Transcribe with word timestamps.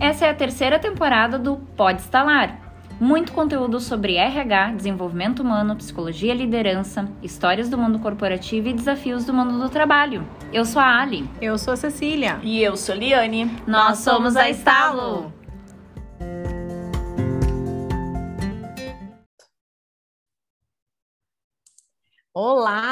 Essa 0.00 0.26
é 0.26 0.30
a 0.30 0.34
terceira 0.34 0.78
temporada 0.78 1.40
do 1.40 1.56
Pode 1.76 2.00
Instalar. 2.00 2.56
Muito 3.00 3.32
conteúdo 3.32 3.80
sobre 3.80 4.14
RH, 4.14 4.72
desenvolvimento 4.72 5.40
humano, 5.40 5.74
psicologia 5.74 6.32
e 6.32 6.36
liderança, 6.36 7.08
histórias 7.20 7.68
do 7.68 7.76
mundo 7.76 7.98
corporativo 7.98 8.68
e 8.68 8.72
desafios 8.72 9.24
do 9.24 9.34
mundo 9.34 9.58
do 9.58 9.68
trabalho. 9.68 10.24
Eu 10.52 10.64
sou 10.64 10.80
a 10.80 11.00
Ali. 11.00 11.28
Eu 11.40 11.58
sou 11.58 11.74
a 11.74 11.76
Cecília. 11.76 12.38
E 12.44 12.62
eu 12.62 12.76
sou 12.76 12.94
a 12.94 12.98
Liane. 12.98 13.50
Nós 13.66 13.98
somos 13.98 14.36
a 14.36 14.48
Estalo. 14.48 15.32
Olá! 22.32 22.87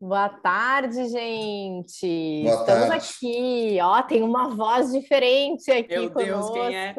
Boa 0.00 0.28
tarde, 0.28 1.08
gente! 1.08 2.42
Boa 2.44 2.60
Estamos 2.60 2.88
tarde. 2.88 3.04
aqui, 3.04 3.78
ó, 3.82 4.00
tem 4.00 4.22
uma 4.22 4.48
voz 4.54 4.92
diferente 4.92 5.68
aqui 5.72 5.88
Meu 5.88 6.10
Deus, 6.10 6.46
conosco. 6.46 6.54
quem 6.54 6.76
é? 6.76 6.94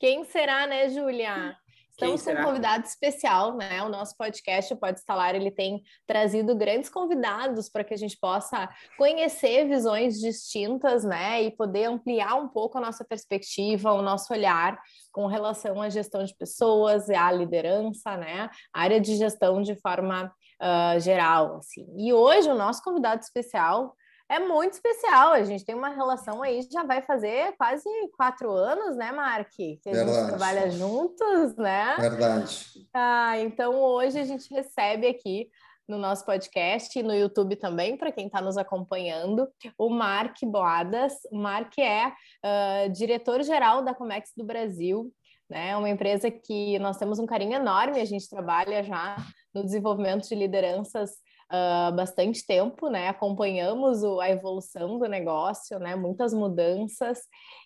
Quem 0.00 0.24
será, 0.24 0.66
né, 0.66 0.88
Júlia? 0.88 1.56
Estamos 1.92 2.22
com 2.24 2.32
um 2.32 2.44
convidado 2.44 2.84
especial, 2.84 3.56
né? 3.56 3.80
O 3.82 3.88
nosso 3.88 4.14
podcast, 4.18 4.74
o 4.74 4.76
Pode 4.76 4.98
Instalar, 4.98 5.36
ele 5.36 5.52
tem 5.52 5.82
trazido 6.04 6.54
grandes 6.54 6.90
convidados 6.90 7.70
para 7.70 7.84
que 7.84 7.94
a 7.94 7.96
gente 7.96 8.18
possa 8.18 8.68
conhecer 8.98 9.66
visões 9.66 10.18
distintas, 10.18 11.04
né? 11.04 11.44
E 11.44 11.50
poder 11.52 11.84
ampliar 11.84 12.34
um 12.34 12.48
pouco 12.48 12.76
a 12.76 12.80
nossa 12.80 13.04
perspectiva, 13.04 13.92
o 13.92 14.02
nosso 14.02 14.30
olhar 14.34 14.78
com 15.12 15.26
relação 15.26 15.80
à 15.80 15.88
gestão 15.88 16.24
de 16.24 16.36
pessoas, 16.36 17.08
à 17.08 17.30
liderança, 17.30 18.16
né? 18.16 18.50
A 18.74 18.82
área 18.82 19.00
de 19.00 19.14
gestão 19.14 19.62
de 19.62 19.76
forma 19.76 20.30
ah, 20.60 20.98
geral, 20.98 21.56
assim. 21.56 21.86
E 21.96 22.12
hoje 22.12 22.50
o 22.50 22.54
nosso 22.54 22.82
convidado 22.82 23.22
especial 23.22 23.94
é 24.28 24.38
muito 24.38 24.74
especial. 24.74 25.32
A 25.32 25.44
gente 25.44 25.64
tem 25.64 25.74
uma 25.74 25.88
relação 25.88 26.42
aí, 26.42 26.60
já 26.70 26.82
vai 26.82 27.02
fazer 27.02 27.54
quase 27.56 27.88
quatro 28.16 28.50
anos, 28.50 28.96
né, 28.96 29.12
Mark? 29.12 29.48
Que 29.50 29.80
a 29.86 29.94
gente 29.94 30.04
Verdade. 30.04 30.28
trabalha 30.28 30.70
juntos, 30.70 31.56
né? 31.56 31.96
Verdade. 31.98 32.88
Ah, 32.92 33.38
então 33.38 33.74
hoje 33.74 34.18
a 34.18 34.24
gente 34.24 34.52
recebe 34.52 35.06
aqui 35.06 35.48
no 35.88 35.98
nosso 35.98 36.24
podcast 36.24 36.98
e 36.98 37.02
no 37.02 37.14
YouTube 37.14 37.54
também, 37.54 37.96
para 37.96 38.10
quem 38.10 38.26
está 38.26 38.40
nos 38.40 38.56
acompanhando, 38.56 39.48
o 39.78 39.88
Mark 39.88 40.36
Boadas. 40.42 41.12
O 41.30 41.38
Mark 41.38 41.78
é 41.78 42.12
ah, 42.42 42.88
diretor-geral 42.88 43.84
da 43.84 43.94
Comex 43.94 44.32
do 44.36 44.44
Brasil, 44.44 45.12
né? 45.48 45.76
Uma 45.76 45.88
empresa 45.88 46.30
que 46.30 46.78
nós 46.78 46.96
temos 46.96 47.18
um 47.18 47.26
carinho 47.26 47.54
enorme, 47.54 48.00
a 48.00 48.04
gente 48.04 48.28
trabalha 48.28 48.82
já 48.82 49.16
no 49.54 49.62
desenvolvimento 49.64 50.28
de 50.28 50.34
lideranças 50.34 51.12
há 51.48 51.90
bastante 51.92 52.44
tempo, 52.44 52.88
né? 52.88 53.08
Acompanhamos 53.08 54.02
o- 54.02 54.20
a 54.20 54.28
evolução 54.28 54.98
do 54.98 55.06
negócio, 55.08 55.78
né? 55.78 55.94
Muitas 55.94 56.34
mudanças. 56.34 57.20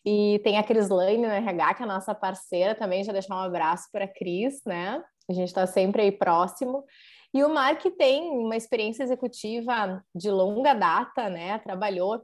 E 0.05 0.41
tem 0.45 0.59
a 0.59 0.63
Crislane 0.63 1.19
no 1.19 1.27
RH, 1.27 1.75
que 1.75 1.83
é 1.83 1.85
a 1.85 1.89
nossa 1.89 2.15
parceira 2.15 2.75
também, 2.75 3.03
já 3.05 3.13
deixar 3.13 3.35
um 3.35 3.39
abraço 3.39 3.89
para 3.91 4.05
a 4.05 4.09
Cris, 4.09 4.61
né? 4.67 5.03
A 5.29 5.33
gente 5.33 5.49
está 5.49 5.67
sempre 5.67 6.03
aí 6.03 6.13
próximo. 6.13 6.85
E 7.33 7.45
o 7.45 7.49
Mark 7.49 7.83
tem 7.97 8.31
uma 8.31 8.57
experiência 8.57 9.05
executiva 9.05 10.05
de 10.15 10.31
longa 10.31 10.75
data, 10.75 11.31
né? 11.31 11.59
Trabalhou 11.59 12.21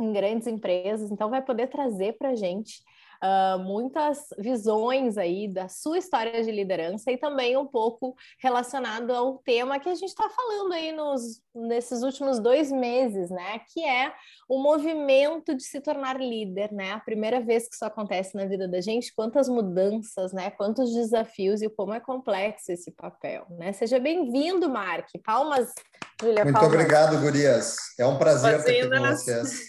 em 0.00 0.12
grandes 0.12 0.46
empresas, 0.46 1.10
então 1.10 1.30
vai 1.30 1.42
poder 1.42 1.68
trazer 1.68 2.14
para 2.18 2.30
a 2.30 2.34
gente 2.34 2.82
ah, 3.24 3.56
muitas 3.56 4.18
visões 4.36 5.16
aí 5.16 5.46
da 5.46 5.68
sua 5.68 5.96
história 5.96 6.42
de 6.42 6.50
liderança 6.50 7.12
e 7.12 7.16
também 7.16 7.56
um 7.56 7.64
pouco 7.64 8.16
relacionado 8.40 9.12
ao 9.12 9.38
tema 9.38 9.78
que 9.78 9.88
a 9.88 9.94
gente 9.94 10.08
está 10.08 10.28
falando 10.28 10.72
aí 10.72 10.90
nos, 10.90 11.40
nesses 11.54 12.02
últimos 12.02 12.40
dois 12.40 12.72
meses, 12.72 13.30
né? 13.30 13.60
Que 13.72 13.84
é 13.84 14.12
o 14.48 14.60
movimento 14.60 15.54
de 15.54 15.62
se 15.62 15.80
tornar 15.80 16.18
líder, 16.20 16.72
né? 16.72 16.94
A 16.94 16.98
primeira 16.98 17.40
vez 17.40 17.68
que 17.68 17.76
isso 17.76 17.84
acontece 17.84 18.34
na 18.34 18.44
vida 18.44 18.66
da 18.66 18.80
gente, 18.80 19.14
quantas 19.14 19.48
mudanças, 19.48 20.32
né? 20.32 20.50
Quantos 20.50 20.92
desafios 20.92 21.62
e 21.62 21.68
como 21.68 21.94
é 21.94 22.00
complexo 22.00 22.72
esse 22.72 22.90
papel, 22.90 23.46
né? 23.50 23.72
Seja 23.72 24.00
bem-vindo, 24.00 24.68
Mark. 24.68 25.06
Palmas, 25.24 25.72
Júlia. 26.20 26.42
Muito 26.42 26.54
palmas. 26.58 26.74
obrigado, 26.74 27.20
gurias. 27.20 27.76
É 28.00 28.04
um 28.04 28.18
prazer 28.18 28.58
estar 28.58 28.68
aqui 28.72 28.88
com 28.90 29.16
vocês. 29.16 29.60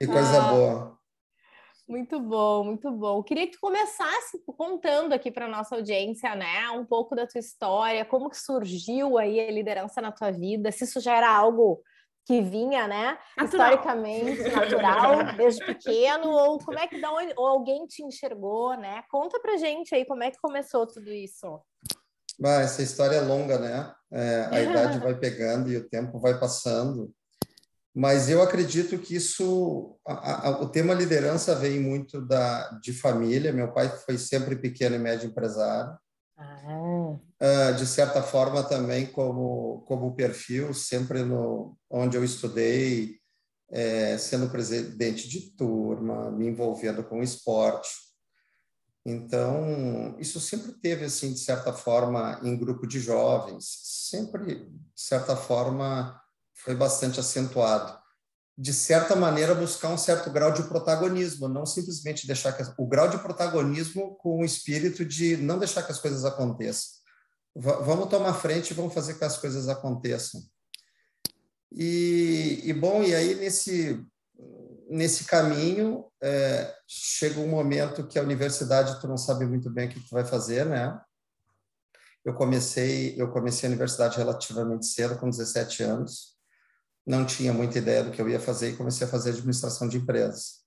Que 0.00 0.06
coisa 0.08 0.42
Ah. 0.42 0.50
boa. 0.52 0.93
Muito 1.86 2.18
bom, 2.18 2.64
muito 2.64 2.90
bom. 2.90 3.22
Queria 3.22 3.46
que 3.46 3.52
tu 3.52 3.60
começasse 3.60 4.42
contando 4.56 5.12
aqui 5.12 5.30
para 5.30 5.46
nossa 5.46 5.76
audiência, 5.76 6.34
né, 6.34 6.70
um 6.70 6.84
pouco 6.84 7.14
da 7.14 7.26
tua 7.26 7.38
história, 7.38 8.04
como 8.04 8.30
que 8.30 8.38
surgiu 8.38 9.18
aí 9.18 9.38
a 9.38 9.50
liderança 9.50 10.00
na 10.00 10.10
tua 10.10 10.30
vida, 10.30 10.72
se 10.72 10.84
isso 10.84 10.98
já 10.98 11.14
era 11.14 11.30
algo 11.30 11.82
que 12.26 12.40
vinha, 12.40 12.88
né, 12.88 13.18
Natural. 13.36 13.44
historicamente 13.68 14.42
natural, 14.48 15.12
desde 15.36 15.62
pequeno, 15.62 16.30
ou 16.30 16.58
como 16.58 16.78
é 16.78 16.86
que 16.86 16.98
da 16.98 17.12
onde, 17.12 17.34
ou 17.36 17.46
alguém 17.46 17.86
te 17.86 18.02
enxergou, 18.02 18.74
né? 18.78 19.02
Conta 19.10 19.38
pra 19.38 19.58
gente 19.58 19.94
aí 19.94 20.06
como 20.06 20.22
é 20.22 20.30
que 20.30 20.40
começou 20.40 20.86
tudo 20.86 21.12
isso. 21.12 21.60
Ah, 22.42 22.62
essa 22.62 22.82
história 22.82 23.16
é 23.16 23.20
longa, 23.20 23.58
né? 23.58 23.94
É, 24.10 24.48
a 24.50 24.62
idade 24.62 24.98
vai 25.04 25.14
pegando 25.14 25.70
e 25.70 25.76
o 25.76 25.88
tempo 25.88 26.18
vai 26.18 26.40
passando. 26.40 27.12
Mas 27.94 28.28
eu 28.28 28.42
acredito 28.42 28.98
que 28.98 29.14
isso, 29.14 29.96
a- 30.06 30.48
a- 30.48 30.62
o 30.62 30.68
tema 30.68 30.92
liderança 30.92 31.54
vem 31.54 31.78
muito 31.80 32.20
da, 32.20 32.70
de 32.82 32.92
família. 32.92 33.52
Meu 33.52 33.72
pai 33.72 33.88
foi 34.04 34.18
sempre 34.18 34.56
pequeno 34.56 34.96
e 34.96 34.98
médio 34.98 35.28
empresário. 35.28 35.96
Ah, 36.36 37.16
Ah, 37.40 37.70
de 37.72 37.86
certa 37.86 38.22
forma 38.22 38.62
também 38.62 39.06
como 39.06 39.82
como 39.86 40.14
perfil 40.16 40.72
sempre 40.72 41.22
no 41.22 41.76
onde 41.90 42.16
eu 42.16 42.24
estudei 42.24 43.18
eh, 43.70 44.16
sendo 44.18 44.48
presidente 44.50 45.28
de 45.28 45.50
turma 45.56 46.30
me 46.30 46.46
envolvendo 46.48 47.04
com 47.04 47.22
esporte 47.22 47.90
então 49.06 50.16
isso 50.18 50.40
sempre 50.40 50.72
teve 50.80 51.04
assim 51.04 51.32
de 51.32 51.38
certa 51.40 51.72
forma 51.72 52.40
em 52.42 52.56
grupo 52.56 52.86
de 52.86 52.98
jovens 52.98 53.64
sempre 54.10 54.64
de 54.66 54.70
certa 54.96 55.36
forma 55.36 56.18
foi 56.54 56.74
bastante 56.74 57.20
acentuado 57.20 58.02
de 58.56 58.72
certa 58.72 59.16
maneira 59.16 59.52
buscar 59.54 59.88
um 59.88 59.98
certo 59.98 60.30
grau 60.30 60.52
de 60.52 60.62
protagonismo 60.62 61.48
não 61.48 61.66
simplesmente 61.66 62.26
deixar 62.26 62.52
que 62.52 62.62
o 62.78 62.86
grau 62.86 63.08
de 63.08 63.18
protagonismo 63.18 64.14
com 64.16 64.40
o 64.40 64.44
espírito 64.44 65.04
de 65.04 65.36
não 65.36 65.58
deixar 65.58 65.82
que 65.82 65.90
as 65.90 65.98
coisas 65.98 66.24
aconteçam 66.24 67.04
Va- 67.56 67.80
vamos 67.80 68.08
tomar 68.08 68.34
frente 68.34 68.70
e 68.70 68.74
vamos 68.74 68.92
fazer 68.92 69.14
que 69.14 69.24
as 69.24 69.36
coisas 69.38 69.68
aconteçam. 69.68 70.42
E, 71.70 72.60
e, 72.64 72.72
bom, 72.72 73.02
e 73.02 73.14
aí 73.14 73.34
nesse 73.36 74.04
nesse 74.88 75.24
caminho 75.24 76.04
é, 76.22 76.74
chega 76.86 77.40
um 77.40 77.48
momento 77.48 78.06
que 78.06 78.18
a 78.18 78.22
universidade 78.22 79.00
tu 79.00 79.08
não 79.08 79.16
sabe 79.16 79.46
muito 79.46 79.70
bem 79.70 79.88
o 79.88 79.90
que 79.90 80.00
tu 80.00 80.10
vai 80.10 80.24
fazer, 80.24 80.66
né? 80.66 81.00
Eu 82.24 82.34
comecei 82.34 83.14
eu 83.20 83.30
comecei 83.30 83.68
a 83.68 83.70
universidade 83.70 84.16
relativamente 84.18 84.86
cedo, 84.86 85.18
com 85.18 85.30
17 85.30 85.82
anos. 85.82 86.33
Não 87.06 87.24
tinha 87.24 87.52
muita 87.52 87.78
ideia 87.78 88.04
do 88.04 88.10
que 88.10 88.20
eu 88.20 88.28
ia 88.28 88.40
fazer 88.40 88.70
e 88.70 88.76
comecei 88.76 89.06
a 89.06 89.10
fazer 89.10 89.30
administração 89.30 89.88
de 89.88 89.98
empresas. 89.98 90.64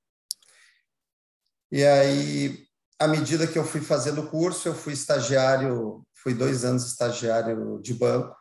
E 1.72 1.84
aí 1.84 2.68
à 3.00 3.08
medida 3.08 3.48
que 3.48 3.58
eu 3.58 3.64
fui 3.64 3.82
fazendo 3.82 4.22
o 4.22 4.30
curso, 4.30 4.68
eu 4.68 4.74
fui 4.74 4.94
estagiário, 4.94 6.04
fui 6.16 6.34
dois 6.34 6.66
anos 6.66 6.86
estagiário 6.86 7.80
de 7.82 7.94
banco. 7.94 8.36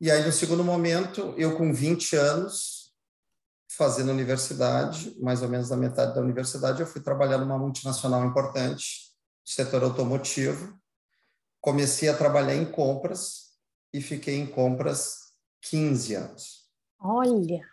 E 0.00 0.10
aí, 0.10 0.24
no 0.24 0.32
segundo 0.32 0.62
momento, 0.62 1.34
eu 1.36 1.56
com 1.56 1.72
20 1.72 2.16
anos, 2.16 2.94
fazendo 3.70 4.10
universidade, 4.10 5.16
mais 5.20 5.42
ou 5.42 5.48
menos 5.48 5.70
na 5.70 5.76
metade 5.76 6.14
da 6.14 6.20
universidade, 6.20 6.80
eu 6.80 6.86
fui 6.86 7.00
trabalhar 7.00 7.38
numa 7.38 7.58
multinacional 7.58 8.24
importante, 8.24 9.10
setor 9.44 9.82
automotivo. 9.82 10.78
Comecei 11.60 12.08
a 12.08 12.16
trabalhar 12.16 12.54
em 12.54 12.70
compras 12.70 13.50
e 13.92 14.00
fiquei 14.00 14.36
em 14.36 14.46
compras 14.46 15.29
15 15.62 16.14
anos 16.14 16.60
olha, 17.00 17.66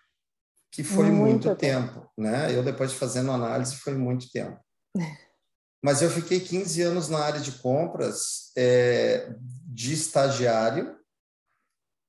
que 0.72 0.84
foi 0.84 1.10
Muito 1.10 1.48
muito, 1.48 1.56
tempo, 1.56 2.10
né? 2.18 2.56
Eu 2.56 2.64
depois 2.64 2.92
de 2.92 2.98
fazendo 2.98 3.32
análise 3.32 3.76
foi 3.76 3.94
muito 3.94 4.30
tempo. 4.32 4.60
Mas 5.84 6.02
eu 6.02 6.10
fiquei 6.10 6.40
15 6.40 6.82
anos 6.82 7.08
na 7.08 7.20
área 7.20 7.40
de 7.40 7.52
compras, 7.52 8.52
é, 8.58 9.34
de 9.66 9.94
estagiário 9.94 10.98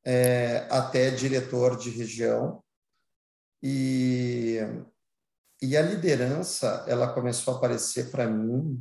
é, 0.05 0.67
até 0.71 1.11
diretor 1.11 1.77
de 1.77 1.91
região 1.91 2.63
e 3.63 4.59
e 5.61 5.77
a 5.77 5.83
liderança 5.83 6.85
ela 6.87 7.13
começou 7.13 7.53
a 7.53 7.57
aparecer 7.57 8.13
para 8.13 8.29
mim 8.29 8.81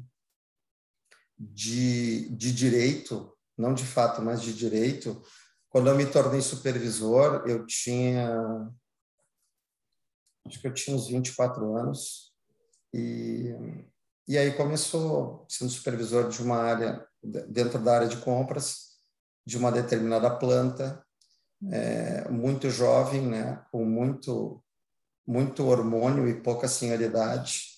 de, 1.37 2.29
de 2.29 2.53
direito, 2.53 3.35
não 3.57 3.73
de 3.73 3.83
fato, 3.83 4.21
mas 4.21 4.41
de 4.43 4.53
direito. 4.53 5.21
Quando 5.69 5.89
eu 5.89 5.95
me 5.95 6.05
tornei 6.05 6.41
supervisor, 6.41 7.43
eu 7.45 7.65
tinha 7.65 8.69
acho 10.45 10.61
que 10.61 10.67
eu 10.67 10.73
tinha 10.73 10.95
uns 10.95 11.07
24 11.07 11.75
anos 11.75 12.31
e 12.93 13.53
e 14.27 14.37
aí 14.37 14.51
começou 14.53 15.45
sendo 15.47 15.71
supervisor 15.71 16.27
de 16.27 16.41
uma 16.43 16.57
área 16.57 17.05
dentro 17.23 17.79
da 17.79 17.95
área 17.95 18.07
de 18.07 18.17
compras 18.17 18.87
de 19.45 19.57
uma 19.57 19.71
determinada 19.71 20.29
planta, 20.29 21.01
é, 21.71 22.27
muito 22.29 22.69
jovem, 22.69 23.21
né, 23.21 23.63
com 23.71 23.85
muito 23.85 24.61
muito 25.25 25.65
hormônio 25.65 26.27
e 26.27 26.41
pouca 26.41 26.69
senhoridade. 26.69 27.77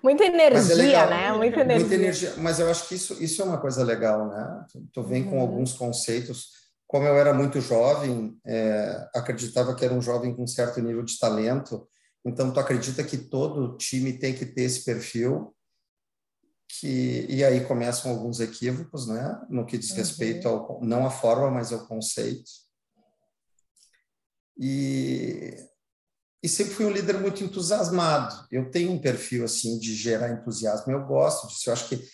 Muita 0.00 0.24
energia, 0.24 0.98
é 0.98 1.10
né? 1.10 1.32
Muita 1.32 1.60
energia. 1.60 1.80
Muita 1.80 1.94
energia. 1.94 2.34
Mas 2.36 2.60
eu 2.60 2.70
acho 2.70 2.86
que 2.86 2.94
isso, 2.94 3.20
isso 3.20 3.42
é 3.42 3.44
uma 3.44 3.60
coisa 3.60 3.82
legal, 3.82 4.28
né? 4.28 4.64
Tu 4.92 5.02
vem 5.02 5.24
uhum. 5.24 5.30
com 5.30 5.40
alguns 5.40 5.72
conceitos. 5.72 6.61
Como 6.92 7.06
eu 7.06 7.16
era 7.16 7.32
muito 7.32 7.58
jovem, 7.58 8.38
é, 8.44 9.08
acreditava 9.14 9.74
que 9.74 9.82
era 9.82 9.94
um 9.94 10.02
jovem 10.02 10.36
com 10.36 10.46
certo 10.46 10.78
nível 10.78 11.02
de 11.02 11.18
talento, 11.18 11.88
então 12.22 12.52
tu 12.52 12.60
acredita 12.60 13.02
que 13.02 13.16
todo 13.16 13.78
time 13.78 14.12
tem 14.12 14.34
que 14.34 14.44
ter 14.44 14.64
esse 14.64 14.84
perfil, 14.84 15.56
que 16.68 17.24
e 17.30 17.42
aí 17.42 17.64
começam 17.64 18.10
alguns 18.10 18.40
equívocos, 18.40 19.06
né? 19.06 19.40
No 19.48 19.64
que 19.64 19.78
diz 19.78 19.92
uhum. 19.92 19.96
respeito 19.96 20.46
ao 20.46 20.84
não 20.84 21.06
a 21.06 21.10
forma, 21.10 21.50
mas 21.50 21.72
ao 21.72 21.86
conceito. 21.86 22.50
E 24.58 25.56
e 26.42 26.48
sempre 26.48 26.74
fui 26.74 26.84
um 26.84 26.92
líder 26.92 27.18
muito 27.18 27.42
entusiasmado. 27.42 28.46
Eu 28.50 28.70
tenho 28.70 28.92
um 28.92 29.00
perfil 29.00 29.46
assim 29.46 29.78
de 29.78 29.94
gerar 29.94 30.30
entusiasmo, 30.30 30.92
eu 30.92 31.06
gosto 31.06 31.48
disso. 31.48 31.70
Eu 31.70 31.72
acho 31.72 31.88
que 31.88 32.06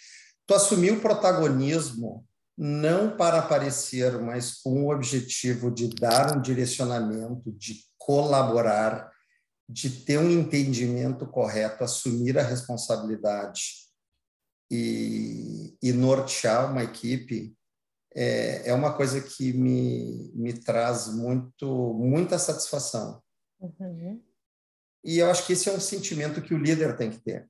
tu 0.46 0.54
assumir 0.54 0.92
o 0.92 1.00
protagonismo 1.00 2.24
não 2.60 3.16
para 3.16 3.38
aparecer, 3.38 4.18
mas 4.20 4.60
com 4.60 4.82
o 4.82 4.92
objetivo 4.92 5.70
de 5.70 5.88
dar 5.88 6.36
um 6.36 6.42
direcionamento, 6.42 7.52
de 7.52 7.84
colaborar, 7.96 9.12
de 9.68 9.88
ter 9.88 10.18
um 10.18 10.28
entendimento 10.28 11.24
correto, 11.28 11.84
assumir 11.84 12.36
a 12.36 12.42
responsabilidade 12.42 13.86
e, 14.68 15.76
e 15.80 15.92
nortear 15.92 16.68
uma 16.72 16.82
equipe 16.82 17.56
é, 18.12 18.70
é 18.70 18.74
uma 18.74 18.92
coisa 18.92 19.20
que 19.20 19.52
me, 19.52 20.32
me 20.34 20.52
traz 20.52 21.14
muito 21.14 21.94
muita 21.94 22.38
satisfação. 22.40 23.22
Uhum. 23.60 24.20
E 25.04 25.18
eu 25.18 25.30
acho 25.30 25.46
que 25.46 25.52
esse 25.52 25.68
é 25.68 25.72
um 25.72 25.78
sentimento 25.78 26.42
que 26.42 26.54
o 26.54 26.58
líder 26.58 26.96
tem 26.96 27.10
que 27.10 27.20
ter, 27.20 27.48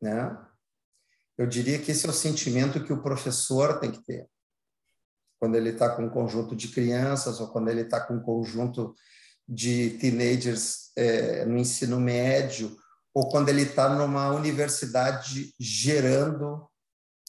né? 0.00 0.36
Eu 1.36 1.46
diria 1.46 1.78
que 1.78 1.90
esse 1.90 2.06
é 2.06 2.08
o 2.08 2.12
sentimento 2.12 2.82
que 2.82 2.92
o 2.92 3.02
professor 3.02 3.78
tem 3.78 3.92
que 3.92 4.02
ter. 4.02 4.26
Quando 5.38 5.56
ele 5.56 5.70
está 5.70 5.90
com 5.90 6.04
um 6.04 6.10
conjunto 6.10 6.56
de 6.56 6.68
crianças 6.68 7.40
ou 7.40 7.48
quando 7.48 7.68
ele 7.68 7.82
está 7.82 8.00
com 8.00 8.14
um 8.14 8.22
conjunto 8.22 8.94
de 9.48 9.90
teenagers 9.98 10.90
é, 10.96 11.44
no 11.44 11.56
ensino 11.56 11.98
médio 12.00 12.76
ou 13.14 13.28
quando 13.28 13.48
ele 13.48 13.62
está 13.62 13.88
numa 13.88 14.30
universidade 14.30 15.54
gerando, 15.58 16.68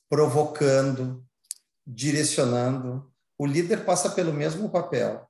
provocando, 0.09 1.25
direcionando. 1.85 3.11
O 3.37 3.45
líder 3.45 3.85
passa 3.85 4.09
pelo 4.09 4.33
mesmo 4.33 4.69
papel. 4.69 5.27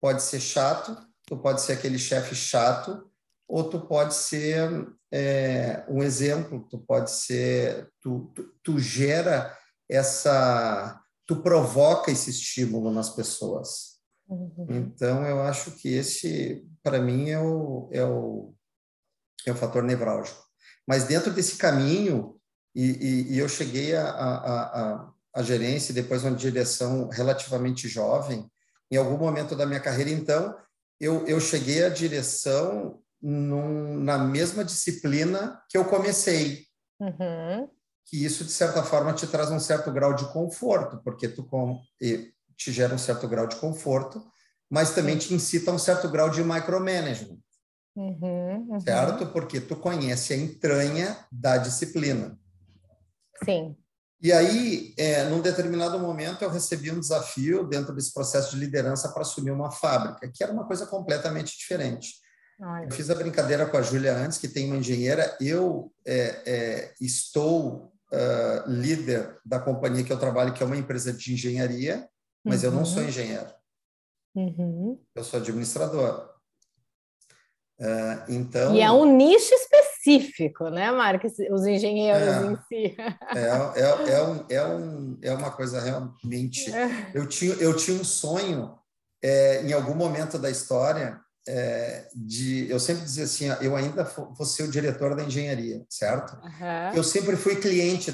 Pode 0.00 0.22
ser 0.22 0.40
chato, 0.40 0.96
tu 1.26 1.36
pode 1.36 1.60
ser 1.62 1.74
aquele 1.74 1.98
chefe 1.98 2.34
chato, 2.34 3.10
ou 3.48 3.70
tu 3.70 3.80
pode 3.80 4.14
ser 4.14 4.86
é, 5.12 5.84
um 5.88 6.02
exemplo, 6.02 6.66
tu 6.68 6.78
pode 6.78 7.10
ser, 7.10 7.88
tu, 8.00 8.30
tu, 8.34 8.42
tu, 8.62 8.78
gera 8.78 9.56
essa, 9.88 11.00
tu 11.26 11.36
provoca 11.42 12.10
esse 12.10 12.30
estímulo 12.30 12.92
nas 12.92 13.10
pessoas. 13.10 13.96
Uhum. 14.28 14.66
Então, 14.70 15.24
eu 15.24 15.42
acho 15.42 15.72
que 15.72 15.88
esse, 15.88 16.64
para 16.82 17.00
mim, 17.00 17.30
é 17.30 17.40
o, 17.40 17.88
é, 17.92 18.04
o, 18.04 18.54
é 19.44 19.52
o 19.52 19.56
fator 19.56 19.82
nevrálgico. 19.82 20.44
Mas 20.86 21.04
dentro 21.04 21.32
desse 21.32 21.56
caminho, 21.56 22.38
e, 22.74 22.84
e, 22.84 23.32
e 23.34 23.38
eu 23.38 23.48
cheguei 23.48 23.94
a, 23.94 24.08
a, 24.08 24.62
a, 24.62 25.12
a 25.34 25.42
gerência 25.42 25.92
e 25.92 25.94
depois 25.94 26.22
uma 26.22 26.36
direção 26.36 27.08
relativamente 27.08 27.88
jovem, 27.88 28.48
em 28.90 28.96
algum 28.96 29.16
momento 29.16 29.56
da 29.56 29.66
minha 29.66 29.80
carreira, 29.80 30.10
então, 30.10 30.56
eu, 31.00 31.26
eu 31.26 31.40
cheguei 31.40 31.84
à 31.84 31.88
direção 31.88 33.00
num, 33.20 33.98
na 33.98 34.18
mesma 34.18 34.64
disciplina 34.64 35.60
que 35.68 35.76
eu 35.76 35.84
comecei. 35.84 36.66
Uhum. 37.00 37.68
Que 38.06 38.24
isso, 38.24 38.44
de 38.44 38.52
certa 38.52 38.82
forma, 38.82 39.12
te 39.12 39.26
traz 39.26 39.50
um 39.50 39.58
certo 39.58 39.90
grau 39.90 40.14
de 40.14 40.24
conforto, 40.32 41.00
porque 41.02 41.28
tu 41.28 41.44
com, 41.44 41.80
te 42.00 42.72
gera 42.72 42.94
um 42.94 42.98
certo 42.98 43.26
grau 43.26 43.46
de 43.46 43.56
conforto, 43.56 44.24
mas 44.70 44.94
também 44.94 45.18
te 45.18 45.34
incita 45.34 45.70
a 45.70 45.74
um 45.74 45.78
certo 45.78 46.08
grau 46.08 46.30
de 46.30 46.42
micromanagement. 46.42 47.38
Uhum, 47.96 48.66
uhum. 48.68 48.80
Certo? 48.80 49.26
Porque 49.28 49.60
tu 49.60 49.74
conhece 49.76 50.34
a 50.34 50.36
entranha 50.36 51.16
da 51.32 51.56
disciplina. 51.56 52.38
Sim. 53.44 53.76
E 54.20 54.32
aí, 54.32 54.94
é, 54.96 55.24
num 55.24 55.40
determinado 55.40 55.98
momento, 55.98 56.42
eu 56.42 56.50
recebi 56.50 56.90
um 56.90 57.00
desafio 57.00 57.66
dentro 57.66 57.94
desse 57.94 58.12
processo 58.12 58.50
de 58.52 58.56
liderança 58.56 59.10
para 59.10 59.22
assumir 59.22 59.50
uma 59.50 59.70
fábrica, 59.70 60.30
que 60.32 60.42
era 60.42 60.52
uma 60.52 60.66
coisa 60.66 60.86
completamente 60.86 61.56
diferente. 61.56 62.14
Eu 62.82 62.90
fiz 62.90 63.10
a 63.10 63.14
brincadeira 63.14 63.66
com 63.66 63.76
a 63.76 63.82
Júlia 63.82 64.16
antes, 64.16 64.38
que 64.38 64.48
tem 64.48 64.66
uma 64.66 64.78
engenheira. 64.78 65.36
Eu 65.38 65.92
é, 66.06 66.42
é, 66.46 66.94
estou 66.98 67.92
uh, 68.12 68.70
líder 68.70 69.38
da 69.44 69.58
companhia 69.58 70.04
que 70.04 70.12
eu 70.12 70.18
trabalho, 70.18 70.52
que 70.52 70.62
é 70.62 70.66
uma 70.66 70.76
empresa 70.76 71.12
de 71.12 71.32
engenharia, 71.32 72.08
mas 72.44 72.62
uhum. 72.62 72.70
eu 72.70 72.74
não 72.74 72.84
sou 72.84 73.02
uhum. 73.02 73.08
engenheiro. 73.08 73.52
Uhum. 74.34 75.00
Eu 75.14 75.24
sou 75.24 75.40
administrador. 75.40 76.34
Uh, 77.78 78.32
então... 78.32 78.74
E 78.74 78.80
é 78.80 78.90
um 78.90 79.16
nicho 79.16 79.54
específico, 79.54 80.68
né, 80.70 80.90
Marcos? 80.90 81.32
Os 81.50 81.66
engenheiros 81.66 82.28
é, 82.28 82.46
em 82.46 82.56
si. 82.68 82.96
É, 83.34 83.80
é, 83.80 84.12
é, 84.12 84.22
um, 84.22 84.46
é, 84.48 84.66
um, 84.66 85.18
é 85.22 85.32
uma 85.34 85.50
coisa 85.50 85.80
realmente. 85.80 86.72
É. 86.74 87.10
Eu, 87.14 87.26
tinha, 87.26 87.54
eu 87.54 87.76
tinha 87.76 88.00
um 88.00 88.04
sonho, 88.04 88.78
é, 89.22 89.62
em 89.62 89.72
algum 89.72 89.94
momento 89.94 90.38
da 90.38 90.50
história, 90.50 91.20
é, 91.48 92.08
de. 92.14 92.70
Eu 92.70 92.80
sempre 92.80 93.04
dizia 93.04 93.24
assim: 93.24 93.46
eu 93.60 93.76
ainda 93.76 94.04
vou 94.04 94.46
ser 94.46 94.64
o 94.64 94.70
diretor 94.70 95.14
da 95.14 95.24
engenharia, 95.24 95.84
certo? 95.88 96.34
Uhum. 96.42 96.94
Eu 96.94 97.04
sempre 97.04 97.36
fui 97.36 97.56
cliente 97.56 98.12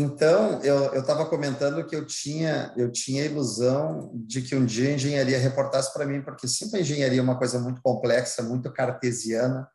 então, 0.00 0.62
eu 0.62 1.00
estava 1.00 1.26
comentando 1.26 1.84
que 1.84 1.96
eu 1.96 2.06
tinha, 2.06 2.72
eu 2.76 2.90
tinha 2.92 3.24
a 3.24 3.26
ilusão 3.26 4.12
de 4.14 4.42
que 4.42 4.54
um 4.54 4.64
dia 4.64 4.90
a 4.90 4.92
engenharia 4.92 5.40
reportasse 5.40 5.92
para 5.92 6.06
mim, 6.06 6.22
porque 6.22 6.46
sempre 6.46 6.78
a 6.78 6.82
engenharia 6.82 7.18
é 7.18 7.22
uma 7.22 7.36
coisa 7.36 7.58
muito 7.58 7.82
complexa, 7.82 8.40
muito 8.40 8.72
cartesiana, 8.72 9.68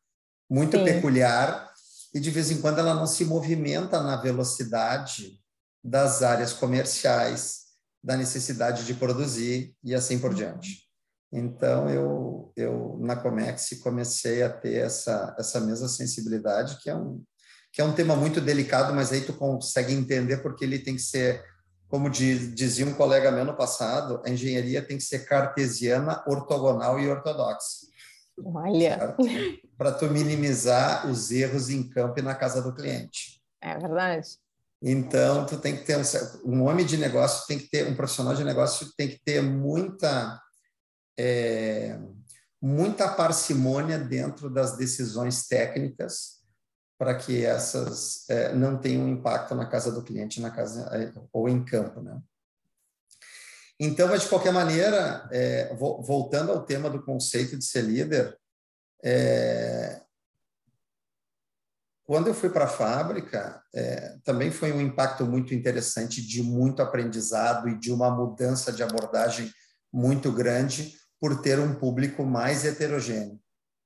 muito 0.49 0.77
Sim. 0.77 0.85
peculiar, 0.85 1.69
e 2.13 2.21
de 2.21 2.31
vez 2.31 2.51
em 2.51 2.61
quando 2.61 2.79
ela 2.79 2.93
não 2.93 3.05
se 3.05 3.25
movimenta 3.25 4.01
na 4.01 4.15
velocidade 4.15 5.41
das 5.83 6.23
áreas 6.23 6.53
comerciais, 6.53 7.63
da 8.01 8.15
necessidade 8.15 8.85
de 8.85 8.93
produzir 8.93 9.75
e 9.83 9.93
assim 9.93 10.19
por 10.19 10.33
diante. 10.33 10.82
Então, 11.35 11.89
eu, 11.89 12.53
eu 12.55 12.95
na 13.01 13.15
Comex 13.15 13.71
comecei 13.81 14.43
a 14.43 14.49
ter 14.49 14.75
essa, 14.75 15.35
essa 15.39 15.59
mesma 15.59 15.87
sensibilidade, 15.87 16.77
que 16.77 16.91
é 16.91 16.95
um, 16.95 17.23
que 17.71 17.81
é 17.81 17.83
um 17.83 17.93
tema 17.93 18.15
muito 18.15 18.39
delicado, 18.39 18.93
mas 18.93 19.11
aí 19.11 19.21
tu 19.21 19.33
consegue 19.33 19.91
entender 19.93 20.37
porque 20.43 20.63
ele 20.63 20.77
tem 20.77 20.95
que 20.95 21.01
ser, 21.01 21.43
como 21.89 22.07
diz, 22.07 22.53
dizia 22.53 22.85
um 22.85 22.93
colega 22.93 23.31
meu 23.31 23.43
no 23.43 23.57
passado, 23.57 24.21
a 24.23 24.29
engenharia 24.29 24.79
tem 24.79 24.95
que 24.95 25.03
ser 25.03 25.25
cartesiana, 25.25 26.23
ortogonal 26.27 26.99
e 26.99 27.09
ortodoxa. 27.09 27.87
Olha! 28.45 29.15
Para 29.75 29.91
tu 29.91 30.05
minimizar 30.11 31.09
os 31.09 31.31
erros 31.31 31.71
em 31.71 31.89
campo 31.89 32.19
e 32.19 32.21
na 32.21 32.35
casa 32.35 32.61
do 32.61 32.75
cliente. 32.75 33.41
É 33.59 33.75
verdade. 33.75 34.37
Então, 34.83 35.47
tu 35.47 35.57
tem 35.57 35.77
que 35.77 35.83
ter 35.83 35.97
um, 35.97 36.03
um 36.45 36.63
homem 36.65 36.85
de 36.85 36.97
negócio, 36.97 37.47
tem 37.47 37.57
que 37.57 37.69
ter 37.71 37.87
um 37.87 37.95
profissional 37.95 38.35
de 38.35 38.43
negócio, 38.43 38.91
tem 38.95 39.07
que 39.07 39.19
ter 39.23 39.41
muita 39.41 40.42
é, 41.17 41.99
muita 42.61 43.09
parcimônia 43.09 43.99
dentro 43.99 44.49
das 44.49 44.77
decisões 44.77 45.47
técnicas 45.47 46.41
para 46.97 47.15
que 47.15 47.45
essas 47.45 48.29
é, 48.29 48.53
não 48.53 48.77
tenham 48.77 49.09
impacto 49.09 49.53
na 49.53 49.65
casa 49.65 49.91
do 49.91 50.03
cliente, 50.03 50.39
na 50.39 50.49
casa 50.49 50.89
é, 50.93 51.11
ou 51.33 51.49
em 51.49 51.63
campo, 51.63 52.01
né? 52.01 52.17
Então, 53.79 54.07
mas 54.07 54.21
de 54.21 54.29
qualquer 54.29 54.53
maneira, 54.53 55.27
é, 55.31 55.75
voltando 55.75 56.51
ao 56.51 56.63
tema 56.63 56.89
do 56.89 57.03
conceito 57.03 57.57
de 57.57 57.65
ser 57.65 57.81
líder, 57.81 58.37
é, 59.03 60.01
quando 62.05 62.27
eu 62.27 62.33
fui 62.33 62.49
para 62.49 62.65
a 62.65 62.69
fábrica, 62.69 63.61
é, 63.73 64.17
também 64.23 64.51
foi 64.51 64.71
um 64.71 64.79
impacto 64.79 65.25
muito 65.25 65.53
interessante, 65.53 66.21
de 66.21 66.41
muito 66.41 66.81
aprendizado 66.81 67.67
e 67.67 67.77
de 67.77 67.91
uma 67.91 68.09
mudança 68.09 68.71
de 68.71 68.83
abordagem 68.83 69.51
muito 69.91 70.31
grande 70.31 70.95
por 71.23 71.41
ter 71.41 71.57
um 71.57 71.73
público 71.73 72.25
mais 72.25 72.65
heterogêneo. 72.65 73.39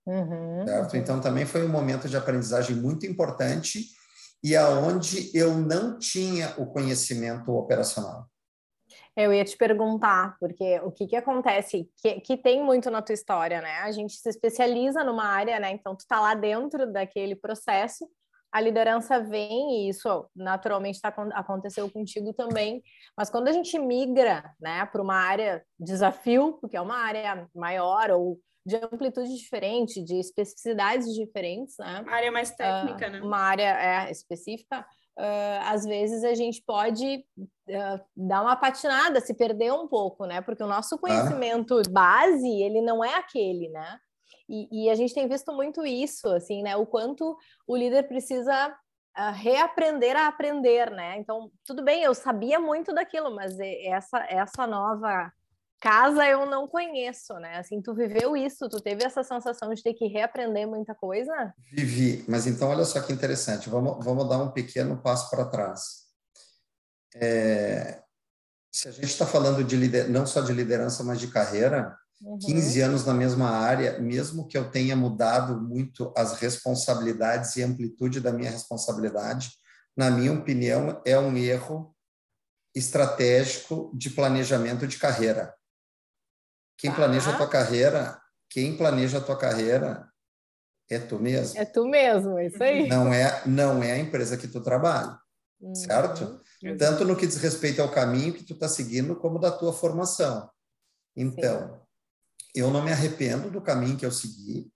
Uhum, 0.08 0.66
certo? 0.66 0.98
Então 0.98 1.22
também 1.22 1.46
foi 1.46 1.64
um 1.64 1.70
momento 1.70 2.10
de 2.10 2.18
aprendizagem 2.18 2.76
muito 2.76 3.06
importante 3.06 3.86
e 4.44 4.56
aonde 4.56 5.30
eu 5.38 5.54
não 5.54 6.00
tinha 6.00 6.56
o 6.58 6.66
conhecimento 6.66 7.52
operacional. 7.52 8.26
Eu 9.16 9.32
ia 9.32 9.46
te 9.46 9.56
perguntar, 9.56 10.36
porque 10.40 10.80
o 10.80 10.92
que 10.92 11.06
que 11.06 11.16
acontece, 11.16 11.88
que, 11.98 12.22
que 12.22 12.38
tem 12.38 12.64
muito 12.64 12.90
na 12.90 13.04
tua 13.04 13.14
história, 13.14 13.62
né? 13.62 13.82
A 13.82 13.92
gente 13.92 14.16
se 14.16 14.30
especializa 14.30 15.04
numa 15.04 15.26
área, 15.26 15.60
né? 15.60 15.72
Então 15.72 15.96
tu 15.96 16.08
tá 16.08 16.20
lá 16.20 16.34
dentro 16.34 16.92
daquele 16.92 17.36
processo, 17.36 18.10
a 18.52 18.62
liderança 18.62 19.20
vem, 19.20 19.86
e 19.86 19.90
isso 19.90 20.30
naturalmente 20.36 21.02
tá, 21.02 21.10
aconteceu 21.34 21.90
contigo 21.90 22.34
também, 22.34 22.82
mas 23.16 23.30
quando 23.30 23.48
a 23.48 23.52
gente 23.52 23.78
migra 23.78 24.44
né, 24.60 24.86
para 24.86 25.02
uma 25.02 25.16
área 25.16 25.64
desafio, 25.80 26.58
porque 26.62 26.78
é 26.78 26.82
uma 26.82 26.98
área 26.98 27.48
maior 27.54 28.12
ou 28.12 28.40
de 28.66 28.76
amplitude 28.76 29.34
diferente, 29.38 30.04
de 30.04 30.20
especificidades 30.20 31.14
diferentes, 31.14 31.76
né? 31.80 32.02
Uma 32.02 32.14
área 32.14 32.32
mais 32.32 32.52
técnica, 32.52 33.08
uh, 33.08 33.12
né? 33.12 33.22
Uma 33.22 33.38
área 33.38 33.64
é, 33.64 34.12
específica, 34.12 34.82
uh, 35.18 35.62
às 35.64 35.86
vezes 35.86 36.26
a 36.26 36.36
gente 36.36 36.62
pode 36.68 37.24
uh, 37.40 38.06
dar 38.14 38.42
uma 38.42 38.58
patinada, 38.58 39.22
se 39.22 39.34
perder 39.34 39.72
um 39.72 39.88
pouco, 39.88 40.26
né? 40.26 40.42
Porque 40.42 40.62
o 40.62 40.68
nosso 40.68 40.98
conhecimento 40.98 41.82
base, 41.90 42.62
ele 42.62 42.82
não 42.82 43.02
é 43.02 43.16
aquele, 43.16 43.70
né? 43.70 44.00
E, 44.50 44.86
e, 44.86 44.90
a 44.90 44.96
gente 44.96 45.14
tem 45.14 45.28
visto 45.28 45.52
muito 45.52 45.86
isso, 45.86 46.30
assim, 46.30 46.64
né? 46.64 46.76
O 46.76 46.86
quanto 46.86 47.38
o 47.68 47.76
líder 47.76 48.08
precisa 48.08 48.70
uh, 48.70 49.32
reaprender 49.34 50.16
a 50.16 50.28
aprender, 50.28 50.90
né? 50.92 51.18
Então, 51.18 51.52
tudo 51.66 51.84
bem, 51.84 52.04
eu 52.04 52.14
sabia 52.14 52.60
muito 52.60 52.94
daquilo, 52.94 53.36
mas 53.36 53.58
essa, 53.60 54.20
essa 54.30 54.66
nova 54.66 55.32
casa 55.80 56.26
eu 56.26 56.46
não 56.46 56.68
conheço, 56.68 57.34
né? 57.36 57.58
Assim, 57.58 57.82
tu 57.82 57.94
viveu 57.94 58.36
isso, 58.36 58.70
tu 58.70 58.82
teve 58.82 59.04
essa 59.04 59.24
sensação 59.24 59.74
de 59.74 59.84
ter 59.84 59.94
que 59.94 60.08
reaprender 60.08 60.68
muita 60.68 60.96
coisa? 60.96 61.54
Vivi, 61.72 62.26
mas 62.28 62.48
então 62.48 62.70
olha 62.70 62.86
só 62.86 63.02
que 63.02 63.14
interessante, 63.14 63.70
vamos, 63.70 64.04
vamos 64.04 64.28
dar 64.28 64.40
um 64.40 64.52
pequeno 64.52 64.98
passo 65.02 65.30
para 65.30 65.46
trás. 65.46 66.08
É, 67.16 68.02
se 68.72 68.88
a 68.88 68.92
gente 68.92 69.06
está 69.06 69.26
falando 69.26 69.64
de 69.64 69.76
lider, 69.76 70.10
não 70.10 70.26
só 70.26 70.42
de 70.42 70.54
liderança, 70.54 71.04
mas 71.04 71.20
de 71.20 71.28
carreira, 71.28 71.98
Uhum. 72.22 72.40
15 72.40 72.82
anos 72.82 73.06
na 73.06 73.14
mesma 73.14 73.50
área, 73.50 74.00
mesmo 74.00 74.48
que 74.48 74.58
eu 74.58 74.72
tenha 74.72 74.96
mudado 74.96 75.62
muito 75.62 76.12
as 76.18 76.40
responsabilidades 76.40 77.56
e 77.56 77.64
amplitude 77.64 78.20
da 78.20 78.32
minha 78.32 78.50
responsabilidade, 78.50 79.52
na 79.96 80.10
minha 80.10 80.34
opinião, 80.34 81.02
é 81.06 81.18
um 81.18 81.36
erro 81.38 81.96
estratégico 82.76 83.92
de 83.96 84.10
planejamento 84.10 84.88
de 84.88 84.98
carreira. 84.98 85.54
Quem 86.78 86.92
planeja 86.94 87.32
a 87.32 87.38
tua 87.38 87.48
carreira, 87.48 88.20
quem 88.50 88.78
planeja 88.78 89.18
a 89.18 89.22
tua 89.22 89.38
carreira 89.38 90.08
é 90.90 91.00
tu 91.00 91.20
mesmo. 91.20 91.60
É 91.60 91.66
tu 91.66 91.88
mesmo, 91.88 92.38
é 92.38 92.48
isso 92.48 92.64
aí. 92.64 92.88
Não 92.88 93.14
é, 93.14 93.44
não 93.46 93.84
é 93.84 93.94
a 93.94 93.98
empresa 93.98 94.38
que 94.38 94.48
tu 94.48 94.62
trabalha, 94.62 95.20
uhum. 95.60 95.76
certo? 95.76 96.42
Tanto 96.78 97.06
no 97.06 97.16
que 97.16 97.28
diz 97.28 97.38
respeito 97.38 97.82
ao 97.82 97.92
caminho 97.92 98.34
que 98.34 98.44
tu 98.44 98.54
está 98.54 98.68
seguindo, 98.68 99.16
como 99.16 99.40
da 99.40 99.52
tua 99.52 99.74
formação. 99.74 100.50
Então, 101.16 101.68
Sim 101.68 101.87
eu 102.56 102.72
não 102.72 102.84
me 102.84 102.92
arrependo 102.92 103.50
do 103.50 103.62
caminho 103.62 103.98
que 103.98 104.06
eu 104.06 104.12
segui, 104.12 104.72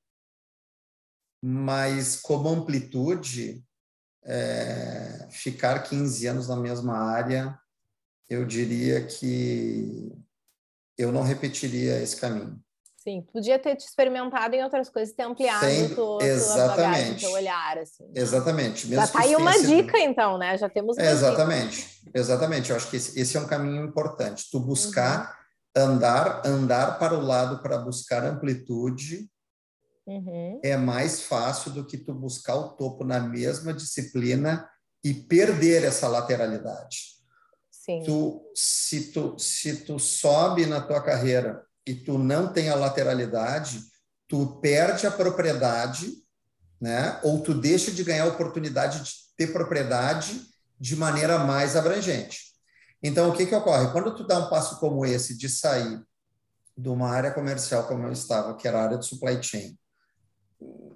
mas 1.44 2.18
como 2.22 2.50
amplitude, 2.50 3.63
é, 4.24 5.28
ficar 5.32 5.82
15 5.84 6.28
anos 6.28 6.48
na 6.48 6.56
mesma 6.56 6.98
área, 6.98 7.58
eu 8.30 8.46
diria 8.46 9.06
que 9.06 10.12
eu 10.98 11.12
não 11.12 11.24
repetiria 11.24 12.00
esse 12.01 12.16
caminho. 12.16 12.62
Sim, 12.98 13.25
podia 13.34 13.58
ter 13.58 13.75
te 13.75 13.84
experimentado 13.84 14.56
em 14.56 14.63
outras 14.63 14.88
coisas, 14.88 15.16
ter 15.16 15.24
ampliado 15.24 15.66
Sem, 15.66 15.96
tua, 15.96 16.24
exatamente, 16.24 16.78
bagagem, 16.78 17.16
teu 17.16 17.32
olhar, 17.32 17.78
assim. 17.80 18.12
Exatamente. 18.13 18.88
Mesmo 18.88 19.04
Já 19.04 19.12
tá 19.12 19.22
aí 19.22 19.36
uma 19.36 19.54
sido... 19.54 19.75
dica, 19.75 20.00
então, 20.00 20.38
né? 20.38 20.56
Já 20.56 20.70
temos 20.70 20.98
uma 20.98 21.06
Exatamente, 21.08 22.04
exatamente. 22.13 22.70
Eu 22.70 22.75
acho 22.75 22.88
que 22.92 22.98
esse, 22.98 23.20
esse, 23.20 23.36
é 23.36 23.40
um 23.40 23.48
caminho 23.48 23.84
importante. 23.84 24.51
Tu 24.51 24.60
buscar 24.60 25.36
uhum 25.36 25.40
andar, 25.75 26.46
andar 26.46 27.00
para 27.00 27.13
o 27.13 27.22
lado 27.22 27.62
para 27.62 27.78
buscar 27.78 28.24
amplitude 28.24 29.30
uhum. 30.06 30.60
é 30.63 30.75
mais 30.75 31.22
fácil 31.22 31.72
do 31.72 31.86
que 31.86 31.98
tu 31.98 32.13
buscar 32.13 32.56
o 32.56 32.70
topo 32.70 33.04
na 33.04 33.20
mesma 33.20 33.74
disciplina 33.74 34.68
e 35.04 35.13
perder 35.13 35.84
essa 35.84 36.08
lateralidade. 36.08 37.12
Sim. 37.72 38.04
Tu, 38.04 38.51
se, 38.56 39.12
tu, 39.12 39.38
se 39.40 39.78
tu 39.86 39.98
sobe 39.98 40.66
na 40.66 40.82
tua 40.82 41.01
carreira 41.01 41.66
e 41.86 41.96
tu 41.96 42.18
não 42.18 42.51
tem 42.54 42.70
a 42.70 42.75
lateralidade, 42.75 43.82
tu 44.28 44.60
perde 44.62 45.08
a 45.08 45.12
propriedade, 45.12 46.12
né? 46.80 47.20
ou 47.24 47.42
tu 47.42 47.54
deixa 47.54 47.92
de 47.92 48.04
ganhar 48.04 48.25
a 48.25 48.30
oportunidade 48.30 49.04
de 49.04 49.12
ter 49.36 49.51
propriedade 49.51 50.40
de 50.80 50.96
maneira 50.96 51.40
mais 51.40 51.75
abrangente. 51.75 52.50
Então, 53.03 53.29
o 53.29 53.34
que, 53.34 53.46
que 53.46 53.55
ocorre? 53.55 53.91
Quando 53.91 54.15
tu 54.15 54.25
dá 54.25 54.38
um 54.39 54.50
passo 54.50 54.79
como 54.79 55.05
esse 55.05 55.38
de 55.38 55.50
sair 55.50 56.01
de 56.77 56.89
uma 56.89 57.10
área 57.10 57.31
comercial 57.31 57.88
como 57.88 58.05
eu 58.05 58.12
estava, 58.12 58.55
que 58.55 58.67
era 58.67 58.79
a 58.79 58.84
área 58.84 58.98
de 58.98 59.05
supply 59.05 59.41
chain, 59.41 59.77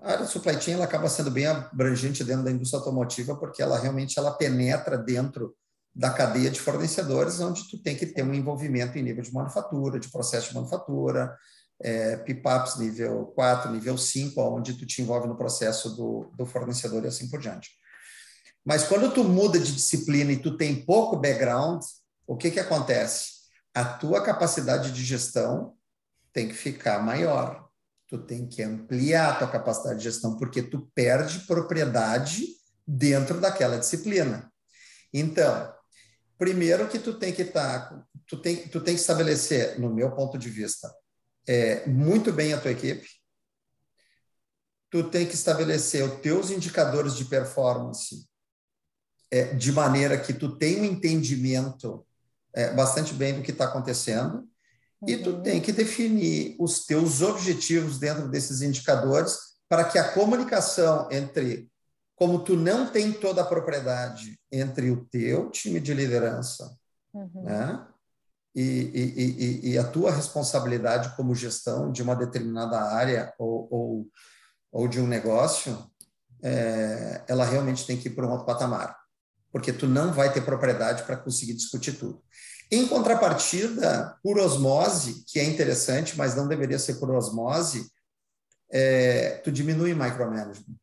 a 0.02 0.12
área 0.12 0.26
de 0.26 0.32
supply 0.32 0.62
chain 0.62 0.76
ela 0.76 0.86
acaba 0.86 1.10
sendo 1.10 1.32
bem 1.32 1.48
abrangente 1.48 2.24
dentro 2.24 2.44
da 2.44 2.52
indústria 2.52 2.80
automotiva, 2.80 3.36
porque 3.36 3.62
ela 3.62 3.80
realmente 3.80 4.20
ela 4.20 4.32
penetra 4.32 4.98
dentro 4.98 5.56
da 5.96 6.12
cadeia 6.12 6.52
de 6.52 6.60
fornecedores, 6.60 7.40
onde 7.40 7.70
tu 7.70 7.82
tem 7.82 7.96
que 7.96 8.06
ter 8.06 8.24
um 8.24 8.34
envolvimento 8.34 8.98
em 8.98 9.02
nível 9.02 9.24
de 9.24 9.34
manufatura, 9.34 10.00
de 10.00 10.10
processo 10.10 10.50
de 10.50 10.56
manufatura, 10.56 11.36
é, 11.82 12.18
PIPAPs 12.18 12.78
nível 12.78 13.26
4, 13.36 13.72
nível 13.72 13.98
5, 13.98 14.40
onde 14.42 14.74
tu 14.74 14.86
te 14.86 15.02
envolve 15.02 15.28
no 15.28 15.38
processo 15.38 15.96
do, 15.96 16.32
do 16.38 16.46
fornecedor 16.46 17.04
e 17.04 17.08
assim 17.08 17.30
por 17.30 17.40
diante. 17.40 17.72
Mas 18.66 18.84
quando 18.84 19.14
tu 19.14 19.24
muda 19.24 19.60
de 19.60 19.72
disciplina 19.72 20.32
e 20.32 20.42
tu 20.42 20.58
tem 20.58 20.84
pouco 20.84 21.18
background, 21.18 21.84
o 22.26 22.36
que 22.36 22.50
que 22.50 22.60
acontece? 22.60 23.36
A 23.72 23.86
tua 23.86 24.24
capacidade 24.24 24.92
de 24.92 25.04
gestão 25.04 25.76
tem 26.34 26.48
que 26.48 26.56
ficar 26.56 27.04
maior. 27.04 27.70
Tu 28.08 28.18
tem 28.18 28.48
que 28.48 28.64
ampliar 28.64 29.30
a 29.30 29.36
tua 29.36 29.48
capacidade 29.48 30.00
de 30.00 30.06
gestão 30.06 30.36
porque 30.36 30.64
tu 30.64 30.90
perde 30.96 31.40
propriedade 31.46 32.48
dentro 32.88 33.40
daquela 33.40 33.78
disciplina. 33.78 34.52
Então, 35.14 35.72
primeiro 36.38 36.88
que 36.88 36.98
tu 36.98 37.20
tem 37.20 37.34
que 37.34 37.44
estar, 37.44 37.90
tá, 37.90 38.04
tu 38.26 38.38
tem, 38.38 38.68
tu 38.68 38.82
tem 38.82 38.96
que 38.96 39.02
estabelecer, 39.02 39.80
no 39.80 39.94
meu 39.94 40.12
ponto 40.12 40.38
de 40.40 40.50
vista, 40.50 40.92
é, 41.48 41.86
muito 41.88 42.34
bem 42.34 42.54
a 42.54 42.60
tua 42.60 42.72
equipe. 42.72 43.08
Tu 44.90 45.04
tem 45.10 45.28
que 45.28 45.36
estabelecer 45.36 46.04
os 46.04 46.20
teus 46.22 46.50
indicadores 46.50 47.16
de 47.16 47.26
performance 47.26 48.28
é, 49.36 49.54
de 49.54 49.70
maneira 49.74 50.18
que 50.18 50.34
tu 50.34 50.56
tenha 50.56 50.82
um 50.82 50.86
entendimento 50.86 52.06
é, 52.54 52.74
bastante 52.74 53.14
bem 53.14 53.34
do 53.34 53.42
que 53.42 53.52
está 53.52 53.66
acontecendo 53.66 54.48
uhum. 55.02 55.10
e 55.10 55.18
tu 55.18 55.32
uhum. 55.32 55.44
tem 55.44 55.60
que 55.60 55.74
definir 55.74 56.56
os 56.58 56.86
teus 56.86 57.22
objetivos 57.22 58.00
dentro 58.00 58.30
desses 58.30 58.62
indicadores 58.62 59.38
para 59.68 59.84
que 59.84 60.00
a 60.00 60.14
comunicação 60.14 61.10
entre 61.12 61.70
como 62.16 62.40
tu 62.46 62.56
não 62.56 62.90
tem 62.90 63.12
toda 63.12 63.42
a 63.42 63.46
propriedade 63.46 64.40
entre 64.50 64.90
o 64.90 65.04
teu 65.04 65.50
time 65.52 65.82
de 65.82 65.94
liderança 65.94 66.74
uhum. 67.14 67.44
né? 67.44 67.86
E, 68.56 68.62
e, 68.62 69.12
e, 69.18 69.72
e, 69.72 69.78
a 69.78 69.84
tua 69.84 70.14
responsabilidade 70.14 71.14
como 71.18 71.36
gestão 71.36 71.92
de 71.92 72.02
uma 72.02 72.16
determinada 72.16 72.80
área 72.80 73.34
ou, 73.38 73.68
ou, 73.70 74.08
ou 74.72 74.88
de 74.88 75.02
um 75.02 75.06
negócio, 75.06 75.78
é, 76.42 77.22
ela 77.28 77.44
realmente 77.44 77.86
tem 77.86 77.98
que 77.98 78.08
ir 78.08 78.12
para 78.12 78.26
um 78.26 78.32
outro 78.32 78.46
patamar 78.46 78.96
porque 79.56 79.72
tu 79.72 79.88
não 79.88 80.12
vai 80.12 80.34
ter 80.34 80.42
propriedade 80.42 81.04
para 81.04 81.16
conseguir 81.16 81.54
discutir 81.54 81.94
tudo. 81.94 82.22
Em 82.70 82.86
contrapartida, 82.86 84.20
por 84.22 84.38
osmose, 84.38 85.24
que 85.26 85.40
é 85.40 85.46
interessante, 85.46 86.18
mas 86.18 86.36
não 86.36 86.46
deveria 86.46 86.78
ser 86.78 86.96
por 86.96 87.10
osmose, 87.10 87.90
é, 88.70 89.38
tu 89.46 89.54
diminui 89.54 89.94
o 89.94 89.96
micromanagement. 89.96 90.76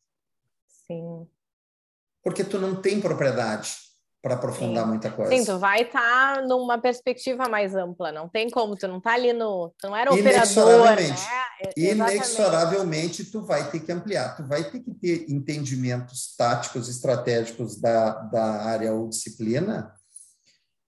Sim. 0.87 1.29
Porque 2.25 2.43
tu 2.43 2.59
não 2.59 2.81
tem 2.81 2.99
propriedade 2.99 3.77
para 4.23 4.37
aprofundar 4.37 4.85
Sim. 4.85 4.89
muita 4.89 5.11
coisa. 5.11 5.37
Sim, 5.37 5.45
tu 5.45 5.59
vai 5.59 5.83
estar 5.83 6.37
tá 6.37 6.43
numa 6.47 6.79
perspectiva 6.79 7.49
mais 7.49 7.75
ampla, 7.75 8.13
não 8.13 8.29
tem 8.29 8.49
como, 8.49 8.77
tu 8.77 8.87
não 8.87 8.99
está 8.99 9.15
ali 9.15 9.33
no, 9.33 9.75
tu 9.77 9.89
não 9.89 9.97
era 9.97 10.13
operador, 10.13 10.97
né? 10.97 11.15
Inexoravelmente 11.77 13.25
tu 13.25 13.43
vai 13.43 13.69
ter 13.69 13.81
que 13.81 13.91
ampliar, 13.91 14.37
tu 14.37 14.47
vai 14.47 14.63
ter 14.63 14.79
que 14.79 14.95
ter 14.95 15.27
entendimentos 15.29 16.37
táticos, 16.37 16.89
estratégicos 16.89 17.81
da, 17.81 18.13
da 18.23 18.63
área 18.63 18.93
ou 18.93 19.09
disciplina, 19.09 19.93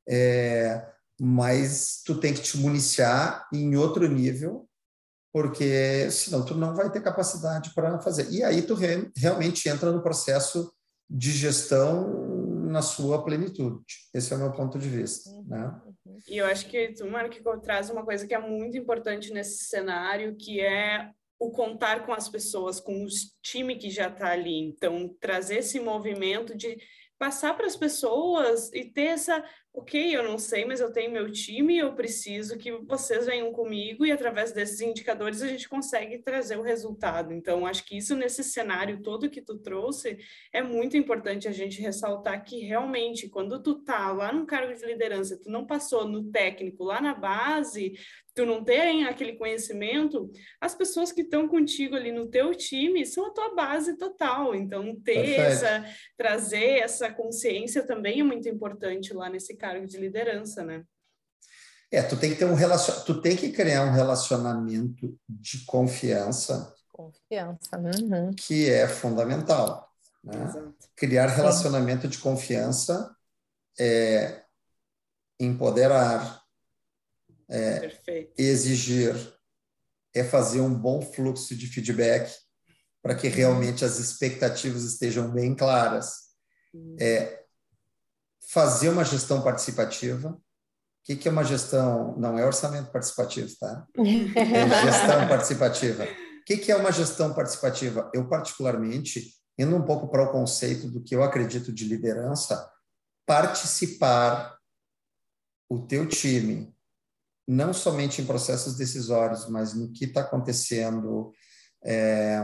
é, 0.09 0.87
mas 1.21 2.03
tu 2.07 2.15
tem 2.15 2.33
que 2.33 2.43
te 2.43 2.57
municiar 2.57 3.49
em 3.53 3.75
outro 3.75 4.07
nível, 4.07 4.69
porque 5.33 6.09
senão 6.13 6.45
tu 6.45 6.55
não 6.55 6.77
vai 6.77 6.89
ter 6.89 7.03
capacidade 7.03 7.75
para 7.75 7.99
fazer. 7.99 8.31
E 8.31 8.45
aí 8.45 8.63
tu 8.63 8.75
re, 8.75 9.11
realmente 9.17 9.69
entra 9.69 9.91
no 9.91 10.03
processo 10.03 10.73
de 11.11 11.33
gestão 11.33 12.34
na 12.75 12.83
sua 12.83 13.23
plenitude. 13.23 13.85
Esse 14.13 14.33
é 14.33 14.37
o 14.37 14.41
meu 14.41 14.51
ponto 14.51 14.81
de 14.81 14.89
vista. 14.89 15.31
Uhum, 15.31 15.45
né? 15.47 15.81
Uhum. 16.05 16.19
E 16.29 16.39
eu 16.39 16.47
acho 16.47 16.67
que 16.67 16.89
tu, 16.89 17.07
Marco, 17.07 17.61
traz 17.61 17.89
uma 17.89 18.05
coisa 18.05 18.27
que 18.27 18.35
é 18.35 18.39
muito 18.39 18.77
importante 18.77 19.33
nesse 19.33 19.65
cenário, 19.67 20.35
que 20.37 20.61
é 20.61 21.09
o 21.39 21.53
contar 21.53 22.05
com 22.05 22.13
as 22.13 22.29
pessoas, 22.29 22.81
com 22.81 23.05
o 23.05 23.09
time 23.41 23.77
que 23.77 23.91
já 23.91 24.09
está 24.09 24.33
ali. 24.33 24.59
Então, 24.59 25.15
trazer 25.21 25.59
esse 25.59 25.79
movimento 25.79 26.57
de 26.57 26.77
passar 27.19 27.55
para 27.57 27.67
as 27.67 27.77
pessoas 27.77 28.73
e 28.73 28.85
ter 28.85 29.07
essa, 29.07 29.45
ok, 29.73 30.17
eu 30.17 30.23
não 30.23 30.39
sei, 30.39 30.65
mas 30.65 30.81
eu 30.81 30.93
tenho 30.93 31.11
meu 31.11 31.31
time, 31.31 31.79
eu 31.79 31.95
preciso 31.95 32.59
que 32.59 32.73
vocês 32.73 33.27
venham 33.27 33.53
comigo 33.53 34.05
e 34.05 34.13
através 34.13 34.53
desses 34.53 34.81
indicadores 34.81 35.43
a 35.43 35.49
gente 35.49 35.69
consegue 35.69 36.19
trazer 36.19 36.59
o 36.59 36.63
resultado. 36.63 37.33
Então, 37.33 37.67
acho 37.67 37.85
que 37.85 37.97
isso 37.97 38.15
nesse 38.15 38.43
cenário 38.45 39.03
todo 39.03 39.31
que 39.31 39.41
tu 39.41 39.59
trouxe 39.59 40.19
é 40.53 40.63
muito 40.63 40.97
importante 40.97 41.49
a 41.49 41.53
gente 41.53 41.81
ressaltar 41.81 42.45
que 42.45 42.61
realmente 42.61 43.29
quando 43.29 43.63
tu 43.63 43.83
tá 43.83 44.13
lá 44.13 44.33
no 44.33 44.47
cargo 44.47 44.75
de 44.75 44.85
liderança, 44.85 45.41
tu 45.41 45.51
não 45.51 45.67
passou 45.67 46.07
no 46.07 46.31
técnico 46.31 46.85
lá 46.85 47.01
na 47.01 47.15
base, 47.15 47.95
tu 48.35 48.45
não 48.45 48.65
tem 48.65 49.05
aquele 49.05 49.35
conhecimento, 49.35 50.31
as 50.61 50.75
pessoas 50.75 51.13
que 51.13 51.23
estão 51.23 51.47
contigo 51.47 51.95
ali 51.95 52.11
no 52.11 52.27
teu 52.27 52.55
time 52.55 53.07
são 53.07 53.27
a 53.27 53.31
tua 53.31 53.55
base 53.55 53.97
total. 53.97 54.55
Então, 54.55 54.95
ter 54.97 55.15
Perfeito. 55.15 55.41
essa, 55.41 55.85
trazer 56.17 56.79
essa 56.81 57.13
consciência 57.13 57.87
também 57.87 58.21
é 58.21 58.25
muito 58.25 58.49
importante 58.49 59.15
lá 59.15 59.31
nesse 59.31 59.57
cargo 59.57 59.87
de 59.87 59.99
liderança, 59.99 60.65
né? 60.65 60.85
É, 61.91 62.03
tu 62.03 62.17
tem 62.17 62.31
que 62.31 62.39
ter 62.39 62.45
um 62.45 62.55
relacion... 62.55 63.05
tu 63.05 63.21
tem 63.21 63.37
que 63.37 63.53
criar 63.53 63.85
um 63.85 63.93
relacionamento 63.93 65.17
de 65.29 65.65
confiança. 65.65 66.75
Confiança, 66.91 67.79
uhum. 67.79 68.33
que 68.35 68.69
é 68.69 68.89
fundamental. 68.89 69.89
Né? 70.25 70.53
Criar 70.97 71.27
relacionamento 71.27 72.03
Sim. 72.03 72.09
de 72.09 72.19
confiança 72.19 73.15
é 73.79 74.43
empoderar, 75.39 76.44
é, 77.49 77.91
exigir, 78.37 79.15
é 80.15 80.25
fazer 80.25 80.61
um 80.61 80.73
bom 80.75 81.01
fluxo 81.03 81.55
de 81.55 81.67
feedback 81.67 82.33
para 83.03 83.15
que 83.15 83.29
realmente 83.29 83.85
as 83.85 83.99
expectativas 83.99 84.83
estejam 84.85 85.31
bem 85.31 85.55
claras. 85.55 86.25
É 86.99 87.45
fazer 88.51 88.89
uma 88.89 89.05
gestão 89.05 89.43
participativa. 89.43 90.31
O 90.31 90.41
que, 91.05 91.17
que 91.17 91.29
é 91.29 91.31
uma 91.31 91.45
gestão? 91.45 92.17
Não 92.17 92.39
é 92.39 92.47
orçamento 92.47 92.91
participativo, 92.91 93.53
tá? 93.61 93.87
É 93.99 94.85
gestão 94.85 95.29
participativa. 95.29 96.05
O 96.05 96.45
que, 96.45 96.57
que 96.57 96.73
é 96.73 96.77
uma 96.77 96.93
gestão 96.93 97.35
participativa? 97.35 98.11
Eu, 98.15 98.29
particularmente, 98.29 99.35
indo 99.59 99.77
um 99.77 99.83
pouco 99.83 100.09
para 100.09 100.25
o 100.25 100.33
conceito 100.33 100.91
do 100.91 101.03
que 101.03 101.15
eu 101.15 101.23
acredito 101.23 101.73
de 101.73 101.85
liderança, 101.85 102.71
participar 103.27 104.59
o 105.69 105.87
teu 105.87 106.07
time 106.09 106.74
não 107.47 107.73
somente 107.73 108.23
em 108.23 108.27
processos 108.27 108.77
decisórios, 108.77 109.49
mas 109.49 109.75
no 109.75 109.93
que 109.93 110.07
está 110.07 110.23
acontecendo, 110.23 111.33
é, 111.85 112.43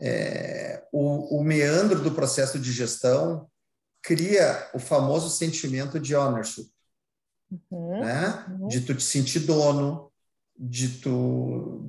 é, 0.00 0.84
o, 0.92 1.38
o, 1.38 1.44
meandro 1.44 2.00
do 2.02 2.12
processo 2.12 2.58
de 2.58 2.72
gestão 2.72 3.48
cria 4.02 4.68
o 4.74 4.78
famoso 4.78 5.28
sentimento 5.30 6.00
de 6.00 6.14
ownership, 6.14 6.68
uhum, 7.70 8.00
né? 8.00 8.46
Uhum. 8.48 8.68
de 8.68 8.80
tu 8.80 8.94
te 8.94 9.02
sentir 9.02 9.40
dono, 9.40 10.10
de 10.56 11.00
tu 11.00 11.88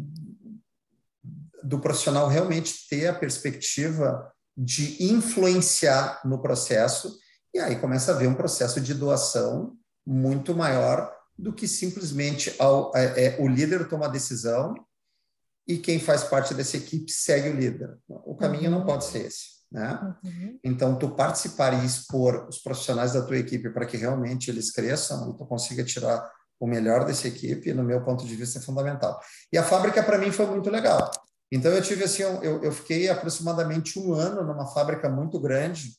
do 1.64 1.80
profissional 1.80 2.28
realmente 2.28 2.88
ter 2.88 3.08
a 3.08 3.14
perspectiva 3.14 4.32
de 4.56 5.04
influenciar 5.04 6.22
no 6.24 6.42
processo 6.42 7.18
e 7.54 7.60
aí 7.60 7.76
começa 7.80 8.12
a 8.12 8.16
haver 8.16 8.28
um 8.28 8.36
processo 8.36 8.80
de 8.80 8.94
doação 8.94 9.78
muito 10.06 10.56
maior 10.56 11.19
do 11.40 11.54
que 11.54 11.68
simplesmente 11.68 12.54
ao, 12.60 12.92
é, 12.96 13.26
é, 13.26 13.38
o 13.40 13.48
líder 13.48 13.88
toma 13.88 14.06
a 14.06 14.10
decisão 14.10 14.76
e 15.66 15.78
quem 15.78 16.00
faz 16.00 16.24
parte 16.24 16.54
dessa 16.54 16.76
equipe 16.76 17.10
segue 17.12 17.50
o 17.50 17.56
líder. 17.56 17.98
O 18.08 18.36
caminho 18.36 18.66
uhum. 18.72 18.80
não 18.80 18.86
pode 18.86 19.06
ser 19.06 19.28
esse. 19.28 19.60
Né? 19.72 20.18
Uhum. 20.24 20.60
Então, 20.64 20.98
tu 20.98 21.10
participar 21.12 21.74
e 21.74 21.86
expor 21.86 22.48
os 22.50 22.58
profissionais 22.58 23.14
da 23.14 23.22
tua 23.22 23.38
equipe 23.38 23.70
para 23.70 23.86
que 23.86 23.96
realmente 23.96 24.50
eles 24.50 24.72
cresçam 24.72 25.30
e 25.30 25.38
tu 25.38 25.46
consiga 25.46 25.84
tirar 25.84 26.30
o 26.60 26.68
melhor 26.68 27.06
dessa 27.06 27.28
equipe, 27.28 27.72
no 27.74 27.84
meu 27.84 28.04
ponto 28.04 28.26
de 28.26 28.36
vista, 28.36 28.60
é 28.60 28.62
fundamental. 28.62 29.18
E 29.54 29.58
a 29.58 29.64
fábrica, 29.64 30.04
para 30.04 30.18
mim, 30.18 30.32
foi 30.32 30.46
muito 30.48 30.70
legal. 30.70 31.10
Então, 31.52 31.72
eu 31.72 31.82
tive 31.82 32.04
assim, 32.04 32.24
eu, 32.24 32.64
eu 32.64 32.72
fiquei 32.72 33.08
aproximadamente 33.08 33.98
um 33.98 34.14
ano 34.14 34.44
numa 34.44 34.68
fábrica 34.68 35.08
muito 35.08 35.40
grande, 35.40 35.94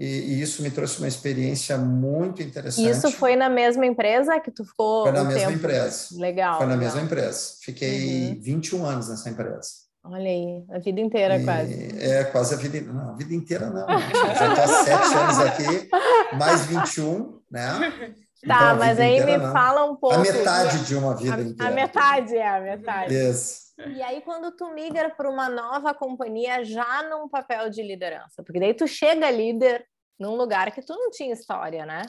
e, 0.00 0.06
e, 0.06 0.40
isso 0.40 0.62
me 0.62 0.70
trouxe 0.70 0.96
uma 0.98 1.08
experiência 1.08 1.76
muito 1.76 2.42
interessante. 2.42 2.88
Isso 2.88 3.10
foi 3.10 3.36
na 3.36 3.50
mesma 3.50 3.84
empresa 3.84 4.40
que 4.40 4.50
tu 4.50 4.64
ficou? 4.64 5.02
Foi 5.02 5.12
na 5.12 5.24
mesma 5.24 5.40
tempo? 5.40 5.52
empresa. 5.52 6.18
Legal. 6.18 6.56
Foi 6.56 6.66
na 6.66 6.74
legal. 6.74 6.86
mesma 6.86 7.06
empresa. 7.06 7.38
Fiquei 7.60 8.30
uhum. 8.30 8.40
21 8.40 8.86
anos 8.86 9.10
nessa 9.10 9.28
empresa. 9.28 9.68
Olha 10.02 10.30
aí, 10.30 10.64
a 10.70 10.78
vida 10.78 11.00
inteira 11.02 11.36
e, 11.36 11.44
quase. 11.44 12.02
É, 12.02 12.24
quase 12.24 12.54
a 12.54 12.56
vida, 12.56 12.80
não, 12.90 13.10
a 13.10 13.12
vida 13.12 13.34
inteira 13.34 13.68
não. 13.68 13.86
Já 13.86 14.48
estou 14.48 14.64
há 14.64 14.84
sete 14.84 15.14
anos 15.14 15.38
aqui, 15.38 15.90
mais 16.38 16.64
21, 16.64 17.38
né? 17.50 18.14
Tá, 18.48 18.72
então, 18.72 18.76
mas 18.78 18.98
aí 18.98 19.22
me 19.22 19.36
não. 19.36 19.52
fala 19.52 19.84
um 19.84 19.96
pouco. 19.96 20.16
A 20.16 20.20
metade 20.20 20.78
de, 20.78 20.86
de 20.86 20.94
uma 20.94 21.14
vida 21.14 21.34
a, 21.34 21.40
inteira. 21.42 21.70
A 21.70 21.74
metade, 21.74 22.36
é, 22.36 22.48
a 22.48 22.60
metade. 22.60 23.14
Isso. 23.14 23.70
E 23.88 24.02
aí, 24.02 24.20
quando 24.22 24.50
tu 24.52 24.72
migra 24.74 25.10
para 25.10 25.28
uma 25.28 25.48
nova 25.48 25.94
companhia, 25.94 26.64
já 26.64 27.02
num 27.02 27.28
papel 27.28 27.70
de 27.70 27.82
liderança, 27.82 28.42
porque 28.42 28.60
daí 28.60 28.74
tu 28.74 28.86
chega 28.86 29.30
líder, 29.30 29.84
num 30.20 30.36
lugar 30.36 30.70
que 30.70 30.82
tu 30.82 30.92
não 30.92 31.10
tinha 31.10 31.32
história, 31.32 31.86
né? 31.86 32.02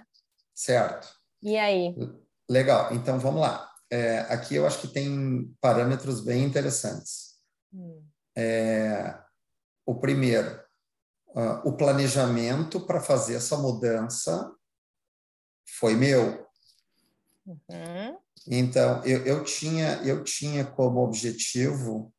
Certo. 0.53 1.07
E 1.41 1.57
aí? 1.57 1.95
Legal. 2.49 2.93
Então, 2.93 3.17
vamos 3.17 3.41
lá. 3.41 3.71
É, 3.89 4.19
aqui 4.33 4.55
eu 4.55 4.67
acho 4.67 4.81
que 4.81 4.87
tem 4.89 5.55
parâmetros 5.61 6.21
bem 6.21 6.43
interessantes. 6.43 7.37
Hum. 7.73 8.05
É, 8.37 9.17
o 9.85 9.95
primeiro, 9.95 10.61
uh, 11.29 11.67
o 11.67 11.75
planejamento 11.77 12.85
para 12.85 13.01
fazer 13.01 13.35
essa 13.35 13.57
mudança 13.57 14.53
foi 15.79 15.95
meu. 15.95 16.45
Uhum. 17.45 18.17
Então, 18.47 19.03
eu, 19.05 19.25
eu, 19.25 19.43
tinha, 19.43 20.01
eu 20.03 20.23
tinha 20.23 20.65
como 20.65 21.01
objetivo 21.01 22.13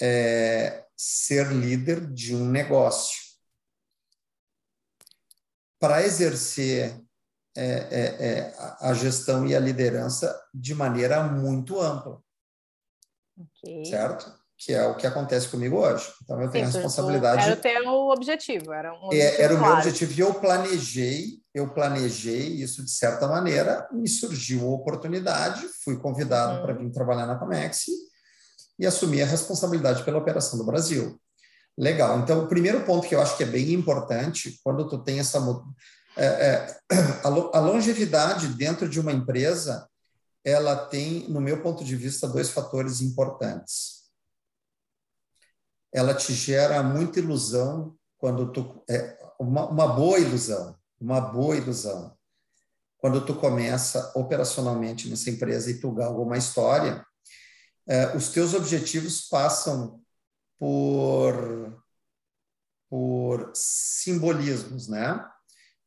é, 0.00 0.86
ser 0.96 1.48
líder 1.48 2.12
de 2.12 2.34
um 2.34 2.48
negócio 2.48 3.25
para 5.86 6.04
exercer 6.04 7.00
é, 7.56 7.64
é, 7.64 8.26
é 8.26 8.54
a 8.80 8.92
gestão 8.92 9.46
e 9.46 9.54
a 9.54 9.60
liderança 9.60 10.36
de 10.52 10.74
maneira 10.74 11.22
muito 11.22 11.80
ampla. 11.80 12.20
Okay. 13.38 13.84
Certo? 13.84 14.34
Que 14.58 14.72
é 14.72 14.84
o 14.84 14.96
que 14.96 15.06
acontece 15.06 15.48
comigo 15.48 15.76
hoje. 15.76 16.12
Então, 16.24 16.42
eu 16.42 16.50
tenho 16.50 16.66
Sim, 16.66 16.70
a 16.70 16.82
responsabilidade. 16.82 17.44
Era 17.44 17.54
o 17.54 17.56
teu 17.56 17.92
objetivo, 18.08 18.72
era 18.72 18.92
um 18.92 19.06
objetivo 19.06 19.40
é, 19.40 19.42
Era 19.42 19.54
o 19.54 19.60
meu 19.60 19.72
objetivo 19.74 20.12
e 20.12 20.20
eu 20.20 20.34
planejei, 20.34 21.24
eu 21.54 21.72
planejei 21.72 22.48
isso 22.48 22.84
de 22.84 22.90
certa 22.90 23.28
maneira, 23.28 23.88
me 23.92 24.08
surgiu 24.08 24.66
a 24.66 24.74
oportunidade, 24.74 25.68
fui 25.84 25.98
convidado 25.98 26.56
uhum. 26.56 26.62
para 26.62 26.72
vir 26.74 26.90
trabalhar 26.90 27.26
na 27.26 27.38
Comex 27.38 27.84
e 28.76 28.84
assumi 28.84 29.22
a 29.22 29.26
responsabilidade 29.26 30.02
pela 30.02 30.18
operação 30.18 30.58
do 30.58 30.66
Brasil. 30.66 31.16
Legal. 31.76 32.20
Então, 32.20 32.44
o 32.44 32.48
primeiro 32.48 32.84
ponto 32.84 33.06
que 33.06 33.14
eu 33.14 33.20
acho 33.20 33.36
que 33.36 33.42
é 33.42 33.46
bem 33.46 33.72
importante, 33.72 34.58
quando 34.64 34.88
tu 34.88 34.98
tem 34.98 35.18
essa... 35.18 35.38
É, 36.16 36.24
é, 36.24 36.80
a 37.22 37.60
longevidade 37.60 38.48
dentro 38.48 38.88
de 38.88 38.98
uma 38.98 39.12
empresa, 39.12 39.86
ela 40.42 40.74
tem, 40.74 41.28
no 41.28 41.40
meu 41.40 41.62
ponto 41.62 41.84
de 41.84 41.94
vista, 41.94 42.26
dois 42.26 42.50
fatores 42.50 43.02
importantes. 43.02 44.06
Ela 45.92 46.14
te 46.14 46.32
gera 46.32 46.82
muita 46.82 47.18
ilusão 47.18 47.94
quando 48.16 48.50
tu... 48.52 48.82
É, 48.88 49.18
uma, 49.38 49.68
uma 49.68 49.86
boa 49.88 50.18
ilusão, 50.18 50.74
uma 50.98 51.20
boa 51.20 51.56
ilusão. 51.56 52.16
Quando 52.96 53.24
tu 53.24 53.34
começa 53.34 54.12
operacionalmente 54.14 55.10
nessa 55.10 55.28
empresa 55.28 55.70
e 55.70 55.78
tu 55.78 55.92
galga 55.92 56.18
uma 56.20 56.38
história, 56.38 57.04
é, 57.86 58.16
os 58.16 58.30
teus 58.30 58.54
objetivos 58.54 59.28
passam 59.28 60.00
por, 60.58 61.82
por 62.88 63.50
simbolismos, 63.54 64.88
né? 64.88 65.24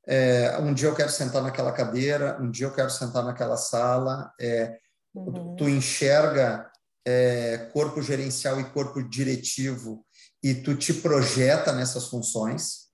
É, 0.08 0.58
um 0.60 0.74
dia 0.74 0.88
eu 0.88 0.96
quero 0.96 1.12
sentar 1.12 1.44
naquela 1.44 1.72
cadeira, 1.72 2.40
um 2.42 2.50
dia 2.50 2.66
eu 2.66 2.74
quero 2.74 2.90
sentar 2.90 3.24
naquela 3.24 3.58
sala. 3.58 4.34
É, 4.40 4.80
uhum. 5.14 5.56
tu, 5.56 5.70
enxerga 5.70 6.70
é, 7.06 7.70
corpo 7.74 8.02
gerencial 8.02 8.60
e 8.60 8.70
corpo 8.72 9.02
diretivo 9.04 10.06
e 10.44 10.56
tu 10.56 10.76
te 10.76 10.94
projeta 10.94 11.74
nessas 11.74 12.08
funções, 12.08 12.88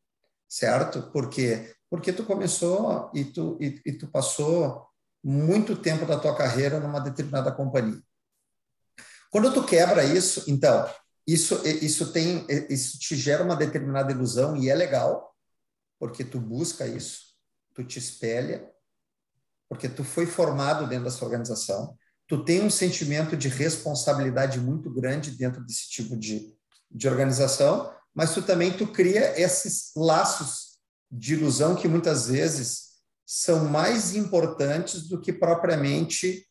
certo? 0.50 1.04
Por 1.12 1.30
quê? 1.30 1.74
Porque 1.90 2.12
tu 2.12 2.26
começou 2.26 3.10
e 3.14 3.24
tu, 3.24 3.58
e, 3.62 3.82
e 3.86 3.94
tu 3.94 4.08
passou 4.08 4.86
muito 5.24 5.76
tempo 5.76 6.06
da 6.06 6.20
tua 6.20 6.36
carreira 6.36 6.80
numa 6.80 7.00
determinada 7.00 7.52
companhia. 7.52 8.02
Quando 9.32 9.54
tu 9.54 9.64
quebra 9.64 10.04
isso, 10.04 10.44
então, 10.48 10.88
isso, 11.28 11.62
isso 11.66 12.12
tem, 12.12 12.46
isso 12.70 13.00
te 13.00 13.16
gera 13.16 13.44
uma 13.44 13.56
determinada 13.56 14.12
ilusão 14.12 14.56
e 14.56 14.70
é 14.70 14.76
legal, 14.76 15.36
porque 16.00 16.24
tu 16.24 16.40
busca 16.40 16.86
isso, 16.86 17.36
tu 17.74 17.84
te 17.84 17.98
espelha, 17.98 18.70
porque 19.68 19.90
tu 19.90 20.04
foi 20.04 20.26
formado 20.26 20.88
dentro 20.88 21.06
dessa 21.06 21.26
organização, 21.26 21.98
tu 22.28 22.44
tem 22.44 22.64
um 22.64 22.70
sentimento 22.70 23.36
de 23.36 23.48
responsabilidade 23.48 24.60
muito 24.60 24.90
grande 24.92 25.32
dentro 25.32 25.64
desse 25.64 25.90
tipo 25.90 26.16
de, 26.16 26.56
de 26.92 27.08
organização, 27.08 27.92
mas 28.14 28.34
tu 28.34 28.42
também 28.42 28.76
tu 28.76 28.88
cria 28.88 29.40
esses 29.40 29.92
laços 29.96 30.80
de 31.12 31.34
ilusão 31.34 31.76
que 31.76 31.88
muitas 31.88 32.28
vezes 32.28 32.96
são 33.26 33.66
mais 33.66 34.16
importantes 34.16 35.08
do 35.08 35.20
que 35.20 35.34
propriamente 35.34 36.48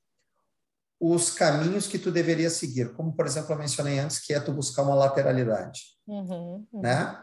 os 1.12 1.30
caminhos 1.30 1.86
que 1.86 1.98
tu 1.98 2.10
deveria 2.10 2.48
seguir, 2.48 2.94
como 2.94 3.14
por 3.14 3.26
exemplo 3.26 3.52
eu 3.52 3.58
mencionei 3.58 3.98
antes, 3.98 4.20
que 4.20 4.32
é 4.32 4.40
tu 4.40 4.52
buscar 4.52 4.82
uma 4.82 4.94
lateralidade, 4.94 5.82
uhum, 6.06 6.66
uhum. 6.72 6.80
né? 6.80 7.22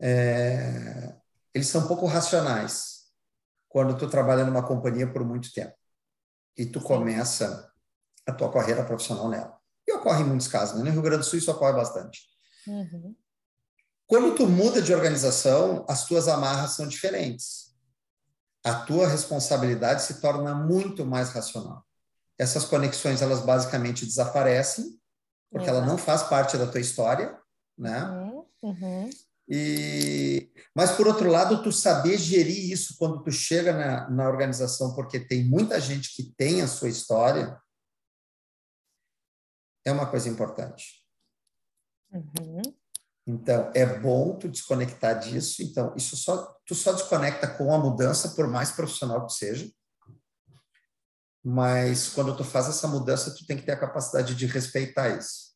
É, 0.00 1.14
eles 1.52 1.68
são 1.68 1.86
pouco 1.86 2.06
racionais 2.06 3.06
quando 3.68 3.96
tu 3.96 4.08
trabalha 4.08 4.44
numa 4.44 4.66
companhia 4.66 5.10
por 5.10 5.24
muito 5.24 5.52
tempo 5.52 5.74
e 6.56 6.64
tu 6.64 6.80
começa 6.80 7.70
a 8.26 8.32
tua 8.32 8.50
carreira 8.50 8.84
profissional 8.84 9.28
nela. 9.28 9.58
E 9.86 9.92
ocorre 9.92 10.22
em 10.22 10.26
muitos 10.26 10.48
casos, 10.48 10.78
né? 10.78 10.84
no 10.84 10.90
Rio 10.90 11.02
Grande 11.02 11.18
do 11.18 11.24
Sul 11.24 11.38
isso 11.38 11.50
ocorre 11.50 11.74
bastante. 11.74 12.20
Uhum. 12.66 13.14
Quando 14.06 14.34
tu 14.34 14.46
muda 14.46 14.80
de 14.80 14.94
organização, 14.94 15.84
as 15.88 16.06
tuas 16.06 16.28
amarras 16.28 16.72
são 16.72 16.86
diferentes. 16.88 17.74
A 18.64 18.74
tua 18.74 19.06
responsabilidade 19.06 20.02
se 20.02 20.20
torna 20.20 20.54
muito 20.54 21.04
mais 21.04 21.30
racional. 21.30 21.85
Essas 22.38 22.64
conexões, 22.64 23.22
elas 23.22 23.40
basicamente 23.40 24.04
desaparecem, 24.04 25.00
porque 25.50 25.68
ela 25.68 25.84
não 25.84 25.96
faz 25.96 26.22
parte 26.24 26.56
da 26.56 26.66
tua 26.66 26.80
história, 26.80 27.38
né? 27.78 28.02
Uhum. 28.02 28.46
Uhum. 28.62 29.10
E, 29.48 30.50
mas 30.74 30.90
por 30.92 31.06
outro 31.06 31.30
lado, 31.30 31.62
tu 31.62 31.70
saber 31.70 32.18
gerir 32.18 32.70
isso 32.70 32.96
quando 32.98 33.22
tu 33.22 33.30
chega 33.30 33.72
na, 33.72 34.10
na 34.10 34.28
organização, 34.28 34.94
porque 34.94 35.20
tem 35.20 35.44
muita 35.44 35.80
gente 35.80 36.14
que 36.14 36.34
tem 36.36 36.62
a 36.62 36.66
sua 36.66 36.88
história, 36.88 37.56
é 39.84 39.92
uma 39.92 40.06
coisa 40.10 40.28
importante. 40.28 41.06
Uhum. 42.12 42.62
Então, 43.26 43.70
é 43.74 43.84
bom 43.84 44.36
tu 44.36 44.48
desconectar 44.48 45.18
disso. 45.18 45.62
Então, 45.62 45.94
isso 45.96 46.16
só 46.16 46.56
tu 46.64 46.74
só 46.74 46.92
desconecta 46.92 47.46
com 47.46 47.72
a 47.72 47.78
mudança, 47.78 48.30
por 48.30 48.48
mais 48.48 48.72
profissional 48.72 49.26
que 49.26 49.32
seja. 49.32 49.70
Mas 51.48 52.08
quando 52.08 52.36
tu 52.36 52.42
faz 52.42 52.68
essa 52.68 52.88
mudança, 52.88 53.32
tu 53.32 53.46
tem 53.46 53.56
que 53.56 53.62
ter 53.62 53.70
a 53.70 53.78
capacidade 53.78 54.34
de 54.34 54.46
respeitar 54.46 55.16
isso. 55.16 55.54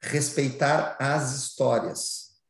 Respeitar 0.00 0.96
as 0.98 1.34
histórias. 1.34 2.40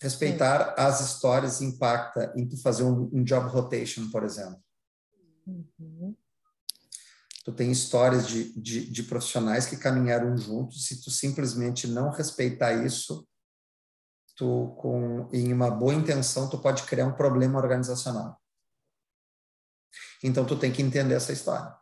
Respeitar 0.00 0.74
as 0.78 1.00
histórias 1.00 1.60
impacta 1.60 2.32
em 2.36 2.48
tu 2.48 2.56
fazer 2.62 2.84
um, 2.84 3.10
um 3.12 3.24
job 3.24 3.48
rotation, 3.48 4.08
por 4.10 4.22
exemplo. 4.22 4.62
Uhum 5.46 6.14
tu 7.44 7.52
tem 7.52 7.72
histórias 7.72 8.28
de, 8.28 8.52
de, 8.60 8.88
de, 8.88 9.02
profissionais 9.02 9.66
que 9.66 9.76
caminharam 9.76 10.36
juntos, 10.36 10.86
se 10.86 11.02
tu 11.02 11.10
simplesmente 11.10 11.88
não 11.88 12.10
respeitar 12.10 12.84
isso, 12.84 13.26
tu 14.36 14.76
com 14.78 15.28
em 15.32 15.52
uma 15.52 15.70
boa 15.70 15.94
intenção 15.94 16.48
tu 16.48 16.58
pode 16.58 16.84
criar 16.84 17.06
um 17.06 17.14
problema 17.14 17.58
organizacional. 17.58 18.39
Então 20.22 20.44
tu 20.44 20.58
tem 20.58 20.72
que 20.72 20.82
entender 20.82 21.14
essa 21.14 21.32
história. 21.32 21.74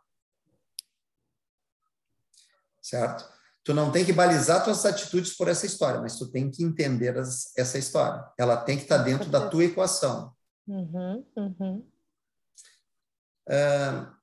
Certo? 2.81 3.27
Tu 3.63 3.73
não 3.73 3.91
tem 3.91 4.05
que 4.05 4.13
balizar 4.13 4.63
tuas 4.63 4.85
atitudes 4.85 5.35
por 5.35 5.47
essa 5.47 5.65
história, 5.65 6.01
mas 6.01 6.17
tu 6.17 6.31
tem 6.31 6.49
que 6.49 6.63
entender 6.63 7.17
as, 7.17 7.55
essa 7.57 7.77
história. 7.77 8.23
Ela 8.37 8.57
tem 8.57 8.77
que 8.77 8.83
estar 8.83 8.99
dentro 8.99 9.29
da 9.29 9.49
tua 9.49 9.65
equação. 9.65 10.35
Uhum, 10.67 11.25
uhum. 11.35 11.87
Uh, 13.47 14.19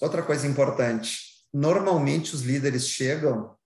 Outra 0.00 0.22
coisa 0.22 0.46
importante: 0.46 1.46
normalmente 1.52 2.34
os 2.34 2.42
líderes 2.42 2.88
chegam, 2.88 3.56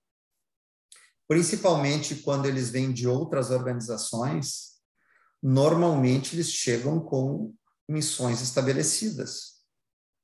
principalmente 1.27 2.16
quando 2.16 2.47
eles 2.47 2.71
vêm 2.71 2.92
de 2.92 3.09
outras 3.09 3.51
organizações, 3.51 4.79
normalmente 5.42 6.37
eles 6.37 6.51
chegam 6.53 7.01
com 7.01 7.55
missões 7.88 8.42
estabelecidas. 8.42 9.59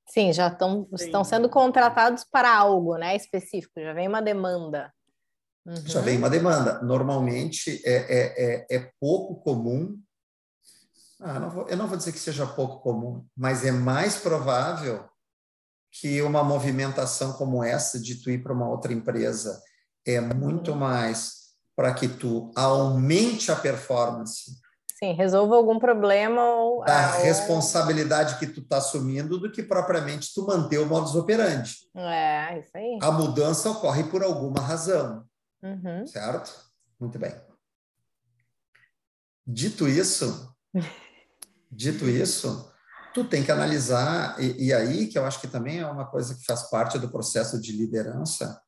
Sim, 0.09 0.33
já 0.33 0.49
estão, 0.49 0.87
estão 0.93 1.25
sendo 1.25 1.49
contratados 1.49 2.25
para 2.25 2.55
algo 2.55 2.97
né, 2.97 3.17
específico, 3.17 3.81
já 3.81 3.93
vem 3.93 4.07
uma 4.07 4.21
demanda. 4.21 4.93
Uhum. 5.67 5.77
Já 5.87 6.01
vem 6.01 6.19
uma 6.19 6.29
demanda. 6.29 6.83
Normalmente 6.83 7.81
é, 7.85 7.95
é, 7.95 8.35
é, 8.37 8.77
é 8.77 8.93
pouco 9.01 9.37
comum. 9.37 9.99
Ah, 11.21 11.41
não 11.41 11.51
vou, 11.51 11.69
eu 11.69 11.77
não 11.77 11.87
vou 11.87 11.97
dizer 11.97 12.13
que 12.13 12.19
seja 12.19 12.47
pouco 12.47 12.81
comum, 12.81 13.27
mas 13.35 13.65
é 13.65 13.73
mais 13.73 14.17
provável 14.17 15.09
que 15.91 16.21
uma 16.21 16.45
movimentação 16.45 17.33
como 17.35 17.65
essa 17.65 17.99
de 17.99 18.17
tu 18.17 18.31
ir 18.31 18.43
para 18.43 18.53
uma 18.53 18.69
outra 18.69 18.93
empresa 18.93 19.63
é 20.05 20.21
muito 20.21 20.73
uhum. 20.73 20.79
mais 20.79 21.45
para 21.75 21.95
que 21.95 22.09
tu 22.09 22.53
aumente 22.55 23.51
a 23.51 23.57
performance. 23.57 24.61
Sim, 25.05 25.13
resolva 25.13 25.55
algum 25.55 25.79
problema 25.79 26.43
ou 26.43 26.83
da 26.83 27.17
ou... 27.17 27.23
responsabilidade 27.23 28.39
que 28.39 28.47
tu 28.47 28.61
está 28.61 28.79
assumindo 28.79 29.39
do 29.39 29.53
que 29.53 29.63
propriamente 29.63 30.33
tu 30.35 30.47
manter 30.47 30.79
o 30.79 30.87
modus 30.87 31.15
operandi. 31.15 31.75
É, 31.95 32.59
isso 32.59 32.71
aí. 32.75 32.99
A 33.03 33.11
mudança 33.11 33.69
ocorre 33.69 34.05
por 34.05 34.23
alguma 34.23 34.61
razão. 34.61 35.27
Uhum. 35.63 36.07
Certo? 36.07 36.55
Muito 36.99 37.19
bem. 37.19 37.35
Dito 39.47 39.87
isso, 39.87 40.55
dito 41.71 42.09
isso, 42.09 42.73
tu 43.13 43.25
tem 43.25 43.45
que 43.45 43.53
analisar, 43.53 44.41
e, 44.41 44.69
e, 44.69 44.73
aí 44.73 45.07
que 45.07 45.19
eu 45.19 45.27
acho 45.27 45.39
que 45.39 45.47
também 45.47 45.81
é 45.81 45.87
uma 45.87 46.07
coisa 46.07 46.35
que 46.35 46.47
faz 46.47 46.71
parte 46.71 46.99
do 46.99 47.11
processo 47.11 47.61
de 47.61 47.73
liderança, 47.73 48.59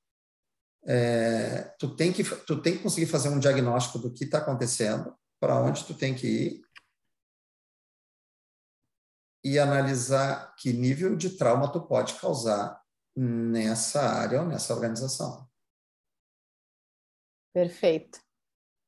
é, 0.86 1.72
tu, 1.78 1.96
tem 1.96 2.12
que, 2.12 2.22
tu 2.22 2.60
tem 2.60 2.76
que 2.76 2.82
conseguir 2.82 3.06
fazer 3.06 3.30
um 3.30 3.38
diagnóstico 3.38 3.98
do 3.98 4.12
que 4.12 4.24
está 4.24 4.38
acontecendo, 4.38 5.14
para 5.40 5.60
onde 5.60 5.84
tu 5.84 5.94
tem 5.94 6.14
que 6.14 6.26
ir, 6.26 6.66
e 9.44 9.58
analisar 9.58 10.54
que 10.56 10.72
nível 10.72 11.14
de 11.16 11.36
trauma 11.36 11.70
tu 11.70 11.80
pode 11.86 12.14
causar 12.14 12.82
nessa 13.14 14.02
área 14.02 14.40
ou 14.40 14.48
nessa 14.48 14.74
organização. 14.74 15.48
Perfeito. 17.54 18.20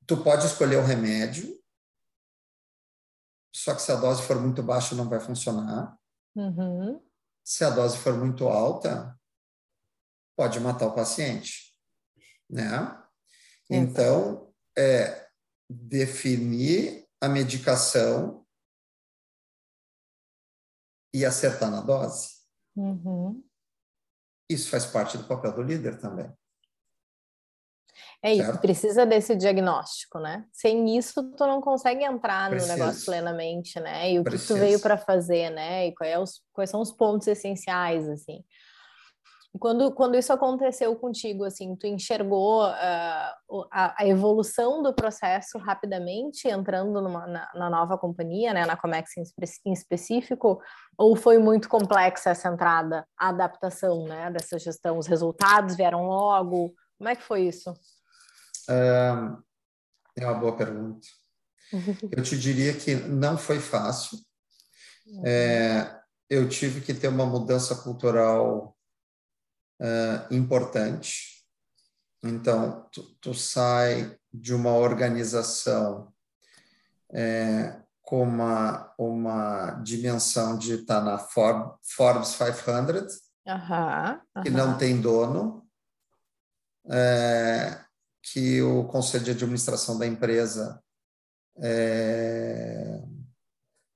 Tu 0.06 0.16
pode 0.22 0.46
escolher 0.46 0.76
o 0.76 0.84
remédio, 0.84 1.62
só 3.54 3.74
que 3.74 3.82
se 3.82 3.92
a 3.92 3.96
dose 3.96 4.22
for 4.22 4.40
muito 4.40 4.62
baixa, 4.62 4.94
não 4.94 5.08
vai 5.08 5.20
funcionar. 5.20 5.96
Uhum. 6.34 7.00
Se 7.44 7.64
a 7.64 7.70
dose 7.70 7.96
for 7.96 8.14
muito 8.14 8.48
alta, 8.48 9.18
pode 10.36 10.58
matar 10.60 10.86
o 10.86 10.94
paciente, 10.94 11.72
né? 12.50 13.00
Então, 13.70 14.52
é 14.76 15.27
definir 15.68 17.06
a 17.20 17.28
medicação 17.28 18.44
e 21.12 21.24
acertar 21.24 21.70
na 21.70 21.80
dose. 21.80 22.38
Uhum. 22.76 23.42
Isso 24.48 24.70
faz 24.70 24.86
parte 24.86 25.18
do 25.18 25.24
papel 25.24 25.52
do 25.52 25.62
líder 25.62 26.00
também. 26.00 26.32
É 28.22 28.32
isso, 28.32 28.44
certo? 28.44 28.60
precisa 28.60 29.06
desse 29.06 29.36
diagnóstico, 29.36 30.18
né? 30.18 30.44
Sem 30.52 30.96
isso, 30.96 31.22
tu 31.32 31.46
não 31.46 31.60
consegue 31.60 32.02
entrar 32.02 32.50
no 32.50 32.66
negócio 32.66 33.04
plenamente, 33.04 33.78
né? 33.78 34.12
E 34.12 34.18
o 34.18 34.24
que 34.24 34.38
tu 34.38 34.54
veio 34.54 34.80
para 34.80 34.96
fazer, 34.96 35.50
né? 35.50 35.88
E 35.88 35.94
quais, 35.94 36.12
é 36.12 36.18
os, 36.18 36.42
quais 36.52 36.70
são 36.70 36.80
os 36.80 36.90
pontos 36.90 37.28
essenciais, 37.28 38.08
assim. 38.08 38.44
Quando, 39.58 39.92
quando 39.92 40.16
isso 40.16 40.32
aconteceu 40.32 40.94
contigo, 40.96 41.44
assim, 41.44 41.74
tu 41.74 41.86
enxergou 41.86 42.64
uh, 42.64 43.66
a, 43.72 44.02
a, 44.02 44.06
evolução 44.06 44.82
do 44.82 44.92
processo 44.92 45.58
rapidamente, 45.58 46.46
entrando 46.46 47.00
numa, 47.00 47.26
na, 47.26 47.50
na, 47.54 47.70
nova 47.70 47.96
companhia, 47.96 48.52
né, 48.52 48.66
na 48.66 48.76
Comex 48.76 49.16
em, 49.16 49.22
em, 49.66 49.72
específico, 49.72 50.60
ou 50.98 51.16
foi 51.16 51.38
muito 51.38 51.68
complexa 51.68 52.30
essa 52.30 52.48
entrada, 52.48 53.06
a 53.18 53.30
adaptação, 53.30 54.04
né, 54.04 54.30
dessa 54.30 54.58
gestão? 54.58 54.98
Os 54.98 55.06
resultados 55.06 55.76
vieram 55.76 56.06
logo? 56.06 56.74
Como 56.98 57.08
é 57.08 57.16
que 57.16 57.22
foi 57.22 57.42
isso? 57.48 57.72
É 58.68 60.26
uma 60.26 60.34
boa 60.34 60.56
pergunta. 60.56 61.06
Eu 62.14 62.22
te 62.22 62.38
diria 62.38 62.74
que 62.74 62.94
não 62.94 63.38
foi 63.38 63.60
fácil. 63.60 64.18
É, 65.24 65.98
eu 66.28 66.48
tive 66.48 66.82
que 66.82 66.92
ter 66.92 67.08
uma 67.08 67.24
mudança 67.24 67.74
cultural 67.74 68.77
uh, 69.80 70.34
importante. 70.34 71.44
Então, 72.22 72.88
tu, 72.92 73.02
tu, 73.20 73.34
sai 73.34 74.16
de 74.32 74.52
uma 74.52 74.72
organização 74.72 76.12
é, 77.12 77.80
com 78.02 78.22
uma, 78.22 78.92
uma 78.98 79.70
dimensão 79.82 80.58
de 80.58 80.74
estar 80.74 80.98
tá 80.98 81.04
na 81.04 81.18
Forbes 81.18 82.36
500, 82.36 83.20
que 84.42 84.50
não 84.50 84.76
tem 84.76 85.00
dono, 85.00 85.64
é, 86.90 87.78
que 88.22 88.60
o 88.62 88.84
conselho 88.84 89.24
de 89.24 89.30
administração 89.30 89.98
da 89.98 90.06
empresa 90.06 90.82
é, 91.58 93.02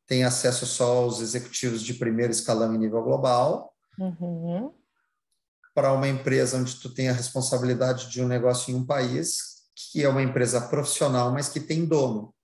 tem 0.06 0.24
acesso 0.24 0.66
só 0.66 0.98
aos 0.98 1.20
executivos 1.20 1.82
de 1.82 1.94
primeiro 1.94 2.32
escalão 2.32 2.74
em 2.74 2.78
nível 2.78 3.02
global. 3.02 3.74
Uhum. 3.98 4.72
Para 5.74 5.92
uma 5.92 6.06
empresa 6.08 6.58
onde 6.58 6.76
tu 6.76 6.92
tem 6.92 7.08
a 7.08 7.12
responsabilidade 7.12 8.10
de 8.10 8.20
um 8.22 8.28
negócio 8.28 8.70
em 8.70 8.74
um 8.76 8.84
país, 8.84 9.38
que 9.74 10.02
é 10.02 10.08
uma 10.08 10.22
empresa 10.22 10.60
profissional, 10.60 11.32
mas 11.32 11.48
que 11.48 11.60
tem 11.60 11.84
dono. 11.86 12.34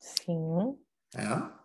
Sim. 0.00 0.76
É. 1.14 1.58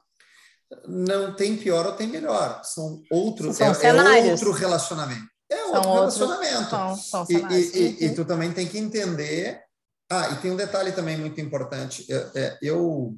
Não 0.87 1.35
tem 1.35 1.55
pior 1.57 1.85
ou 1.85 1.93
tem 1.93 2.07
melhor. 2.07 2.61
São 2.63 3.01
outros. 3.09 3.55
São 3.57 3.67
é, 3.67 4.27
é, 4.27 4.31
outro 4.31 4.51
relacionamento. 4.51 5.27
É 5.49 5.57
São 5.57 5.75
outro 5.75 5.89
outros- 5.91 6.17
relacionamento. 6.17 6.69
São, 6.69 6.95
são 6.97 7.25
E, 7.29 7.35
e- 7.35 7.71
e- 7.77 8.03
e 8.05 8.07
Uhum. 8.09 8.15
tu 8.15 8.25
também 8.25 8.51
tem 8.51 8.67
que 8.67 8.77
entender. 8.77 9.61
Ah, 10.09 10.29
e 10.31 10.35
tem 10.41 10.51
um 10.51 10.55
detalhe 10.55 10.91
também 10.91 11.17
muito 11.17 11.39
importante. 11.39 12.05
É, 12.11 12.31
é, 12.35 12.57
Eu, 12.61 13.15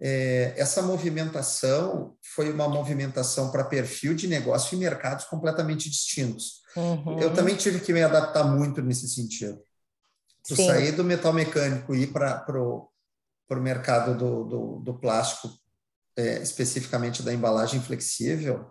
é, 0.00 0.54
essa 0.56 0.82
movimentação 0.82 2.16
foi 2.34 2.52
uma 2.52 2.68
movimentação 2.68 3.50
para 3.50 3.64
perfil 3.64 4.14
de 4.14 4.26
negócio 4.26 4.74
e 4.74 4.78
mercados 4.78 5.24
completamente 5.24 5.88
distintos. 5.88 6.62
Uhum. 6.76 7.18
Eu 7.18 7.32
também 7.32 7.56
tive 7.56 7.80
que 7.80 7.92
me 7.92 8.02
adaptar 8.02 8.44
muito 8.44 8.82
nesse 8.82 9.08
sentido. 9.08 9.58
Tu 10.46 10.54
Sim. 10.54 10.66
sair 10.66 10.92
do 10.92 11.02
metal 11.02 11.32
mecânico 11.32 11.94
e 11.94 12.02
ir 12.02 12.12
para 12.12 12.44
o 12.50 12.90
mercado 13.56 14.16
do, 14.16 14.44
do, 14.44 14.80
do 14.80 14.98
plástico, 14.98 15.48
é, 16.16 16.42
especificamente 16.42 17.22
da 17.22 17.32
embalagem 17.32 17.80
flexível, 17.80 18.70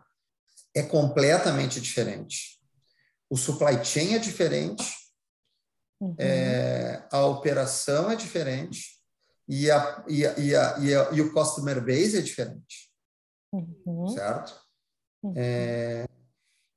é 0.75 0.83
completamente 0.83 1.81
diferente. 1.81 2.59
O 3.29 3.35
supply 3.35 3.83
chain 3.83 4.13
é 4.13 4.19
diferente, 4.19 4.85
Uhum. 5.99 6.15
é, 6.19 7.07
a 7.09 7.25
operação 7.25 8.11
é 8.11 8.15
diferente 8.15 8.94
e, 9.47 9.69
a, 9.69 10.05
e, 10.07 10.25
a, 10.25 10.39
e, 10.39 10.55
a, 10.55 10.77
e, 10.79 10.95
a, 10.95 11.11
e 11.11 11.21
o 11.21 11.33
customer 11.33 11.79
base 11.79 12.17
é 12.17 12.21
diferente, 12.21 12.91
Uhum. 13.53 14.07
certo? 14.07 14.59
Uhum. 15.23 15.33
É, 15.35 16.05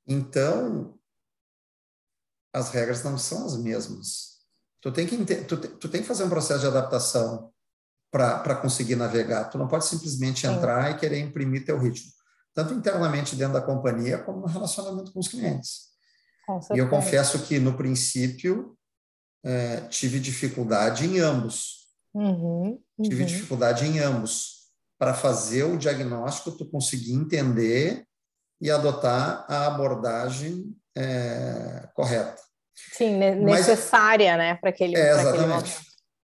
então, 0.07 0.97
as 2.53 2.71
regras 2.71 3.03
não 3.03 3.17
são 3.17 3.45
as 3.45 3.57
mesmas. 3.57 4.39
Tu 4.81 4.91
tem 4.91 5.05
que, 5.05 5.17
tu, 5.43 5.57
tu 5.57 5.89
tem 5.89 6.01
que 6.01 6.07
fazer 6.07 6.23
um 6.23 6.29
processo 6.29 6.61
de 6.61 6.67
adaptação 6.67 7.51
para 8.11 8.55
conseguir 8.55 8.95
navegar. 8.95 9.49
Tu 9.49 9.57
não 9.57 9.67
pode 9.67 9.85
simplesmente 9.85 10.47
Sim. 10.47 10.53
entrar 10.53 10.91
e 10.91 10.97
querer 10.97 11.19
imprimir 11.19 11.65
teu 11.65 11.77
ritmo, 11.77 12.11
tanto 12.53 12.73
internamente 12.73 13.35
dentro 13.35 13.53
da 13.53 13.61
companhia 13.61 14.17
como 14.19 14.39
no 14.39 14.47
relacionamento 14.47 15.11
com 15.11 15.19
os 15.19 15.27
clientes. 15.27 15.89
Com 16.47 16.59
E 16.73 16.79
eu 16.79 16.89
confesso 16.89 17.45
que, 17.45 17.59
no 17.59 17.77
princípio, 17.77 18.75
eh, 19.43 19.81
tive 19.89 20.19
dificuldade 20.19 21.05
em 21.05 21.19
ambos. 21.19 21.78
Uhum. 22.13 22.81
Tive 23.03 23.21
Uhum. 23.21 23.25
dificuldade 23.27 23.85
em 23.85 23.99
ambos. 23.99 24.59
Para 24.97 25.13
fazer 25.13 25.63
o 25.63 25.77
diagnóstico, 25.77 26.51
tu 26.51 26.65
conseguir 26.69 27.13
entender 27.13 28.05
e 28.61 28.69
adotar 28.69 29.45
a 29.47 29.67
abordagem 29.67 30.75
eh, 30.97 31.87
correta. 31.93 32.41
Sim, 32.93 33.17
ne- 33.17 33.35
Mas- 33.35 33.67
necessária, 33.67 34.35
né, 34.35 34.55
para 34.55 34.69
aquele, 34.69 34.95
É, 34.95 35.11
aquele 35.13 35.21
exatamente. 35.29 35.47
momento. 35.49 35.89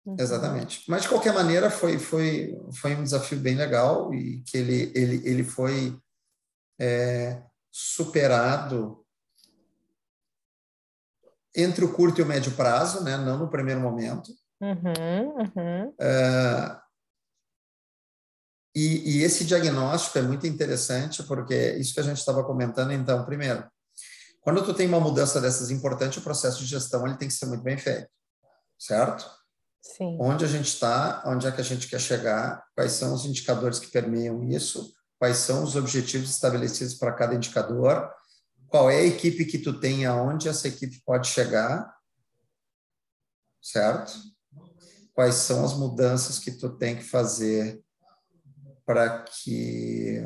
Uhum. 0.06 0.16
Exatamente. 0.18 0.84
Mas, 0.88 1.02
de 1.02 1.08
qualquer 1.08 1.32
maneira, 1.32 1.70
foi, 1.70 1.98
foi, 1.98 2.56
foi 2.74 2.94
um 2.96 3.02
desafio 3.04 3.38
bem 3.38 3.54
legal 3.54 4.12
e 4.14 4.40
que 4.42 4.56
ele, 4.58 4.92
ele, 4.94 5.28
ele 5.28 5.44
foi 5.44 5.96
eh, 6.80 7.40
superado 7.70 9.04
entre 11.54 11.84
o 11.84 11.92
curto 11.92 12.20
e 12.20 12.22
o 12.22 12.26
médio 12.26 12.52
prazo, 12.52 13.02
né? 13.04 13.16
não 13.16 13.38
no 13.38 13.48
primeiro 13.50 13.80
momento. 13.80 14.30
Uhum, 14.60 15.36
uhum. 15.38 15.94
Ah, 16.00 16.82
e, 18.76 19.20
e 19.20 19.22
esse 19.22 19.42
diagnóstico 19.46 20.18
é 20.18 20.22
muito 20.22 20.46
interessante, 20.46 21.22
porque 21.22 21.72
isso 21.78 21.94
que 21.94 22.00
a 22.00 22.02
gente 22.02 22.18
estava 22.18 22.44
comentando, 22.44 22.92
então, 22.92 23.24
primeiro, 23.24 23.66
quando 24.42 24.62
tu 24.62 24.74
tem 24.74 24.86
uma 24.86 25.00
mudança 25.00 25.40
dessas 25.40 25.70
importante, 25.70 26.18
o 26.18 26.22
processo 26.22 26.58
de 26.58 26.66
gestão 26.66 27.06
ele 27.06 27.16
tem 27.16 27.26
que 27.26 27.32
ser 27.32 27.46
muito 27.46 27.62
bem 27.62 27.78
feito, 27.78 28.06
certo? 28.78 29.26
Sim. 29.80 30.18
Onde 30.20 30.44
a 30.44 30.48
gente 30.48 30.66
está, 30.66 31.22
onde 31.24 31.46
é 31.46 31.52
que 31.52 31.60
a 31.62 31.64
gente 31.64 31.88
quer 31.88 31.98
chegar, 31.98 32.62
quais 32.74 32.92
são 32.92 33.14
os 33.14 33.24
indicadores 33.24 33.78
que 33.78 33.90
permeiam 33.90 34.44
isso, 34.44 34.92
quais 35.18 35.38
são 35.38 35.64
os 35.64 35.74
objetivos 35.74 36.28
estabelecidos 36.28 36.96
para 36.96 37.14
cada 37.14 37.34
indicador, 37.34 38.12
qual 38.68 38.90
é 38.90 38.96
a 38.98 39.06
equipe 39.06 39.46
que 39.46 39.58
tu 39.58 39.80
tem, 39.80 40.04
aonde 40.04 40.50
essa 40.50 40.68
equipe 40.68 41.00
pode 41.02 41.28
chegar, 41.28 41.90
certo? 43.62 44.12
Quais 45.16 45.36
são 45.36 45.64
as 45.64 45.72
mudanças 45.72 46.38
que 46.38 46.50
tu 46.50 46.68
tem 46.76 46.94
que 46.94 47.02
fazer 47.02 47.82
para 48.84 49.22
que 49.22 50.20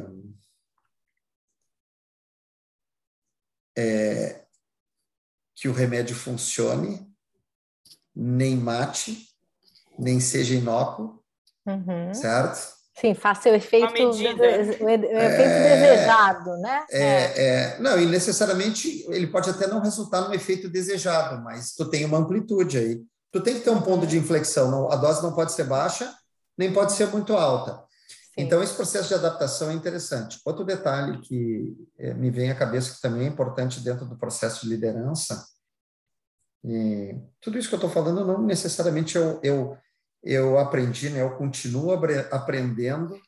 é, 3.78 4.44
que 5.54 5.68
o 5.68 5.72
remédio 5.72 6.16
funcione, 6.16 7.08
nem 8.12 8.56
mate, 8.56 9.28
nem 9.96 10.18
seja 10.18 10.56
inócuo, 10.56 11.22
Uhum. 11.64 12.12
certo? 12.12 12.74
Sim, 12.98 13.14
faça 13.14 13.48
o 13.48 13.54
efeito, 13.54 13.86
o 13.86 13.90
efeito 13.90 15.12
É. 15.14 15.76
desejado, 15.76 16.56
né? 16.56 16.84
É, 16.90 17.44
é, 17.46 17.78
não, 17.78 17.96
e 17.96 18.06
necessariamente 18.06 19.06
ele 19.08 19.28
pode 19.28 19.48
até 19.50 19.68
não 19.68 19.80
resultar 19.80 20.22
no 20.22 20.34
efeito 20.34 20.68
desejado, 20.68 21.40
mas 21.44 21.76
tu 21.76 21.88
tem 21.88 22.04
uma 22.04 22.18
amplitude 22.18 22.76
aí. 22.76 23.00
Tu 23.32 23.40
tem 23.40 23.54
que 23.54 23.60
ter 23.60 23.70
um 23.70 23.82
ponto 23.82 24.06
de 24.06 24.18
inflexão. 24.18 24.70
Não, 24.70 24.90
a 24.90 24.96
dose 24.96 25.22
não 25.22 25.32
pode 25.32 25.52
ser 25.52 25.64
baixa, 25.64 26.12
nem 26.56 26.72
pode 26.72 26.92
ser 26.92 27.06
muito 27.08 27.36
alta. 27.36 27.84
Sim. 28.08 28.42
Então, 28.42 28.62
esse 28.62 28.74
processo 28.74 29.08
de 29.08 29.14
adaptação 29.14 29.70
é 29.70 29.74
interessante. 29.74 30.40
Outro 30.44 30.64
detalhe 30.64 31.20
que 31.20 31.76
eh, 31.98 32.14
me 32.14 32.30
vem 32.30 32.50
à 32.50 32.54
cabeça 32.54 32.94
que 32.94 33.00
também 33.00 33.26
é 33.26 33.28
importante 33.28 33.80
dentro 33.80 34.04
do 34.06 34.16
processo 34.16 34.62
de 34.62 34.68
liderança, 34.68 35.44
e 36.64 37.16
tudo 37.40 37.58
isso 37.58 37.68
que 37.68 37.74
eu 37.74 37.78
estou 37.78 37.90
falando 37.90 38.24
não 38.24 38.42
necessariamente 38.42 39.16
eu, 39.16 39.40
eu, 39.42 39.78
eu 40.22 40.58
aprendi, 40.58 41.08
né? 41.08 41.22
eu 41.22 41.36
continuo 41.36 41.92
aprendendo 42.30 43.18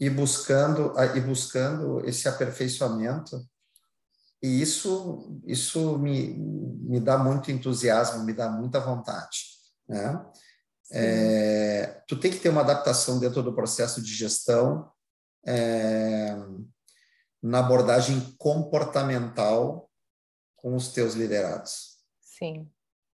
e 0.00 0.08
buscando, 0.08 0.92
e 1.14 1.20
buscando 1.20 2.00
esse 2.08 2.28
aperfeiçoamento. 2.28 3.40
E 4.42 4.60
isso, 4.60 5.40
isso 5.46 5.98
me, 5.98 6.34
me 6.34 6.98
dá 6.98 7.16
muito 7.16 7.50
entusiasmo, 7.50 8.24
me 8.24 8.32
dá 8.32 8.50
muita 8.50 8.80
vontade. 8.80 9.38
Né? 9.88 10.26
É, 10.90 12.02
tu 12.08 12.18
tem 12.18 12.30
que 12.30 12.38
ter 12.38 12.48
uma 12.48 12.62
adaptação 12.62 13.20
dentro 13.20 13.42
do 13.42 13.54
processo 13.54 14.02
de 14.02 14.12
gestão 14.12 14.90
é, 15.46 16.36
na 17.42 17.60
abordagem 17.60 18.34
comportamental 18.36 19.88
com 20.56 20.74
os 20.74 20.88
teus 20.88 21.14
liderados. 21.14 21.98
Sim. 22.20 22.68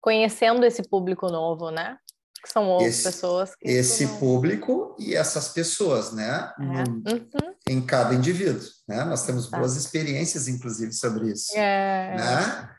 Conhecendo 0.02 0.66
esse 0.66 0.84
público 0.84 1.28
novo, 1.28 1.72
né? 1.72 1.98
Que 2.44 2.52
são 2.52 2.68
outras 2.68 2.90
Esse- 2.94 3.04
pessoas. 3.04 3.52
Esse 3.62 4.08
público 4.20 4.96
e 5.00 5.16
essas 5.16 5.48
pessoas, 5.50 6.12
né? 6.12 6.52
É. 6.60 6.64
Num- 6.64 7.04
Uhum. 7.08 7.56
em 7.70 7.82
cada 7.86 8.14
indivíduo, 8.14 8.68
né? 8.88 9.04
Nós 9.06 9.26
temos 9.26 9.50
Tá. 9.50 9.58
boas 9.58 9.78
experiências, 9.78 10.48
inclusive, 10.50 10.92
sobre 10.94 11.32
isso. 11.32 11.54
É. 11.56 12.16
né? 12.18 12.70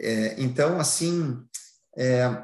É, 0.00 0.40
então, 0.40 0.80
assim, 0.80 1.38
é, 1.96 2.42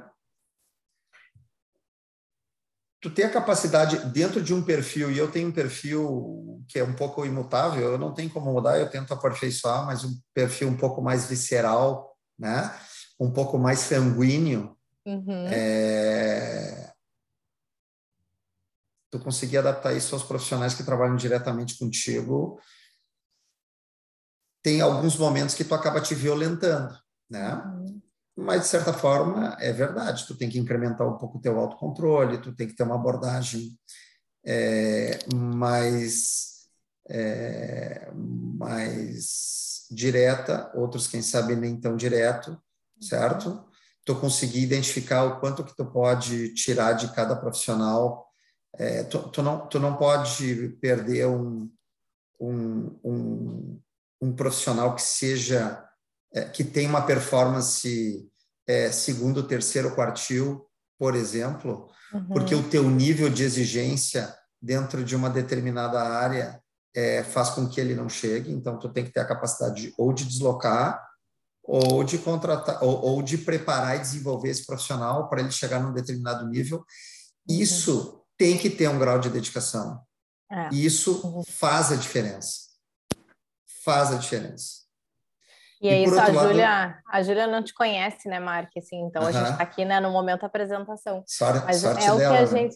tu 3.01 3.11
tem 3.11 3.25
a 3.25 3.31
capacidade 3.31 3.97
dentro 4.11 4.43
de 4.43 4.53
um 4.53 4.63
perfil, 4.63 5.11
e 5.11 5.19
eu 5.19 5.31
tenho 5.31 5.49
um 5.49 5.53
perfil 5.53 6.63
que 6.69 6.79
é 6.79 6.85
um 6.85 6.95
pouco 6.95 7.25
imutável, 7.25 7.93
eu 7.93 7.99
não 7.99 8.13
tenho 8.13 8.29
como 8.31 8.53
mudar, 8.53 8.79
eu 8.79 8.91
tento 8.91 9.15
aperfeiçoar, 9.15 9.87
mas 9.87 10.05
um 10.05 10.15
perfil 10.35 10.69
um 10.69 10.77
pouco 10.77 11.01
mais 11.01 11.27
visceral, 11.27 12.15
né? 12.39 12.75
Um 13.19 13.31
pouco 13.33 13.59
mais 13.59 13.79
sanguíneo, 13.81 14.77
Uhum. 15.07 15.47
é, 15.49 16.93
tu 19.11 19.19
conseguir 19.19 19.59
adaptar 19.59 19.95
isso 19.95 20.15
aos 20.15 20.25
profissionais 20.25 20.75
que 20.75 20.85
trabalham 20.85 21.17
diretamente 21.17 21.79
contigo, 21.79 22.61
tem 24.63 24.81
alguns 24.81 25.17
momentos 25.17 25.55
que 25.55 25.65
tu 25.65 25.75
acaba 25.75 26.01
te 26.01 26.15
violentando, 26.15 26.99
né? 27.31 27.55
Uhum. 27.55 28.03
Mas, 28.37 28.63
de 28.63 28.69
certa 28.69 28.93
forma, 28.93 29.57
é 29.59 29.73
verdade, 29.73 30.27
tu 30.27 30.37
tem 30.37 30.49
que 30.49 30.59
incrementar 30.59 31.09
um 31.09 31.19
pouco 31.19 31.39
o 31.39 31.41
teu 31.41 31.59
autocontrole, 31.59 32.39
tu 32.41 32.55
tem 32.55 32.69
que 32.69 32.75
ter 32.75 32.85
uma 32.85 32.95
abordagem 32.95 33.77
é, 34.45 35.19
mais, 35.35 36.69
é, 37.09 38.11
mais 38.15 39.87
direta, 39.91 40.71
outros, 40.75 41.09
quem 41.09 41.21
sabe, 41.21 41.57
nem 41.57 41.81
tão 41.81 41.97
direto, 41.97 42.61
certo? 43.01 43.67
Tu 44.09 44.15
conseguir 44.17 44.63
identificar 44.63 45.25
o 45.25 45.39
quanto 45.39 45.63
que 45.63 45.77
tu 45.77 45.85
pode 45.85 46.55
tirar 46.55 46.95
de 46.95 47.13
cada 47.13 47.37
profissional. 47.37 48.27
É, 48.75 49.05
tu, 49.05 49.19
tu, 49.29 49.43
não, 49.43 49.67
tu 49.67 49.79
não 49.79 49.97
pode 49.97 50.69
perder 50.81 51.27
um, 51.27 51.71
um, 52.41 52.99
um, 53.05 53.81
um 54.23 54.33
profissional 54.35 54.95
que 54.95 55.03
seja 55.03 55.85
é, 56.33 56.45
que 56.45 56.65
tem 56.65 56.87
uma 56.87 57.03
performance 57.03 58.27
é, 58.67 58.91
segundo, 58.91 59.47
terceiro 59.47 59.95
quartil, 59.95 60.67
por 60.99 61.15
exemplo, 61.15 61.91
Uhum. 62.13 62.29
porque 62.29 62.55
o 62.55 62.69
teu 62.69 62.89
nível 62.89 63.29
de 63.29 63.43
exigência 63.43 64.35
dentro 64.61 65.05
de 65.05 65.15
uma 65.15 65.29
determinada 65.29 66.01
área 66.01 66.61
é, 66.95 67.23
faz 67.23 67.51
com 67.51 67.69
que 67.69 67.81
ele 67.81 67.95
não 67.95 68.09
chegue. 68.09 68.51
Então, 68.51 68.79
tu 68.79 68.89
tem 68.89 69.05
que 69.05 69.13
ter 69.13 69.21
a 69.21 69.27
capacidade 69.27 69.83
de, 69.83 69.95
ou 69.99 70.13
de 70.13 70.25
deslocar 70.25 71.07
ou 71.69 72.03
de 72.03 72.17
contratar 72.17 72.83
ou, 72.83 73.05
ou 73.05 73.23
de 73.23 73.37
preparar 73.37 73.97
e 73.97 74.01
desenvolver 74.01 74.49
esse 74.49 74.65
profissional 74.65 75.29
para 75.29 75.41
ele 75.41 75.51
chegar 75.51 75.79
num 75.81 75.93
determinado 75.93 76.49
nível. 76.49 76.83
Isso 77.47 78.25
tem 78.39 78.57
que 78.57 78.71
ter 78.71 78.89
um 78.89 78.99
grau 78.99 79.19
de 79.19 79.29
dedicação. 79.29 80.01
É. 80.51 80.71
E 80.73 80.87
isso 80.87 81.21
uhum. 81.27 81.43
faz 81.47 81.93
a 81.93 81.97
diferença. 81.97 82.69
Faz 83.85 84.13
a 84.13 84.17
diferença. 84.17 84.79
E, 85.81 85.89
é 85.89 86.03
isso, 86.03 86.19
a 86.19 86.33
Júlia, 86.33 86.99
a 87.07 87.23
Júlia 87.23 87.47
não 87.47 87.63
te 87.63 87.73
conhece, 87.73 88.29
né, 88.29 88.41
Mark? 88.41 88.71
Assim, 88.77 89.01
então 89.03 89.23
a 89.23 89.31
gente 89.31 89.51
está 89.51 89.63
aqui, 89.63 89.85
né, 89.85 90.01
no 90.01 90.11
momento 90.11 90.41
da 90.41 90.47
apresentação. 90.49 91.23
Sorte, 91.27 91.65
Mas 91.65 91.77
sorte 91.77 92.05
é 92.05 92.13
o 92.13 92.17
dela, 92.17 92.37
que 92.37 92.43
a 92.43 92.63
né? 92.63 92.69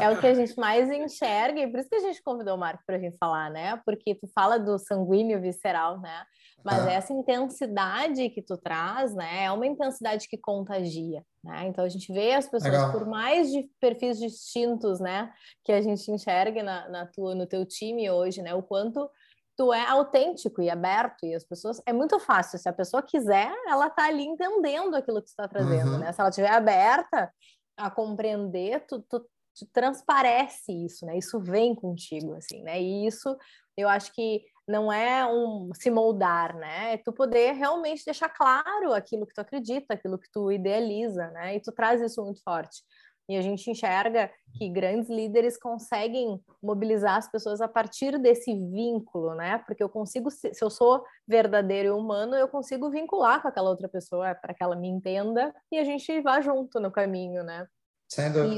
É 0.00 0.10
o 0.10 0.20
que 0.20 0.26
a 0.26 0.34
gente 0.34 0.56
mais 0.58 0.90
enxerga, 0.90 1.60
e 1.60 1.70
por 1.70 1.80
isso 1.80 1.88
que 1.88 1.96
a 1.96 2.00
gente 2.00 2.22
convidou 2.22 2.54
o 2.54 2.58
Marco 2.58 2.82
para 2.86 2.98
gente 2.98 3.16
falar, 3.18 3.50
né? 3.50 3.80
Porque 3.84 4.14
tu 4.14 4.28
fala 4.34 4.58
do 4.58 4.78
sanguíneo 4.78 5.40
visceral, 5.40 6.00
né? 6.00 6.24
Mas 6.64 6.86
ah. 6.86 6.92
essa 6.92 7.12
intensidade 7.12 8.28
que 8.30 8.42
tu 8.42 8.56
traz, 8.56 9.14
né, 9.14 9.44
é 9.44 9.52
uma 9.52 9.66
intensidade 9.66 10.28
que 10.28 10.36
contagia, 10.36 11.24
né? 11.42 11.66
Então 11.66 11.84
a 11.84 11.88
gente 11.88 12.12
vê 12.12 12.34
as 12.34 12.48
pessoas 12.48 12.72
Legal. 12.72 12.92
por 12.92 13.06
mais 13.06 13.50
de 13.50 13.68
perfis 13.80 14.18
distintos, 14.18 14.98
né, 15.00 15.32
que 15.64 15.72
a 15.72 15.80
gente 15.80 16.10
enxerga 16.10 16.62
na, 16.62 16.88
na 16.88 17.06
tua, 17.06 17.34
no 17.34 17.46
teu 17.46 17.64
time 17.64 18.10
hoje, 18.10 18.42
né, 18.42 18.54
o 18.54 18.62
quanto 18.62 19.08
tu 19.56 19.72
é 19.72 19.84
autêntico 19.86 20.62
e 20.62 20.70
aberto 20.70 21.26
e 21.26 21.34
as 21.34 21.42
pessoas 21.42 21.82
é 21.84 21.92
muito 21.92 22.18
fácil 22.20 22.58
se 22.60 22.68
a 22.68 22.72
pessoa 22.72 23.02
quiser 23.02 23.52
ela 23.66 23.90
tá 23.90 24.04
ali 24.04 24.22
entendendo 24.22 24.94
aquilo 24.94 25.20
que 25.20 25.28
está 25.28 25.48
trazendo 25.48 25.94
uhum. 25.94 25.98
né 25.98 26.12
se 26.12 26.20
ela 26.20 26.30
estiver 26.30 26.52
aberta 26.52 27.28
a 27.76 27.90
compreender 27.90 28.86
tu, 28.86 29.04
tu, 29.10 29.28
tu, 29.58 29.66
transparece 29.72 30.72
isso 30.72 31.04
né? 31.06 31.18
Isso 31.18 31.40
vem 31.40 31.74
contigo 31.74 32.34
assim 32.34 32.62
né? 32.62 32.80
E 32.80 33.06
isso 33.06 33.36
eu 33.76 33.88
acho 33.88 34.12
que 34.12 34.44
não 34.66 34.92
é 34.92 35.26
um 35.26 35.70
se 35.74 35.90
moldar 35.90 36.56
né? 36.56 36.94
É 36.94 36.96
tu 36.98 37.12
poder 37.12 37.52
realmente 37.52 38.04
deixar 38.04 38.28
claro 38.28 38.92
aquilo 38.92 39.26
que 39.26 39.34
tu 39.34 39.40
acredita 39.40 39.94
aquilo 39.94 40.18
que 40.18 40.30
tu 40.30 40.50
idealiza 40.52 41.30
né? 41.30 41.56
E 41.56 41.60
tu 41.60 41.72
traz 41.72 42.00
isso 42.00 42.22
muito 42.22 42.42
forte. 42.42 42.82
E 43.28 43.36
a 43.36 43.42
gente 43.42 43.70
enxerga 43.70 44.30
que 44.54 44.70
grandes 44.70 45.10
líderes 45.10 45.58
conseguem 45.58 46.42
mobilizar 46.62 47.16
as 47.16 47.30
pessoas 47.30 47.60
a 47.60 47.68
partir 47.68 48.18
desse 48.18 48.54
vínculo, 48.54 49.34
né? 49.34 49.58
Porque 49.66 49.82
eu 49.82 49.88
consigo, 49.88 50.30
se 50.30 50.50
eu 50.62 50.70
sou 50.70 51.04
verdadeiro 51.26 51.88
e 51.88 51.90
humano, 51.90 52.34
eu 52.34 52.48
consigo 52.48 52.90
vincular 52.90 53.42
com 53.42 53.48
aquela 53.48 53.68
outra 53.68 53.86
pessoa 53.86 54.34
para 54.34 54.54
que 54.54 54.64
ela 54.64 54.74
me 54.74 54.88
entenda 54.88 55.54
e 55.70 55.78
a 55.78 55.84
gente 55.84 56.20
vá 56.22 56.40
junto 56.40 56.80
no 56.80 56.90
caminho, 56.90 57.44
né? 57.44 57.66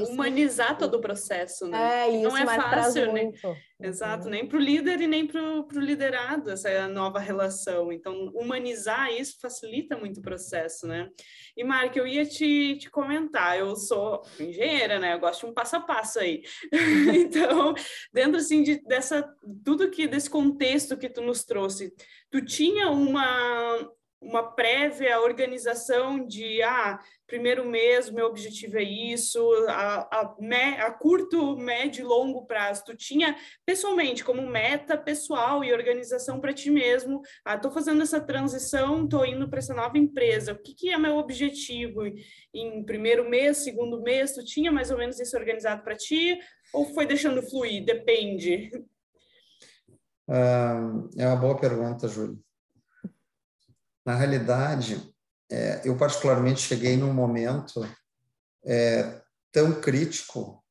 Isso, 0.01 0.13
Humanizar 0.13 0.77
todo 0.77 0.95
o 0.95 1.01
processo, 1.01 1.67
né? 1.67 2.07
É, 2.07 2.09
isso 2.09 2.29
não 2.29 2.37
é 2.37 2.45
fácil, 2.45 3.11
né? 3.11 3.23
Muito. 3.23 3.57
Exato, 3.83 4.25
uhum. 4.25 4.29
nem 4.29 4.47
para 4.47 4.57
o 4.57 4.61
líder 4.61 5.01
e 5.01 5.07
nem 5.07 5.25
para 5.25 5.41
o 5.41 5.79
liderado, 5.79 6.51
essa 6.51 6.87
nova 6.87 7.19
relação. 7.19 7.91
Então, 7.91 8.31
humanizar 8.35 9.11
isso 9.11 9.39
facilita 9.41 9.97
muito 9.97 10.19
o 10.19 10.21
processo, 10.21 10.87
né? 10.87 11.09
E, 11.57 11.63
Mark, 11.63 11.95
eu 11.95 12.07
ia 12.07 12.25
te, 12.25 12.77
te 12.77 12.89
comentar, 12.89 13.57
eu 13.57 13.75
sou 13.75 14.21
engenheira, 14.39 14.99
né? 14.99 15.15
Eu 15.15 15.19
gosto 15.19 15.41
de 15.41 15.51
um 15.51 15.53
passo 15.53 15.75
a 15.75 15.81
passo 15.81 16.19
aí. 16.19 16.43
então, 17.13 17.73
dentro, 18.13 18.37
assim, 18.37 18.61
de, 18.61 18.81
dessa, 18.83 19.27
tudo 19.65 19.89
que, 19.89 20.07
desse 20.07 20.29
contexto 20.29 20.97
que 20.97 21.09
tu 21.09 21.21
nos 21.21 21.43
trouxe, 21.43 21.91
tu 22.29 22.45
tinha 22.45 22.89
uma, 22.89 23.89
uma 24.21 24.43
prévia 24.43 25.19
organização 25.19 26.23
de 26.25 26.61
ah, 26.61 26.99
primeiro 27.25 27.67
mês, 27.67 28.11
meu 28.11 28.27
objetivo 28.27 28.77
é 28.77 28.83
isso, 28.83 29.41
a, 29.67 30.01
a, 30.01 30.35
me, 30.39 30.77
a 30.79 30.91
curto, 30.91 31.57
médio 31.57 32.01
e 32.01 32.07
longo 32.07 32.45
prazo. 32.45 32.83
Tu 32.85 32.95
tinha 32.95 33.35
pessoalmente 33.65 34.23
como 34.23 34.45
meta 34.45 34.95
pessoal 34.95 35.63
e 35.63 35.73
organização 35.73 36.39
para 36.39 36.53
ti 36.53 36.69
mesmo. 36.69 37.21
Ah, 37.43 37.55
estou 37.55 37.71
fazendo 37.71 38.03
essa 38.03 38.21
transição, 38.21 39.05
estou 39.05 39.25
indo 39.25 39.49
para 39.49 39.57
essa 39.57 39.73
nova 39.73 39.97
empresa. 39.97 40.53
O 40.53 40.61
que, 40.61 40.75
que 40.75 40.89
é 40.89 40.97
meu 40.99 41.17
objetivo 41.17 42.03
em 42.53 42.83
primeiro 42.85 43.27
mês, 43.27 43.57
segundo 43.57 44.03
mês? 44.03 44.33
Tu 44.33 44.45
tinha 44.45 44.71
mais 44.71 44.91
ou 44.91 44.97
menos 44.97 45.19
isso 45.19 45.35
organizado 45.35 45.83
para 45.83 45.95
ti? 45.95 46.39
Ou 46.71 46.85
foi 46.93 47.07
deixando 47.07 47.41
fluir? 47.41 47.83
Depende. 47.83 48.69
Uh, 50.29 51.09
é 51.17 51.25
uma 51.25 51.35
boa 51.35 51.59
pergunta, 51.59 52.07
Júlio. 52.07 52.39
Na 54.05 54.15
realidade, 54.15 55.13
é, 55.49 55.81
eu 55.83 55.97
particularmente 55.97 56.61
cheguei 56.61 56.97
num 56.97 57.13
momento 57.13 57.87
é, 58.65 59.21
tão 59.51 59.79
crítico 59.79 60.63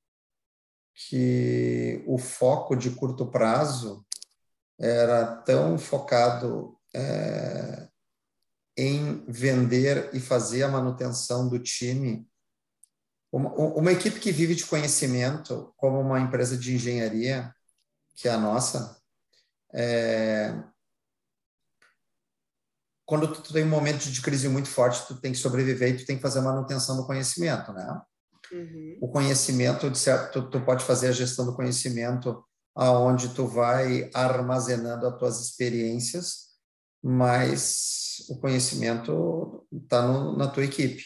que 0.94 2.02
o 2.06 2.18
foco 2.18 2.74
de 2.74 2.90
curto 2.90 3.26
prazo 3.26 4.04
era 4.78 5.36
tão 5.42 5.78
focado 5.78 6.78
é, 6.94 7.88
em 8.76 9.24
vender 9.26 10.10
e 10.14 10.20
fazer 10.20 10.62
a 10.62 10.68
manutenção 10.68 11.48
do 11.48 11.58
time. 11.58 12.26
Uma, 13.30 13.50
uma, 13.54 13.92
equipe 13.92 14.18
que 14.18 14.32
vive 14.32 14.54
de 14.54 14.66
conhecimento, 14.66 15.72
como 15.76 16.00
uma 16.00 16.18
empresa 16.18 16.56
de 16.56 16.74
engenharia, 16.74 17.54
que 18.16 18.26
é 18.26 18.32
a 18.32 18.38
nossa, 18.38 18.98
é, 19.72 20.54
quando 23.10 23.26
tu 23.26 23.52
tem 23.52 23.64
um 23.64 23.68
momento 23.68 24.08
de 24.08 24.22
crise 24.22 24.48
muito 24.48 24.68
forte, 24.68 25.04
tu 25.08 25.20
tem 25.20 25.32
que 25.32 25.38
sobreviver 25.38 25.88
e 25.88 25.96
tu 25.96 26.06
tem 26.06 26.14
que 26.14 26.22
fazer 26.22 26.38
a 26.38 26.42
manutenção 26.42 26.96
do 26.96 27.04
conhecimento, 27.04 27.72
né? 27.72 28.00
Uhum. 28.52 28.98
O 29.00 29.08
conhecimento, 29.08 29.90
de 29.90 29.98
certo, 29.98 30.44
tu, 30.44 30.48
tu, 30.48 30.64
pode 30.64 30.84
fazer 30.84 31.08
a 31.08 31.12
gestão 31.12 31.44
do 31.44 31.56
conhecimento 31.56 32.44
aonde 32.72 33.34
tu 33.34 33.48
vai 33.48 34.08
armazenando 34.14 35.08
as 35.08 35.18
tuas 35.18 35.40
experiências, 35.40 36.50
mas 37.02 38.24
o 38.28 38.38
conhecimento 38.38 39.66
está 39.72 40.06
na 40.36 40.46
tua 40.46 40.64
equipe. 40.64 41.02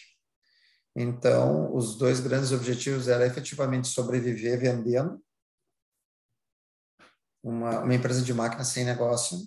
Então, 0.95 1.75
os 1.75 1.97
dois 1.97 2.21
grandes 2.21 2.53
objetivos 2.53 3.09
eram 3.09 3.25
efetivamente 3.25 3.89
sobreviver 3.89 4.61
vendendo 4.61 5.19
uma, 7.43 7.81
uma 7.81 7.95
empresa 7.95 8.21
de 8.21 8.35
máquina 8.35 8.63
sem 8.63 8.85
negócio 8.85 9.39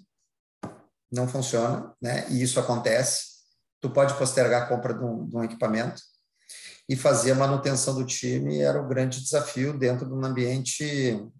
não 1.11 1.27
funciona, 1.27 1.93
né? 2.01 2.27
E 2.29 2.41
isso 2.41 2.59
acontece. 2.59 3.37
Tu 3.81 3.89
pode 3.89 4.13
postergar 4.15 4.63
a 4.63 4.65
compra 4.65 4.93
de 4.93 5.03
um, 5.03 5.27
de 5.27 5.37
um 5.37 5.43
equipamento 5.43 6.01
e 6.89 6.95
fazer 6.95 7.31
a 7.31 7.35
manutenção 7.35 7.93
do 7.95 8.05
time 8.05 8.59
era 8.59 8.81
o 8.81 8.87
grande 8.87 9.21
desafio 9.21 9.77
dentro 9.77 10.05
de 10.05 10.13
um 10.13 10.23
ambiente, 10.23 10.83
em 10.83 11.31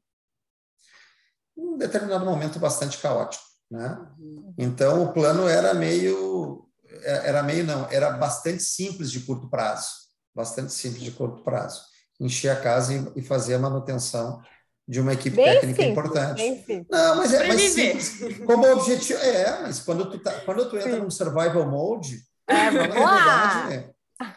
um 1.58 1.78
determinado 1.78 2.26
momento, 2.26 2.60
bastante 2.60 2.98
caótico, 2.98 3.44
né? 3.72 3.98
Uhum. 4.20 4.54
Então, 4.58 5.04
o 5.04 5.14
plano 5.14 5.48
era 5.48 5.74
meio, 5.74 6.70
era 7.04 7.42
meio 7.44 7.66
não, 7.66 7.90
era 7.90 8.12
bastante 8.12 8.62
simples 8.62 9.10
de 9.10 9.22
curto 9.22 9.50
prazo, 9.50 9.90
bastante 10.36 10.74
simples 10.74 11.04
de 11.04 11.12
curto 11.12 11.44
prazo. 11.44 11.82
Encher 12.20 12.50
a 12.50 12.60
casa 12.60 13.12
e 13.16 13.22
fazer 13.22 13.56
a 13.56 13.60
manutenção 13.60 14.42
de 14.88 15.02
uma 15.02 15.14
equipe 15.14 15.36
bem 15.36 15.46
técnica 15.46 15.84
simples, 15.84 15.92
importante. 15.92 16.86
Não, 16.90 17.16
mas 17.18 17.34
é 17.34 17.48
mais 17.48 17.62
simples. 17.62 18.38
Como 18.46 18.72
objetivo. 18.72 19.20
É, 19.20 19.62
mas 19.64 19.80
quando 19.80 20.10
tu, 20.10 20.20
tá, 20.20 20.32
quando 20.42 20.70
tu 20.70 20.78
entra 20.78 20.94
Sim. 20.94 21.00
num 21.00 21.10
survival 21.10 21.70
mode, 21.70 22.22
é, 22.48 22.72
vamos 22.72 22.96
lá. 22.96 23.74
É, 23.74 23.90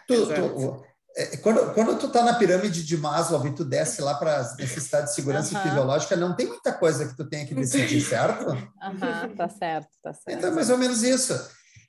tu, 0.08 0.26
tu, 0.26 0.84
é, 1.16 1.36
quando, 1.36 1.72
quando 1.72 1.98
tu 1.98 2.08
tá 2.08 2.24
na 2.24 2.34
pirâmide 2.34 2.84
de 2.84 2.96
Maslow 2.96 3.46
e 3.46 3.54
tu 3.54 3.64
desce 3.64 4.02
lá 4.02 4.14
para 4.14 4.38
as 4.38 4.56
necessidades 4.56 5.10
de 5.10 5.14
segurança 5.14 5.54
uh 5.54 5.58
-huh. 5.58 5.62
fisiológica, 5.62 6.16
não 6.16 6.34
tem 6.34 6.48
muita 6.48 6.72
coisa 6.72 7.06
que 7.06 7.16
tu 7.16 7.24
tenha 7.28 7.46
que 7.46 7.54
decidir, 7.54 8.00
certo? 8.00 8.50
Aham, 8.50 8.66
uh 8.92 8.98
-huh, 9.00 9.36
tá 9.36 9.48
certo, 9.48 9.88
tá 10.02 10.12
certo. 10.12 10.36
Então, 10.36 10.50
é 10.50 10.52
mais 10.52 10.68
ou 10.68 10.78
menos 10.78 11.04
isso. 11.04 11.32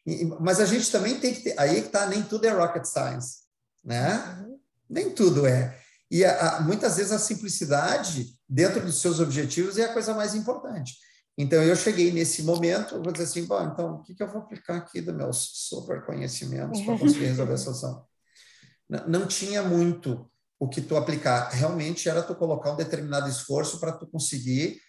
E, 0.06 0.26
mas 0.39 0.60
a 0.60 0.65
gente 0.65 0.91
também 0.91 1.19
tem 1.19 1.34
que 1.34 1.41
ter. 1.41 1.56
Aí 1.60 1.82
que 1.82 1.89
tá, 1.89 2.06
nem 2.06 2.21
tudo 2.21 2.45
é 2.45 2.50
rocket 2.50 2.86
science, 2.86 3.39
né? 3.84 4.38
Uhum. 4.39 4.60
Nem 4.88 5.10
tudo 5.10 5.47
é. 5.47 5.76
E 6.12 6.26
a, 6.26 6.58
a, 6.58 6.62
muitas 6.62 6.97
vezes 6.97 7.12
a 7.12 7.19
simplicidade 7.19 8.36
dentro 8.52 8.82
dos 8.82 9.00
seus 9.00 9.22
objetivos 9.22 9.78
é 9.78 9.86
a 9.86 9.94
coisa 9.94 10.14
mais 10.14 10.36
importante. 10.36 10.98
Então, 11.38 11.64
eu 11.64 11.74
cheguei 11.74 12.12
nesse 12.12 12.44
momento, 12.44 13.02
vou 13.02 13.14
dizer 13.14 13.24
assim, 13.24 13.46
bom, 13.46 13.64
então, 13.64 13.96
o 13.96 14.04
que, 14.04 14.14
que 14.14 14.22
eu 14.22 14.28
vou 14.28 14.42
aplicar 14.42 14.76
aqui 14.76 15.00
dos 15.00 15.16
meus 15.16 15.38
super 15.70 16.06
conhecimentos 16.06 16.82
para 16.82 17.00
conseguir 17.00 17.28
resolver 17.28 17.54
a 17.54 17.58
situação? 17.58 18.06
Não, 18.90 19.08
não 19.08 19.28
tinha 19.28 19.64
muito 19.64 20.30
o 20.60 20.68
que 20.68 20.82
tu 20.82 20.98
aplicar. 20.98 21.50
Realmente 21.50 22.10
era 22.10 22.22
tu 22.22 22.36
colocar 22.36 22.74
um 22.74 22.76
determinado 22.76 23.30
esforço 23.30 23.80
para 23.80 23.94
tu 23.94 24.06
conseguir. 24.06 24.82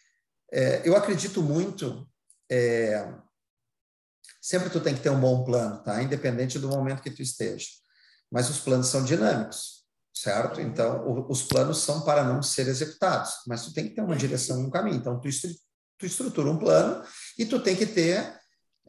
É, 0.53 0.83
eu 0.85 0.97
acredito 0.97 1.41
muito. 1.41 2.07
É, 2.51 3.15
sempre 4.41 4.71
tu 4.71 4.81
tem 4.81 4.95
que 4.95 5.01
ter 5.01 5.11
um 5.11 5.21
bom 5.21 5.45
plano, 5.45 5.81
tá? 5.85 6.03
Independente 6.03 6.59
do 6.59 6.69
momento 6.69 7.01
que 7.01 7.13
tu 7.13 7.23
esteja. 7.23 7.69
Mas 8.29 8.51
os 8.51 8.59
planos 8.59 8.89
são 8.89 9.05
dinâmicos 9.05 9.82
certo? 10.13 10.61
Então, 10.61 11.07
o, 11.07 11.31
os 11.31 11.43
planos 11.43 11.79
são 11.79 12.03
para 12.03 12.23
não 12.25 12.43
ser 12.43 12.69
executados, 12.69 13.33
mas 13.47 13.65
tu 13.65 13.73
tem 13.73 13.89
que 13.89 13.95
ter 13.95 14.03
uma 14.03 14.17
direção 14.17 14.61
um 14.61 14.71
caminho. 14.71 14.97
Então, 14.97 15.19
tu, 15.19 15.29
estru, 15.29 15.51
tu 15.99 16.07
estrutura 16.07 16.51
um 16.51 16.59
plano 16.59 17.03
e 17.39 17.47
tu 17.47 17.61
tem 17.61 17.75
que 17.75 17.87
ter... 17.87 18.41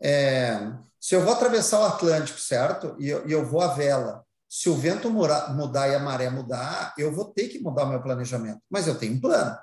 É, 0.01 0.59
se 0.99 1.15
eu 1.15 1.21
vou 1.21 1.34
atravessar 1.34 1.80
o 1.80 1.86
Atlântico, 1.86 2.39
certo? 2.39 2.95
E 2.99 3.09
eu, 3.09 3.28
e 3.28 3.32
eu 3.32 3.45
vou 3.45 3.61
à 3.61 3.67
vela, 3.67 4.26
se 4.49 4.69
o 4.69 4.76
vento 4.76 5.09
mudar, 5.09 5.53
mudar 5.55 5.88
e 5.88 5.95
a 5.95 5.99
maré 5.99 6.30
mudar, 6.30 6.93
eu 6.97 7.11
vou 7.13 7.26
ter 7.26 7.47
que 7.47 7.59
mudar 7.59 7.86
o 7.86 7.89
meu 7.89 8.01
planejamento, 8.01 8.61
mas 8.69 8.88
eu 8.88 8.97
tenho 8.97 9.13
um 9.13 9.21
plano. 9.21 9.57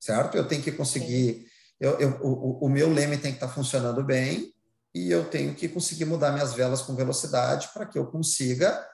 Certo? 0.00 0.36
Eu 0.36 0.46
tenho 0.46 0.62
que 0.62 0.72
conseguir... 0.72 1.46
Eu, 1.80 1.98
eu, 2.00 2.10
o, 2.22 2.66
o 2.66 2.68
meu 2.68 2.92
leme 2.92 3.18
tem 3.18 3.30
que 3.32 3.36
estar 3.36 3.48
funcionando 3.48 4.02
bem 4.02 4.52
e 4.94 5.10
eu 5.10 5.28
tenho 5.28 5.54
que 5.54 5.68
conseguir 5.68 6.06
mudar 6.06 6.32
minhas 6.32 6.54
velas 6.54 6.82
com 6.82 6.94
velocidade 6.94 7.68
para 7.72 7.86
que 7.86 7.98
eu 7.98 8.06
consiga 8.06 8.84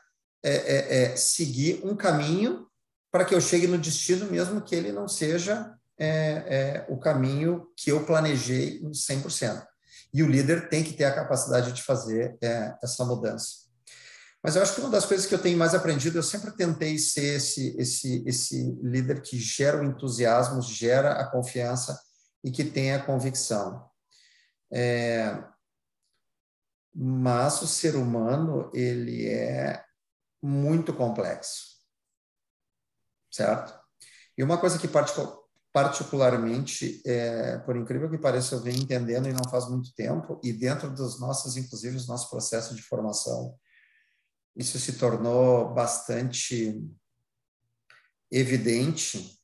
é, 0.44 0.52
é, 0.52 1.02
é 1.04 1.16
seguir 1.16 1.80
um 1.84 1.96
caminho 1.96 2.66
para 3.10 3.24
que 3.24 3.34
eu 3.34 3.40
chegue 3.40 3.66
no 3.66 3.78
destino, 3.78 4.30
mesmo 4.30 4.60
que 4.60 4.74
ele 4.74 4.92
não 4.92 5.08
seja 5.08 5.74
é, 5.98 6.08
é, 6.08 6.86
o 6.88 6.98
caminho 6.98 7.68
que 7.76 7.90
eu 7.90 8.04
planejei 8.04 8.80
em 8.80 8.90
100%. 8.90 9.64
E 10.12 10.22
o 10.22 10.28
líder 10.28 10.68
tem 10.68 10.84
que 10.84 10.92
ter 10.92 11.04
a 11.04 11.14
capacidade 11.14 11.72
de 11.72 11.82
fazer 11.82 12.36
essa 12.82 13.04
mudança. 13.04 13.64
Mas 14.42 14.56
eu 14.56 14.62
acho 14.62 14.74
que 14.74 14.80
uma 14.80 14.90
das 14.90 15.06
coisas 15.06 15.26
que 15.26 15.34
eu 15.34 15.40
tenho 15.40 15.56
mais 15.56 15.74
aprendido, 15.74 16.18
eu 16.18 16.22
sempre 16.22 16.50
tentei 16.52 16.98
ser 16.98 17.36
esse, 17.36 17.74
esse, 17.78 18.22
esse 18.26 18.78
líder 18.82 19.22
que 19.22 19.38
gera 19.38 19.80
o 19.80 19.84
entusiasmo, 19.84 20.60
gera 20.60 21.12
a 21.12 21.30
confiança 21.30 21.98
e 22.44 22.50
que 22.50 22.62
tem 22.62 22.92
a 22.92 23.02
convicção. 23.02 23.88
É, 24.72 25.42
mas 26.94 27.62
o 27.62 27.66
ser 27.66 27.96
humano, 27.96 28.70
ele 28.74 29.28
é 29.28 29.83
muito 30.44 30.92
complexo, 30.92 31.78
certo? 33.32 33.74
E 34.36 34.44
uma 34.44 34.58
coisa 34.58 34.78
que 34.78 34.86
particularmente, 35.72 37.00
é, 37.06 37.56
por 37.60 37.74
incrível 37.76 38.10
que 38.10 38.18
pareça, 38.18 38.54
eu 38.54 38.60
venho 38.60 38.82
entendendo 38.82 39.26
e 39.26 39.32
não 39.32 39.48
faz 39.50 39.66
muito 39.70 39.94
tempo, 39.94 40.38
e 40.44 40.52
dentro 40.52 40.90
dos 40.90 41.18
nossos, 41.18 41.56
inclusive, 41.56 41.96
os 41.96 42.06
nossos 42.06 42.28
processos 42.28 42.76
de 42.76 42.82
formação, 42.82 43.58
isso 44.54 44.78
se 44.78 44.98
tornou 44.98 45.72
bastante 45.72 46.78
evidente. 48.30 49.40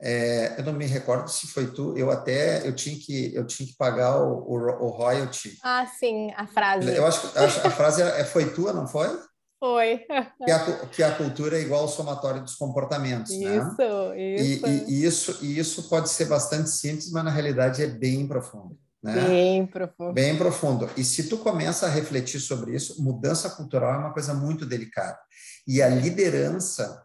É, 0.00 0.58
eu 0.58 0.64
não 0.64 0.72
me 0.72 0.86
recordo 0.86 1.28
se 1.28 1.48
foi 1.48 1.70
tu, 1.70 1.94
eu 1.98 2.10
até 2.10 2.66
eu 2.66 2.74
tinha 2.74 2.98
que 2.98 3.34
eu 3.34 3.46
tinha 3.46 3.68
que 3.68 3.76
pagar 3.76 4.22
o, 4.22 4.38
o, 4.38 4.86
o 4.86 4.88
royalty. 4.88 5.58
Ah, 5.62 5.86
sim, 5.86 6.32
a 6.34 6.46
frase. 6.46 6.94
Eu 6.94 7.04
acho 7.04 7.30
que 7.30 7.38
a, 7.38 7.44
a 7.44 7.70
frase 7.70 8.00
é, 8.00 8.24
foi 8.24 8.54
tua, 8.54 8.72
não 8.72 8.86
foi? 8.86 9.28
Foi. 9.60 10.06
que, 10.44 10.50
a, 10.50 10.86
que 10.86 11.02
a 11.02 11.16
cultura 11.16 11.58
é 11.58 11.62
igual 11.62 11.82
ao 11.82 11.88
somatório 11.88 12.42
dos 12.42 12.54
comportamentos, 12.54 13.32
isso, 13.32 13.44
né? 13.44 13.56
Isso, 13.56 14.14
e, 14.14 14.62
e, 14.66 15.04
isso. 15.04 15.44
E 15.44 15.58
isso 15.58 15.88
pode 15.88 16.08
ser 16.08 16.26
bastante 16.26 16.70
simples, 16.70 17.10
mas 17.10 17.24
na 17.24 17.30
realidade 17.30 17.82
é 17.82 17.86
bem 17.86 18.26
profundo. 18.26 18.78
Né? 19.02 19.14
Bem 19.26 19.66
profundo. 19.66 20.12
Bem 20.12 20.36
profundo. 20.36 20.90
E 20.96 21.04
se 21.04 21.28
tu 21.28 21.38
começa 21.38 21.86
a 21.86 21.90
refletir 21.90 22.40
sobre 22.40 22.74
isso, 22.74 23.02
mudança 23.02 23.50
cultural 23.50 23.94
é 23.94 23.98
uma 23.98 24.12
coisa 24.12 24.34
muito 24.34 24.64
delicada. 24.64 25.18
E 25.66 25.82
a 25.82 25.88
liderança, 25.88 27.04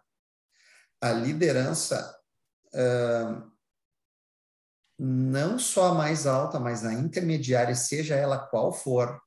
a 1.01 1.11
liderança, 1.11 2.17
uh, 2.73 3.51
não 4.99 5.59
só 5.59 5.89
a 5.89 5.93
mais 5.93 6.25
alta, 6.25 6.59
mas 6.59 6.85
a 6.85 6.93
intermediária, 6.93 7.75
seja 7.75 8.15
ela 8.15 8.37
qual 8.37 8.71
for, 8.71 9.21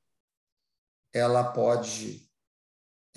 ela 1.13 1.51
pode 1.51 2.26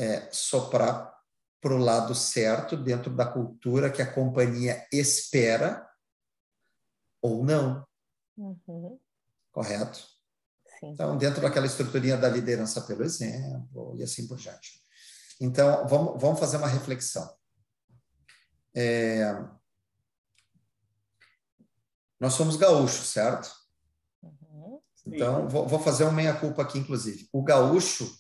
é, 0.01 0.26
soprar 0.32 1.14
para 1.61 1.74
o 1.74 1.78
lado 1.78 2.14
certo, 2.14 2.74
dentro 2.74 3.14
da 3.14 3.26
cultura 3.26 3.92
que 3.92 4.01
a 4.01 4.11
companhia 4.11 4.86
espera, 4.90 5.86
ou 7.20 7.44
não. 7.44 7.86
Uhum. 8.34 8.98
Correto? 9.53 9.98
Sim. 10.78 10.92
Então, 10.92 11.18
dentro 11.18 11.42
daquela 11.42 11.66
estruturinha 11.66 12.16
da 12.16 12.30
liderança 12.30 12.80
pelo 12.80 13.05
exemplo, 13.05 13.94
e 13.98 14.03
assim 14.03 14.26
por 14.26 14.38
diante. 14.38 14.80
Então, 15.38 15.86
vamos, 15.86 16.18
vamos 16.18 16.40
fazer 16.40 16.57
uma 16.57 16.66
reflexão. 16.66 17.30
É... 18.74 19.34
Nós 22.18 22.32
somos 22.32 22.57
gaúchos, 22.57 23.09
certo? 23.09 23.55
Uhum. 24.22 24.80
Então, 25.07 25.46
vou, 25.46 25.68
vou 25.68 25.78
fazer 25.78 26.05
uma 26.05 26.12
meia-culpa 26.12 26.62
aqui, 26.62 26.78
inclusive. 26.78 27.28
O 27.30 27.42
gaúcho, 27.42 28.18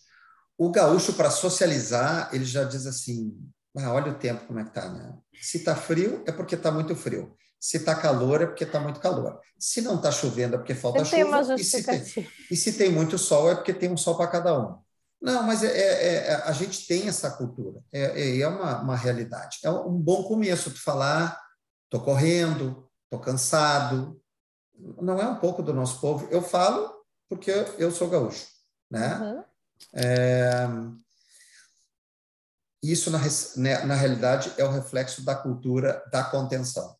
o 0.60 0.70
gaúcho, 0.70 1.14
para 1.14 1.30
socializar, 1.30 2.28
ele 2.34 2.44
já 2.44 2.64
diz 2.64 2.86
assim: 2.86 3.34
ah, 3.78 3.94
olha 3.94 4.12
o 4.12 4.18
tempo 4.18 4.46
como 4.46 4.58
é 4.58 4.64
que 4.64 4.74
tá, 4.74 4.90
né? 4.90 5.16
Se 5.40 5.56
está 5.56 5.74
frio, 5.74 6.22
é 6.26 6.32
porque 6.32 6.54
está 6.54 6.70
muito 6.70 6.94
frio. 6.94 7.34
Se 7.58 7.78
está 7.78 7.94
calor, 7.94 8.42
é 8.42 8.46
porque 8.46 8.64
está 8.64 8.78
muito 8.78 9.00
calor. 9.00 9.40
Se 9.58 9.80
não 9.80 9.94
está 9.94 10.12
chovendo, 10.12 10.56
é 10.56 10.58
porque 10.58 10.74
falta 10.74 10.98
chuva. 11.02 11.54
E 11.54 11.64
se, 11.64 11.82
tem, 11.82 12.26
e 12.50 12.56
se 12.56 12.72
tem 12.74 12.92
muito 12.92 13.16
sol, 13.16 13.50
é 13.50 13.54
porque 13.54 13.72
tem 13.72 13.90
um 13.90 13.96
sol 13.96 14.18
para 14.18 14.28
cada 14.28 14.58
um. 14.58 14.78
Não, 15.18 15.42
mas 15.44 15.62
é, 15.62 15.68
é, 15.68 16.14
é, 16.28 16.34
a 16.44 16.52
gente 16.52 16.86
tem 16.86 17.08
essa 17.08 17.30
cultura. 17.30 17.80
É, 17.90 18.20
é, 18.20 18.40
é 18.40 18.46
uma, 18.46 18.82
uma 18.82 18.96
realidade. 18.96 19.60
É 19.64 19.70
um 19.70 19.98
bom 19.98 20.24
começo 20.24 20.70
tu 20.70 20.82
falar, 20.82 21.40
estou 21.84 22.04
correndo, 22.04 22.86
estou 23.04 23.18
cansado. 23.18 24.20
Não 25.00 25.18
é 25.18 25.26
um 25.26 25.36
pouco 25.36 25.62
do 25.62 25.72
nosso 25.72 25.98
povo. 26.02 26.28
Eu 26.30 26.42
falo 26.42 27.00
porque 27.30 27.50
eu 27.78 27.90
sou 27.90 28.10
gaúcho, 28.10 28.46
né? 28.90 29.16
Uhum. 29.16 29.49
É, 29.94 30.66
isso, 32.82 33.10
na, 33.10 33.18
né, 33.56 33.84
na 33.84 33.94
realidade, 33.94 34.52
é 34.56 34.64
o 34.64 34.70
reflexo 34.70 35.24
da 35.24 35.34
cultura 35.34 36.02
da 36.10 36.24
contenção. 36.24 36.96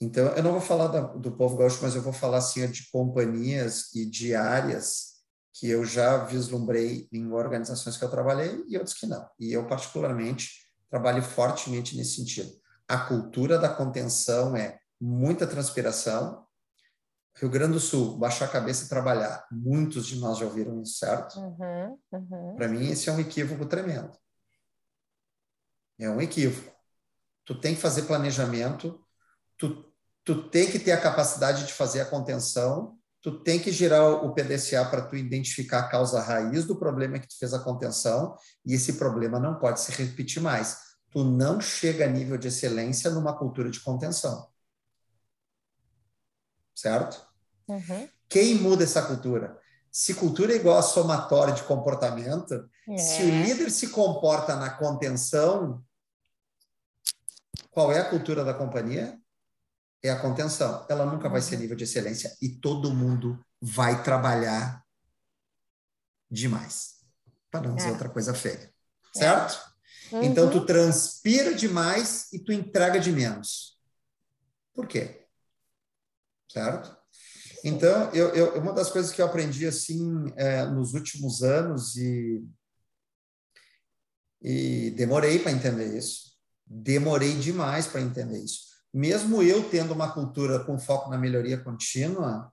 Então, 0.00 0.26
eu 0.28 0.42
não 0.42 0.52
vou 0.52 0.60
falar 0.60 0.88
da, 0.88 1.00
do 1.00 1.30
povo 1.30 1.56
gaúcho, 1.56 1.78
mas 1.80 1.94
eu 1.94 2.02
vou 2.02 2.12
falar 2.12 2.38
assim, 2.38 2.68
de 2.68 2.90
companhias 2.90 3.94
e 3.94 4.04
de 4.04 4.34
áreas 4.34 5.12
que 5.52 5.68
eu 5.68 5.84
já 5.84 6.24
vislumbrei 6.24 7.06
em 7.12 7.30
organizações 7.30 7.96
que 7.96 8.04
eu 8.04 8.10
trabalhei 8.10 8.64
e 8.66 8.76
outras 8.76 8.96
que 8.96 9.06
não. 9.06 9.28
E 9.38 9.52
eu, 9.52 9.66
particularmente, 9.68 10.66
trabalho 10.90 11.22
fortemente 11.22 11.96
nesse 11.96 12.16
sentido. 12.16 12.50
A 12.88 12.98
cultura 12.98 13.58
da 13.58 13.68
contenção 13.68 14.56
é 14.56 14.78
muita 15.00 15.46
transpiração, 15.46 16.44
Rio 17.34 17.48
Grande 17.48 17.72
do 17.72 17.80
Sul, 17.80 18.18
baixar 18.18 18.44
a 18.44 18.48
cabeça 18.48 18.84
e 18.84 18.88
trabalhar. 18.88 19.46
Muitos 19.50 20.06
de 20.06 20.16
nós 20.18 20.38
já 20.38 20.44
ouviram 20.44 20.80
isso, 20.82 20.98
certo? 20.98 21.38
Uhum, 21.38 21.98
uhum. 22.12 22.56
Para 22.56 22.68
mim, 22.68 22.88
esse 22.88 23.08
é 23.08 23.12
um 23.12 23.20
equívoco 23.20 23.64
tremendo. 23.66 24.12
É 25.98 26.10
um 26.10 26.20
equívoco. 26.20 26.70
Tu 27.44 27.58
tem 27.58 27.74
que 27.74 27.80
fazer 27.80 28.02
planejamento, 28.02 29.00
tu, 29.56 29.92
tu 30.24 30.48
tem 30.50 30.70
que 30.70 30.78
ter 30.78 30.92
a 30.92 31.00
capacidade 31.00 31.66
de 31.66 31.72
fazer 31.72 32.02
a 32.02 32.06
contenção, 32.06 32.98
tu 33.20 33.42
tem 33.42 33.58
que 33.58 33.72
girar 33.72 34.24
o 34.24 34.34
PDCA 34.34 34.84
para 34.84 35.02
tu 35.02 35.16
identificar 35.16 35.80
a 35.80 35.88
causa 35.88 36.20
raiz 36.20 36.64
do 36.64 36.76
problema 36.76 37.18
que 37.18 37.28
tu 37.28 37.38
fez 37.38 37.54
a 37.54 37.58
contenção, 37.58 38.36
e 38.64 38.74
esse 38.74 38.94
problema 38.94 39.40
não 39.40 39.58
pode 39.58 39.80
se 39.80 39.90
repetir 39.92 40.42
mais. 40.42 40.78
Tu 41.10 41.24
não 41.24 41.60
chega 41.60 42.04
a 42.04 42.08
nível 42.08 42.36
de 42.36 42.48
excelência 42.48 43.10
numa 43.10 43.36
cultura 43.36 43.70
de 43.70 43.80
contenção 43.80 44.51
certo? 46.74 47.24
Uhum. 47.68 48.08
Quem 48.28 48.54
muda 48.56 48.84
essa 48.84 49.02
cultura? 49.02 49.58
Se 49.90 50.14
cultura 50.14 50.52
é 50.52 50.56
igual 50.56 50.78
a 50.78 50.82
somatório 50.82 51.54
de 51.54 51.62
comportamento, 51.64 52.68
É. 52.88 52.96
se 52.96 53.22
o 53.22 53.28
líder 53.42 53.70
se 53.70 53.88
comporta 53.88 54.56
na 54.56 54.70
contenção, 54.70 55.84
qual 57.70 57.92
é 57.92 57.98
a 58.00 58.08
cultura 58.08 58.44
da 58.44 58.54
companhia? 58.54 59.18
É 60.02 60.10
a 60.10 60.18
contenção. 60.20 60.84
Ela 60.88 61.06
nunca 61.06 61.28
vai 61.28 61.40
ser 61.40 61.58
nível 61.58 61.76
de 61.76 61.84
excelência 61.84 62.34
e 62.40 62.48
todo 62.48 62.92
mundo 62.92 63.38
vai 63.60 64.02
trabalhar 64.02 64.82
demais. 66.30 66.96
Para 67.50 67.68
não 67.68 67.76
dizer 67.76 67.88
É. 67.88 67.92
outra 67.92 68.08
coisa 68.08 68.34
feia. 68.34 68.72
Certo? 69.14 69.60
Então, 70.22 70.44
Uhum. 70.46 70.50
tu 70.50 70.66
transpira 70.66 71.54
demais 71.54 72.32
e 72.32 72.38
tu 72.38 72.52
entrega 72.52 72.98
de 72.98 73.12
menos. 73.12 73.78
Por 74.74 74.86
quê? 74.86 75.21
Certo? 76.52 76.94
Então, 77.64 78.10
eu, 78.12 78.28
eu, 78.34 78.60
uma 78.60 78.74
das 78.74 78.90
coisas 78.90 79.10
que 79.10 79.22
eu 79.22 79.26
aprendi 79.26 79.66
assim 79.66 80.30
é, 80.36 80.66
nos 80.66 80.92
últimos 80.92 81.42
anos 81.42 81.96
e, 81.96 82.44
e 84.42 84.90
demorei 84.90 85.38
para 85.38 85.52
entender 85.52 85.96
isso, 85.96 86.32
demorei 86.66 87.34
demais 87.36 87.86
para 87.86 88.02
entender 88.02 88.38
isso. 88.38 88.72
Mesmo 88.92 89.42
eu 89.42 89.70
tendo 89.70 89.94
uma 89.94 90.12
cultura 90.12 90.62
com 90.62 90.78
foco 90.78 91.08
na 91.08 91.16
melhoria 91.16 91.56
contínua, 91.56 92.52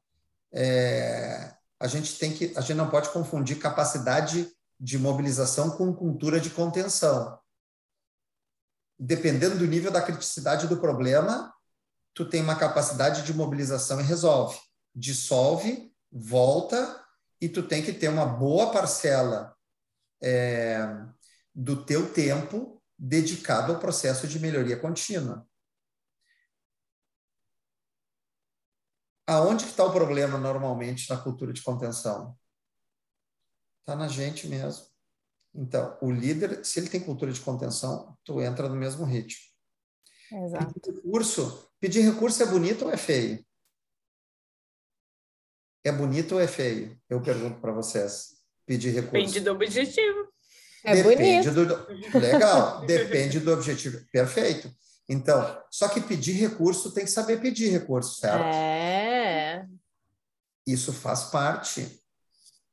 é, 0.53 1.53
a 1.77 1.87
gente 1.87 2.17
tem 2.17 2.31
que, 2.31 2.53
a 2.55 2.61
gente 2.61 2.75
não 2.75 2.89
pode 2.89 3.09
confundir 3.09 3.59
capacidade 3.59 4.49
de 4.79 4.97
mobilização 4.97 5.71
com 5.71 5.93
cultura 5.93 6.39
de 6.39 6.51
contenção. 6.51 7.37
Dependendo 8.97 9.57
do 9.57 9.67
nível 9.67 9.91
da 9.91 10.01
criticidade 10.01 10.67
do 10.67 10.79
problema, 10.79 11.53
tu 12.19 12.27
tem 12.27 12.41
uma 12.41 12.59
capacidade 12.59 13.23
de 13.23 13.33
mobilização 13.33 14.01
e 14.01 14.03
resolve. 14.03 14.59
Dissolve, 14.93 15.89
volta, 16.11 17.01
e 17.39 17.47
tu 17.47 17.65
tem 17.65 17.81
que 17.81 17.93
ter 17.93 18.09
uma 18.09 18.25
boa 18.25 18.73
parcela 18.73 19.55
é, 20.21 20.79
do 21.55 21.85
teu 21.85 22.13
tempo 22.13 22.83
dedicado 22.97 23.71
ao 23.71 23.79
processo 23.79 24.27
de 24.27 24.37
melhoria 24.37 24.77
contínua. 24.77 25.47
Aonde 29.25 29.63
que 29.63 29.71
está 29.71 29.85
o 29.85 29.93
problema 29.93 30.37
normalmente 30.37 31.09
na 31.09 31.15
cultura 31.15 31.53
de 31.53 31.63
contenção? 31.63 32.37
Está 33.79 33.95
na 33.95 34.09
gente 34.09 34.45
mesmo. 34.45 34.87
Então, 35.55 35.97
o 36.01 36.11
líder, 36.11 36.65
se 36.65 36.81
ele 36.81 36.89
tem 36.89 36.99
cultura 36.99 37.31
de 37.31 37.39
contenção, 37.39 38.17
tu 38.25 38.41
entra 38.41 38.67
no 38.67 38.75
mesmo 38.75 39.05
ritmo. 39.05 39.47
Exato. 40.33 40.73
Pedir 40.73 40.95
recurso, 40.97 41.68
pedir 41.79 42.01
recurso 42.01 42.41
é 42.43 42.45
bonito 42.45 42.85
ou 42.85 42.91
é 42.91 42.97
feio? 42.97 43.43
É 45.83 45.91
bonito 45.91 46.35
ou 46.35 46.41
é 46.41 46.47
feio? 46.47 46.99
Eu 47.09 47.21
pergunto 47.21 47.59
para 47.59 47.71
vocês. 47.71 48.37
Pedir 48.65 48.91
recurso. 48.91 49.11
Depende 49.13 49.39
do 49.39 49.51
objetivo. 49.51 50.29
É 50.83 50.95
depende 50.95 51.49
bonito. 51.49 52.11
do 52.11 52.19
legal, 52.19 52.85
depende 52.85 53.39
do 53.39 53.51
objetivo. 53.51 54.05
Perfeito. 54.11 54.71
Então, 55.07 55.61
só 55.71 55.89
que 55.89 55.99
pedir 55.99 56.33
recurso 56.33 56.91
tem 56.91 57.03
que 57.03 57.11
saber 57.11 57.41
pedir 57.41 57.69
recurso, 57.69 58.19
certo? 58.19 58.45
É. 58.45 59.65
Isso 60.65 60.93
faz 60.93 61.23
parte 61.25 61.99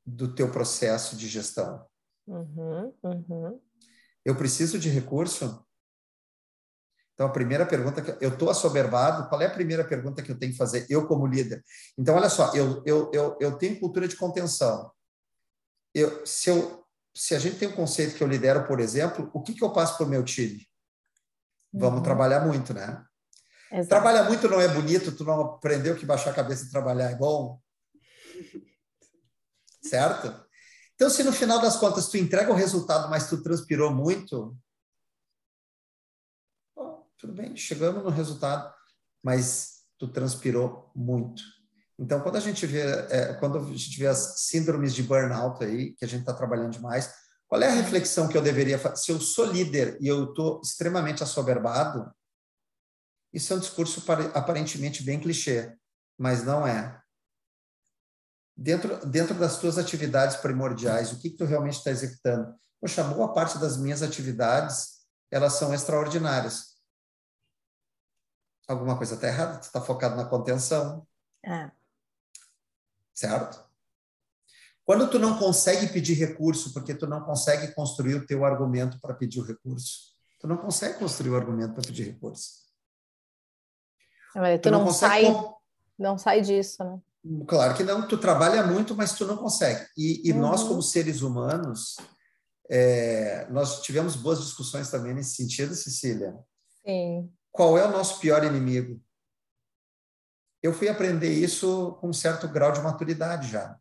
do 0.05 0.35
teu 0.35 0.51
processo 0.51 1.17
de 1.17 1.27
gestão. 1.29 1.85
Uhum, 2.27 2.93
uhum. 3.03 3.61
Eu 4.25 4.37
preciso 4.37 4.79
de 4.79 4.91
recurso? 4.91 5.66
Então, 7.17 7.29
a 7.29 7.33
primeira 7.33 7.65
pergunta 7.65 8.03
que 8.03 8.23
eu 8.23 8.29
estou 8.29 8.51
assoberbado, 8.51 9.27
qual 9.31 9.41
é 9.41 9.47
a 9.47 9.51
primeira 9.51 9.83
pergunta 9.83 10.23
que 10.23 10.31
eu 10.31 10.39
tenho 10.39 10.53
que 10.53 10.59
fazer, 10.59 10.85
eu 10.91 11.07
como 11.07 11.27
líder? 11.27 11.65
Então, 11.97 12.15
olha 12.15 12.29
só, 12.29 12.55
eu, 12.55 12.83
eu, 12.85 13.11
eu, 13.11 13.39
eu 13.41 13.57
tenho 13.57 13.81
cultura 13.81 14.07
de 14.07 14.15
contenção. 14.17 14.93
Eu, 15.95 16.27
se, 16.27 16.51
eu, 16.51 16.85
se 17.15 17.35
a 17.35 17.39
gente 17.39 17.57
tem 17.57 17.69
um 17.69 17.75
conceito 17.75 18.15
que 18.15 18.23
eu 18.23 18.29
lidero, 18.29 18.67
por 18.67 18.81
exemplo, 18.81 19.31
o 19.33 19.43
que, 19.43 19.55
que 19.55 19.65
eu 19.65 19.73
passo 19.73 19.97
para 19.97 20.05
o 20.05 20.09
meu 20.11 20.23
time? 20.23 20.69
Vamos 21.73 22.01
uhum. 22.01 22.05
trabalhar 22.05 22.41
muito, 22.41 22.75
né? 22.75 23.03
Exato. 23.73 23.89
Trabalhar 23.89 24.25
muito 24.25 24.47
não 24.47 24.61
é 24.61 24.69
bonito, 24.69 25.11
tu 25.11 25.25
não 25.25 25.41
aprendeu 25.41 25.97
que 25.97 26.05
baixar 26.05 26.33
a 26.33 26.35
cabeça 26.35 26.67
e 26.67 26.71
trabalhar 26.71 27.11
é 27.11 27.15
bom? 27.15 27.59
certo? 29.83 30.45
Então, 30.95 31.09
se 31.09 31.23
no 31.23 31.33
final 31.33 31.63
das 31.63 31.77
contas 31.77 32.09
tu 32.09 32.19
entrega 32.19 32.53
o 32.53 32.55
resultado, 32.55 33.09
mas 33.09 33.27
tu 33.27 33.43
transpirou 33.43 33.91
muito, 33.91 34.55
tudo 37.19 37.33
bem, 37.33 37.57
chegamos 37.57 38.03
no 38.05 38.11
resultado, 38.11 38.73
mas 39.23 39.85
tu 39.99 40.09
transpirou 40.09 40.91
muito. 40.95 41.43
Então, 41.99 42.21
quando 42.21 42.37
a 42.37 42.41
gente 42.41 42.67
vê, 42.67 42.83
é, 43.11 43.35
quando 43.35 43.59
a 43.59 43.63
gente 43.63 43.99
vê 43.99 44.07
as 44.07 44.41
síndromes 44.41 44.95
de 44.95 45.03
burnout 45.03 45.65
aí, 45.65 45.95
que 45.95 46.05
a 46.05 46.09
gente 46.09 46.21
está 46.21 46.35
trabalhando 46.35 46.73
demais, 46.73 47.13
qual 47.49 47.63
é 47.63 47.69
a 47.69 47.75
reflexão 47.75 48.29
que 48.29 48.37
eu 48.37 48.43
deveria 48.43 48.79
fazer? 48.79 48.97
Se 48.97 49.13
eu 49.13 49.21
sou 49.21 49.47
líder 49.47 49.97
e 50.01 50.07
eu 50.07 50.25
estou 50.25 50.61
extremamente 50.63 51.23
assoberbado, 51.23 52.13
isso 53.33 53.53
é 53.53 53.57
um 53.57 53.61
discurso 53.61 54.05
aparentemente 54.35 55.03
bem 55.03 55.19
clichê, 55.19 55.75
mas 56.19 56.45
não 56.45 56.67
é. 56.67 57.01
Dentro, 58.55 59.05
dentro 59.07 59.35
das 59.35 59.59
tuas 59.59 59.79
atividades 59.79 60.37
primordiais, 60.37 61.13
o 61.13 61.19
que, 61.19 61.31
que 61.31 61.37
tu 61.37 61.45
realmente 61.45 61.79
está 61.79 61.91
executando? 61.91 62.55
Poxa, 62.81 63.05
boa 63.05 63.33
parte 63.33 63.59
das 63.59 63.77
minhas 63.77 64.03
atividades, 64.03 64.97
elas 65.31 65.55
são 65.55 65.73
extraordinárias 65.73 66.76
alguma 68.67 68.97
coisa 68.97 69.15
está 69.15 69.29
errada, 69.29 69.59
tu 69.59 69.65
está 69.65 69.81
focado 69.81 70.17
na 70.17 70.25
contenção. 70.25 71.07
É. 71.45 71.71
Certo? 73.15 73.65
Quando 74.85 75.11
tu 75.11 75.19
não 75.19 75.39
consegue 75.39 75.89
pedir 75.89 76.15
recurso 76.15 76.73
porque 76.73 76.95
tu 76.95 77.07
não 77.07 77.23
consegue 77.23 77.75
construir 77.75 78.15
o 78.15 78.27
teu 78.27 78.45
argumento 78.45 79.01
para 79.01 79.15
pedir 79.15 79.41
o 79.41 79.45
recurso, 79.45 80.15
tu 80.39 80.47
não 80.47 80.57
consegue 80.57 80.99
construir 80.99 81.31
o 81.31 81.37
argumento 81.37 81.75
para 81.75 81.83
pedir 81.83 82.05
recurso. 82.05 82.67
Tu, 84.33 84.59
tu 84.63 84.71
não, 84.71 84.85
não 84.85 84.93
sai, 84.93 85.25
não 85.99 86.19
sai 86.19 86.41
disso, 86.43 86.85
né? 86.85 87.01
Claro 87.49 87.75
que 87.75 87.83
não, 87.83 88.07
tu 88.07 88.19
trabalha 88.19 88.63
muito, 88.63 88.95
mas 88.95 89.15
tu 89.15 89.27
não 89.27 89.37
consegue. 89.37 89.85
E, 89.97 90.29
e 90.29 90.33
uhum. 90.33 90.41
nós, 90.41 90.63
como 90.63 90.81
seres 90.81 91.23
humanos, 91.23 91.97
é, 92.71 93.49
nós 93.51 93.83
tivemos 93.83 94.15
boas 94.15 94.41
discussões 94.41 94.91
também 94.91 95.15
nesse 95.15 95.35
sentido, 95.35 95.75
Cecília. 95.75 96.37
Sim. 96.85 97.29
Qual 97.57 97.79
é 97.79 97.87
o 97.87 97.91
nosso 97.91 98.21
pior 98.21 98.45
inimigo? 98.45 99.03
Eu 100.63 100.75
fui 100.75 100.91
aprender 100.91 101.33
isso 101.33 101.95
com 101.95 102.11
um 102.11 102.13
certo 102.13 102.47
grau 102.47 102.71
de 102.71 102.83
maturidade 102.83 103.49
já. 103.49 103.81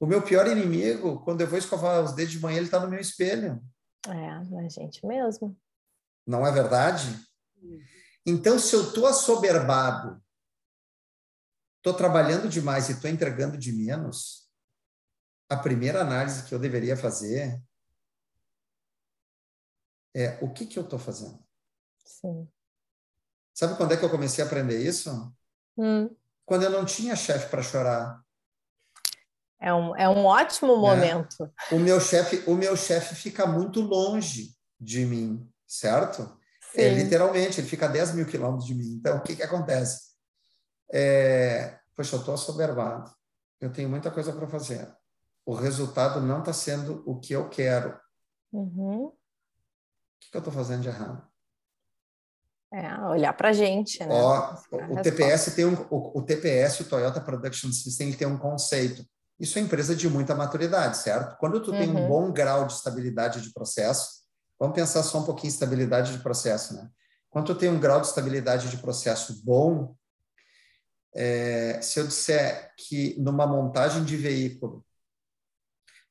O 0.00 0.06
meu 0.06 0.20
pior 0.20 0.48
inimigo, 0.48 1.20
quando 1.20 1.42
eu 1.42 1.46
vou 1.46 1.56
escovar 1.56 2.02
os 2.02 2.12
dedos 2.12 2.32
de 2.32 2.40
manhã, 2.40 2.56
ele 2.56 2.66
está 2.66 2.80
no 2.80 2.88
meu 2.88 2.98
espelho. 2.98 3.62
É, 4.08 4.30
a 4.30 4.68
gente 4.68 5.06
mesmo. 5.06 5.56
Não 6.26 6.44
é 6.44 6.50
verdade? 6.50 7.06
Então, 8.26 8.58
se 8.58 8.74
eu 8.74 8.88
estou 8.88 9.06
assoberbado, 9.06 10.20
estou 11.76 11.94
trabalhando 11.94 12.48
demais 12.48 12.88
e 12.88 12.92
estou 12.92 13.08
entregando 13.08 13.56
de 13.56 13.72
menos, 13.72 14.50
a 15.48 15.56
primeira 15.56 16.00
análise 16.00 16.42
que 16.48 16.52
eu 16.52 16.58
deveria 16.58 16.96
fazer 16.96 17.62
é 20.16 20.36
o 20.42 20.52
que, 20.52 20.66
que 20.66 20.80
eu 20.80 20.82
estou 20.82 20.98
fazendo? 20.98 21.47
Sim. 22.08 22.48
Sabe 23.52 23.76
quando 23.76 23.92
é 23.92 23.96
que 23.96 24.04
eu 24.04 24.10
comecei 24.10 24.42
a 24.42 24.46
aprender 24.46 24.82
isso? 24.82 25.32
Hum. 25.76 26.08
Quando 26.46 26.62
eu 26.62 26.70
não 26.70 26.84
tinha 26.84 27.14
chefe 27.14 27.50
para 27.50 27.62
chorar. 27.62 28.22
É 29.60 29.74
um, 29.74 29.94
é 29.94 30.08
um 30.08 30.24
ótimo 30.24 30.74
né? 30.74 30.80
momento. 30.80 31.52
É. 31.70 31.74
O 31.74 31.78
meu 31.78 32.00
chefe, 32.00 32.42
o 32.46 32.54
meu 32.54 32.76
chefe 32.76 33.14
fica 33.14 33.46
muito 33.46 33.80
longe 33.80 34.56
de 34.80 35.04
mim, 35.04 35.46
certo? 35.66 36.36
É, 36.74 36.88
literalmente, 36.88 37.60
ele 37.60 37.68
fica 37.68 37.86
a 37.86 37.88
10 37.88 38.14
mil 38.14 38.26
quilômetros 38.26 38.66
de 38.66 38.74
mim. 38.74 38.94
Então, 38.94 39.18
o 39.18 39.22
que, 39.22 39.34
que 39.36 39.42
acontece? 39.42 40.12
É, 40.90 41.78
poxa, 41.94 42.16
eu 42.16 42.20
estou 42.20 42.34
assoberbado. 42.34 43.10
Eu 43.60 43.72
tenho 43.72 43.88
muita 43.88 44.10
coisa 44.10 44.32
para 44.32 44.46
fazer. 44.46 44.88
O 45.44 45.54
resultado 45.54 46.20
não 46.20 46.40
está 46.40 46.52
sendo 46.52 47.02
o 47.04 47.18
que 47.18 47.32
eu 47.32 47.48
quero. 47.48 47.98
Uhum. 48.52 49.06
O 49.06 49.18
que, 50.20 50.30
que 50.30 50.36
eu 50.36 50.40
estou 50.40 50.52
fazendo 50.52 50.82
de 50.82 50.88
errado? 50.88 51.28
É, 52.72 53.00
olhar 53.06 53.32
para 53.32 53.48
a 53.48 53.52
gente, 53.52 53.98
né? 54.04 54.08
Ó, 54.10 54.54
o, 54.90 55.00
TPS 55.00 55.54
tem 55.54 55.64
um, 55.64 55.74
o, 55.90 56.18
o, 56.18 56.22
TPS, 56.22 56.80
o 56.80 56.84
Toyota 56.84 57.20
Production 57.20 57.72
System, 57.72 58.12
tem 58.12 58.26
um 58.26 58.36
conceito. 58.36 59.02
Isso 59.40 59.58
é 59.58 59.62
empresa 59.62 59.96
de 59.96 60.08
muita 60.08 60.34
maturidade, 60.34 60.98
certo? 60.98 61.38
Quando 61.38 61.62
tu 61.62 61.70
uhum. 61.70 61.78
tem 61.78 61.88
um 61.88 62.02
uhum. 62.02 62.08
bom 62.08 62.32
grau 62.32 62.66
de 62.66 62.74
estabilidade 62.74 63.40
de 63.40 63.52
processo, 63.54 64.22
vamos 64.60 64.74
pensar 64.74 65.02
só 65.02 65.20
um 65.20 65.24
pouquinho 65.24 65.50
em 65.50 65.54
estabilidade 65.54 66.12
de 66.12 66.18
processo, 66.22 66.74
né? 66.74 66.90
Quando 67.30 67.46
tu 67.46 67.54
tem 67.54 67.70
um 67.70 67.80
grau 67.80 68.00
de 68.00 68.08
estabilidade 68.08 68.68
de 68.68 68.76
processo 68.78 69.42
bom, 69.44 69.94
é, 71.14 71.80
se 71.80 71.98
eu 71.98 72.06
disser 72.06 72.72
que 72.76 73.16
numa 73.18 73.46
montagem 73.46 74.04
de 74.04 74.16
veículo, 74.16 74.84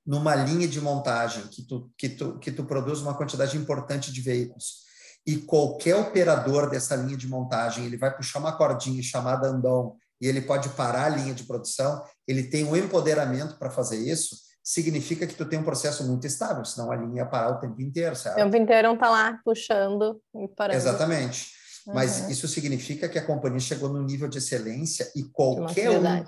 numa 0.05 0.33
linha 0.33 0.67
de 0.67 0.81
montagem, 0.81 1.45
que 1.47 1.61
tu, 1.61 1.91
que 1.97 2.09
tu, 2.09 2.39
que 2.39 2.51
tu 2.51 2.65
produz 2.65 3.01
uma 3.01 3.15
quantidade 3.15 3.57
importante 3.57 4.11
de 4.11 4.21
veículos, 4.21 4.86
e 5.27 5.35
qualquer 5.35 5.93
operador 5.97 6.69
dessa 6.69 6.95
linha 6.95 7.17
de 7.17 7.27
montagem, 7.27 7.85
ele 7.85 7.97
vai 7.97 8.15
puxar 8.15 8.39
uma 8.39 8.55
cordinha 8.55 9.03
chamada 9.03 9.49
andão 9.49 9.97
e 10.21 10.25
ele 10.25 10.39
pode 10.39 10.69
parar 10.69 11.07
a 11.07 11.09
linha 11.09 11.33
de 11.33 11.43
produção, 11.43 12.01
ele 12.25 12.43
tem 12.43 12.63
um 12.63 12.75
empoderamento 12.77 13.57
para 13.59 13.69
fazer 13.69 13.97
isso, 13.97 14.37
significa 14.63 15.27
que 15.27 15.35
tu 15.35 15.45
tem 15.45 15.59
um 15.59 15.63
processo 15.63 16.07
muito 16.07 16.25
estável, 16.25 16.63
senão 16.63 16.89
a 16.89 16.95
linha 16.95 17.17
ia 17.17 17.25
parar 17.25 17.51
o 17.51 17.59
tempo 17.59 17.81
inteiro? 17.81 18.15
O 18.15 18.35
tempo 18.35 18.55
inteiro 18.55 18.87
não 18.87 18.97
tá 18.97 19.09
lá 19.09 19.37
puxando 19.43 20.21
e 20.33 20.47
parando. 20.47 20.77
Exatamente. 20.77 21.51
Uhum. 21.85 21.93
Mas 21.93 22.29
isso 22.29 22.47
significa 22.47 23.09
que 23.09 23.19
a 23.19 23.25
companhia 23.25 23.59
chegou 23.59 23.89
no 23.89 24.01
nível 24.03 24.29
de 24.29 24.37
excelência 24.37 25.11
e 25.13 25.23
qualquer 25.25 25.89
um 25.89 26.25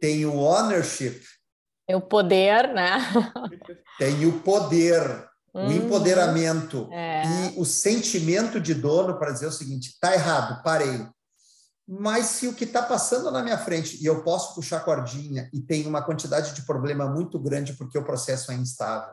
tem 0.00 0.26
o 0.26 0.34
ownership. 0.38 1.20
Tem 1.86 1.94
o 1.94 2.00
poder, 2.00 2.72
né? 2.72 2.98
tem 3.98 4.26
o 4.26 4.40
poder 4.40 5.29
Uhum. 5.52 5.68
O 5.68 5.72
empoderamento 5.72 6.88
é. 6.92 7.24
e 7.26 7.60
o 7.60 7.64
sentimento 7.64 8.60
de 8.60 8.72
dono 8.72 9.18
para 9.18 9.32
dizer 9.32 9.46
o 9.46 9.52
seguinte: 9.52 9.96
tá 10.00 10.14
errado, 10.14 10.62
parei. 10.62 11.06
Mas 11.88 12.26
se 12.26 12.46
o 12.46 12.54
que 12.54 12.62
está 12.62 12.82
passando 12.82 13.32
na 13.32 13.42
minha 13.42 13.58
frente 13.58 14.00
e 14.00 14.06
eu 14.06 14.22
posso 14.22 14.54
puxar 14.54 14.76
a 14.76 14.84
cordinha 14.84 15.50
e 15.52 15.60
tem 15.60 15.88
uma 15.88 16.02
quantidade 16.02 16.54
de 16.54 16.62
problema 16.62 17.10
muito 17.10 17.36
grande 17.36 17.72
porque 17.72 17.98
o 17.98 18.04
processo 18.04 18.52
é 18.52 18.54
instável, 18.54 19.12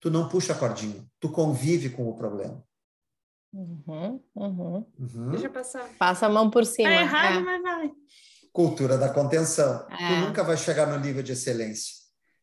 tu 0.00 0.08
não 0.08 0.28
puxa 0.28 0.52
a 0.52 0.56
cordinha, 0.56 1.04
tu 1.18 1.28
convive 1.28 1.90
com 1.90 2.08
o 2.08 2.14
problema. 2.14 2.62
Uhum, 3.52 4.22
uhum. 4.36 4.86
Uhum. 4.96 5.30
Deixa 5.30 5.50
passar. 5.50 5.88
Passa 5.98 6.26
a 6.26 6.28
mão 6.28 6.50
por 6.50 6.64
cima. 6.64 6.88
É 6.88 7.00
errado, 7.00 7.38
é. 7.38 7.40
mas 7.40 7.62
vai. 7.62 7.90
Cultura 8.52 8.96
da 8.96 9.08
contenção. 9.08 9.84
É. 9.90 9.96
Tu 9.96 10.26
nunca 10.26 10.44
vai 10.44 10.56
chegar 10.56 10.86
no 10.86 11.00
nível 11.00 11.22
de 11.22 11.32
excelência. 11.32 11.97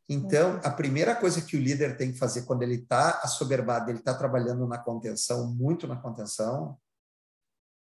Então, 0.07 0.59
a 0.63 0.69
primeira 0.69 1.15
coisa 1.15 1.41
que 1.41 1.57
o 1.57 1.59
líder 1.59 1.97
tem 1.97 2.11
que 2.11 2.19
fazer 2.19 2.43
quando 2.43 2.61
ele 2.61 2.75
está 2.75 3.21
assoberbado, 3.23 3.89
ele 3.89 3.99
está 3.99 4.13
trabalhando 4.13 4.67
na 4.67 4.77
contenção, 4.77 5.51
muito 5.51 5.87
na 5.87 5.99
contenção, 5.99 6.79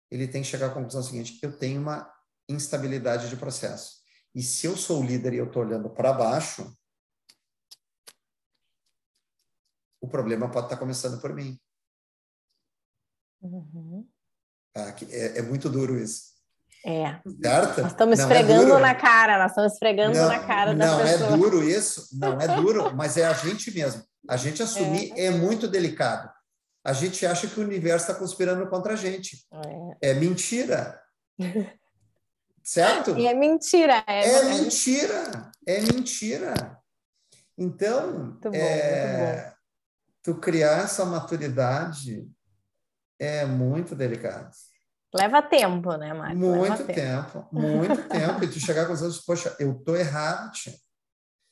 ele 0.10 0.28
tem 0.28 0.41
que 0.41 0.47
chegar 0.47 0.68
à 0.68 0.74
conclusão 0.74 1.03
seguinte: 1.03 1.39
eu 1.43 1.55
tenho 1.55 1.80
uma 1.82 2.12
instabilidade 2.47 3.30
de 3.30 3.38
processo. 3.38 3.99
E 4.34 4.41
se 4.41 4.66
eu 4.66 4.76
sou 4.76 5.01
o 5.01 5.05
líder 5.05 5.34
e 5.34 5.38
eu 5.38 5.45
estou 5.45 5.64
olhando 5.64 5.89
para 5.89 6.12
baixo, 6.12 6.76
o 10.01 10.07
problema 10.07 10.49
pode 10.49 10.66
estar 10.66 10.76
tá 10.76 10.80
começando 10.80 11.22
por 11.22 11.34
mim. 11.34 11.60
Uhum. 13.41 14.10
Ah, 14.76 14.95
é, 15.10 15.39
é 15.39 15.41
muito 15.41 15.70
duro 15.70 15.97
isso. 15.97 16.29
É. 16.86 17.20
Certo? 17.42 17.82
Nós 17.82 17.92
estamos 17.92 18.20
é 18.20 18.22
esfregando 18.22 18.78
é 18.78 18.80
na 18.80 18.96
cara, 18.96 19.38
nós 19.38 19.52
estamos 19.52 19.74
esfregando 19.74 20.18
não, 20.18 20.28
na 20.28 20.40
cara 20.40 20.74
da 20.74 20.86
não 20.86 21.00
é 21.02 21.12
pessoa. 21.12 21.30
Não 21.30 21.36
é 21.36 21.40
duro 21.40 21.64
isso, 21.64 22.08
não 22.14 22.40
é 22.40 22.48
duro, 22.56 22.96
mas 22.96 23.18
é 23.18 23.26
a 23.26 23.34
gente 23.34 23.72
mesmo. 23.72 24.04
A 24.30 24.38
gente 24.38 24.64
assumir 24.64 25.12
é, 25.18 25.26
é 25.26 25.32
muito 25.32 25.68
delicado. 25.68 26.30
A 26.84 26.94
gente 26.94 27.26
acha 27.26 27.48
que 27.48 27.60
o 27.60 27.64
universo 27.64 28.10
está 28.10 28.14
conspirando 28.18 28.68
contra 28.70 28.94
a 28.94 28.96
gente. 28.96 29.46
É, 30.02 30.12
é 30.12 30.14
mentira. 30.14 31.00
certo? 32.64 33.18
E 33.18 33.28
é 33.28 33.34
mentira. 33.34 34.04
É, 34.08 34.30
é 34.30 34.44
mentira. 34.46 35.52
É 35.68 35.82
mentira. 35.82 36.80
Então, 37.58 38.40
bom, 38.42 38.52
é, 38.54 39.54
tu 40.24 40.36
criar 40.36 40.84
essa 40.84 41.04
maturidade 41.04 42.26
é 43.20 43.46
muito 43.46 43.94
delicado. 43.94 44.56
Leva 45.14 45.41
tempo, 45.41 45.95
né, 45.97 46.14
Marcos? 46.14 46.38
Muito 46.38 46.86
tempo. 46.86 46.93
tempo. 46.93 47.47
muito 47.51 48.07
tempo. 48.07 48.43
E 48.43 48.47
tu 48.47 48.60
chegar 48.60 48.86
com 48.86 48.93
os 48.93 49.01
outros, 49.01 49.22
poxa, 49.22 49.55
eu 49.60 49.74
tô 49.74 49.95
errado, 49.95 50.51
tia. 50.51 50.74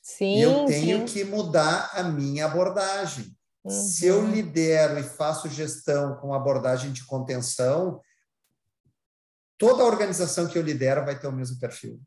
Sim, 0.00 0.38
e 0.38 0.42
eu 0.42 0.64
tenho 0.64 1.06
sim. 1.06 1.12
que 1.12 1.24
mudar 1.24 1.90
a 1.92 2.02
minha 2.02 2.46
abordagem. 2.46 3.36
Uhum. 3.64 3.70
Se 3.70 4.06
eu 4.06 4.20
uhum. 4.20 4.30
lidero 4.30 4.98
e 4.98 5.02
faço 5.02 5.48
gestão 5.48 6.16
com 6.16 6.32
abordagem 6.32 6.92
de 6.92 7.04
contenção, 7.04 8.00
toda 9.58 9.82
a 9.82 9.86
organização 9.86 10.46
que 10.46 10.56
eu 10.56 10.62
lidero 10.62 11.04
vai 11.04 11.18
ter 11.18 11.26
o 11.26 11.32
mesmo 11.32 11.58
perfil. 11.58 12.00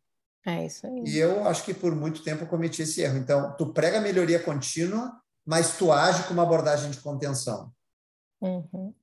É 0.46 0.66
isso 0.66 0.88
aí. 0.88 1.04
E 1.06 1.18
eu 1.18 1.46
acho 1.48 1.64
que 1.64 1.74
por 1.74 1.94
muito 1.94 2.24
tempo 2.24 2.44
eu 2.44 2.48
cometi 2.48 2.82
esse 2.82 3.02
erro. 3.02 3.18
Então, 3.18 3.56
tu 3.56 3.72
prega 3.72 4.02
melhoria 4.02 4.42
contínua, 4.42 5.22
mas 5.46 5.78
tu 5.78 5.92
age 5.92 6.24
com 6.24 6.34
uma 6.34 6.44
abordagem 6.44 6.90
de 6.90 7.00
contenção. 7.00 7.72
Uhum. 8.42 8.96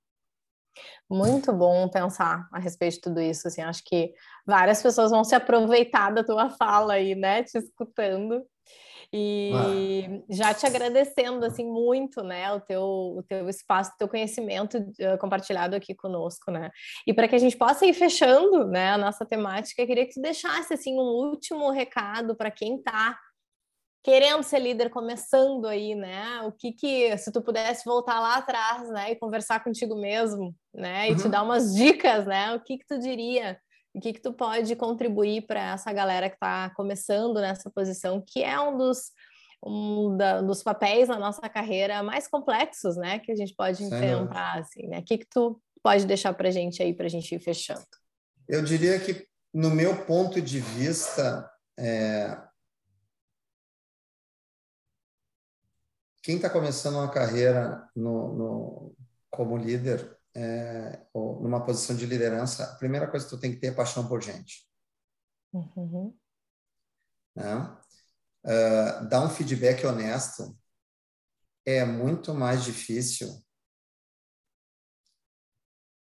Muito 1.11 1.53
bom 1.53 1.89
pensar 1.89 2.49
a 2.53 2.59
respeito 2.59 2.95
de 2.95 3.01
tudo 3.01 3.21
isso. 3.21 3.49
Assim, 3.49 3.63
acho 3.63 3.83
que 3.85 4.13
várias 4.47 4.83
pessoas 4.83 5.11
vão 5.11 5.25
se 5.25 5.35
aproveitar 5.35 6.11
da 6.11 6.25
tua 6.25 6.51
fala 6.51 6.95
aí, 6.95 7.15
né? 7.15 7.43
Te 7.43 7.59
escutando. 7.59 8.45
E 9.13 9.53
ah. 9.55 10.23
já 10.29 10.53
te 10.53 10.67
agradecendo 10.67 11.45
assim 11.47 11.65
muito, 11.65 12.23
né, 12.23 12.53
o 12.53 12.61
teu 12.61 12.83
o 12.83 13.23
teu 13.27 13.49
espaço, 13.49 13.93
o 13.95 13.97
teu 13.97 14.09
conhecimento 14.09 14.77
uh, 14.77 15.17
compartilhado 15.19 15.75
aqui 15.75 15.95
conosco, 15.95 16.51
né? 16.51 16.71
E 17.07 17.15
para 17.15 17.27
que 17.27 17.35
a 17.35 17.39
gente 17.39 17.57
possa 17.57 17.87
ir 17.87 17.95
fechando, 17.95 18.67
né, 18.67 18.91
a 18.91 18.99
nossa 18.99 19.25
temática, 19.25 19.81
eu 19.81 19.87
queria 19.87 20.05
que 20.05 20.13
tu 20.13 20.21
deixasse 20.21 20.75
assim 20.75 20.95
um 20.95 21.31
último 21.31 21.71
recado 21.71 22.37
para 22.37 22.51
quem 22.51 22.77
está 22.77 23.19
querendo 24.03 24.43
ser 24.43 24.61
líder, 24.61 24.91
começando 24.91 25.67
aí, 25.67 25.95
né? 25.95 26.43
O 26.43 26.53
que 26.53 26.73
que, 26.73 27.17
se 27.19 27.33
tu 27.33 27.43
pudesse 27.43 27.85
voltar 27.85 28.21
lá 28.21 28.37
atrás, 28.37 28.89
né, 28.91 29.13
e 29.13 29.17
conversar 29.17 29.63
contigo 29.63 29.97
mesmo, 29.97 30.55
né, 30.73 31.09
e 31.09 31.13
uhum. 31.13 31.17
te 31.17 31.29
dar 31.29 31.43
umas 31.43 31.75
dicas, 31.75 32.27
né? 32.27 32.55
O 32.55 32.61
que 32.61 32.79
que 32.79 32.87
tu 32.87 32.99
diria? 32.99 33.59
O 33.95 34.01
que 34.01 34.13
que 34.13 34.21
tu 34.21 34.33
pode 34.33 34.75
contribuir 34.77 35.47
para 35.47 35.73
essa 35.73 35.93
galera 35.93 36.29
que 36.29 36.37
está 36.37 36.71
começando 36.71 37.41
nessa 37.41 37.71
posição, 37.71 38.23
que 38.27 38.43
é 38.43 38.61
um 38.61 38.77
dos 38.77 39.11
um 39.65 40.17
da, 40.17 40.41
dos 40.41 40.63
papéis 40.63 41.09
na 41.09 41.19
nossa 41.19 41.49
carreira 41.49 42.01
mais 42.01 42.29
complexos, 42.29 42.97
né, 42.97 43.19
que 43.19 43.33
a 43.33 43.35
gente 43.35 43.53
pode 43.57 43.83
enfrentar, 43.83 44.61
assim, 44.61 44.87
né? 44.87 45.01
O 45.01 45.03
que 45.03 45.19
que 45.19 45.27
tu 45.29 45.61
pode 45.83 46.07
deixar 46.07 46.33
para 46.33 46.51
gente 46.51 46.81
aí, 46.83 46.95
para 46.95 47.07
a 47.07 47.11
gente 47.11 47.35
ir 47.35 47.41
fechando? 47.41 47.85
Eu 48.49 48.63
diria 48.63 48.99
que, 49.01 49.27
no 49.53 49.71
meu 49.71 50.05
ponto 50.07 50.41
de 50.41 50.61
vista, 50.61 51.51
é, 51.79 52.39
quem 56.29 56.37
está 56.37 56.51
começando 56.51 56.97
uma 56.97 57.11
carreira 57.11 57.91
no, 57.97 58.35
no, 58.35 58.97
como 59.31 59.57
líder 59.57 60.15
é, 60.37 61.07
ou 61.11 61.41
numa 61.41 61.65
posição 61.65 61.97
de 61.97 62.05
liderança, 62.05 62.65
a 62.65 62.77
primeira 62.77 63.11
coisa 63.11 63.25
que 63.25 63.31
tu 63.31 63.41
tem 63.41 63.51
que 63.51 63.57
ter 63.59 63.69
é 63.69 63.75
paixão 63.75 64.07
por 64.07 64.23
gente. 64.23 64.69
Uhum. 65.55 66.15
Né? 67.35 67.81
Uh, 68.45 69.09
dar 69.09 69.25
um 69.25 69.31
feedback 69.31 69.87
honesto 69.87 70.55
é 71.65 71.83
muito 71.87 72.35
mais 72.35 72.63
difícil 72.63 73.43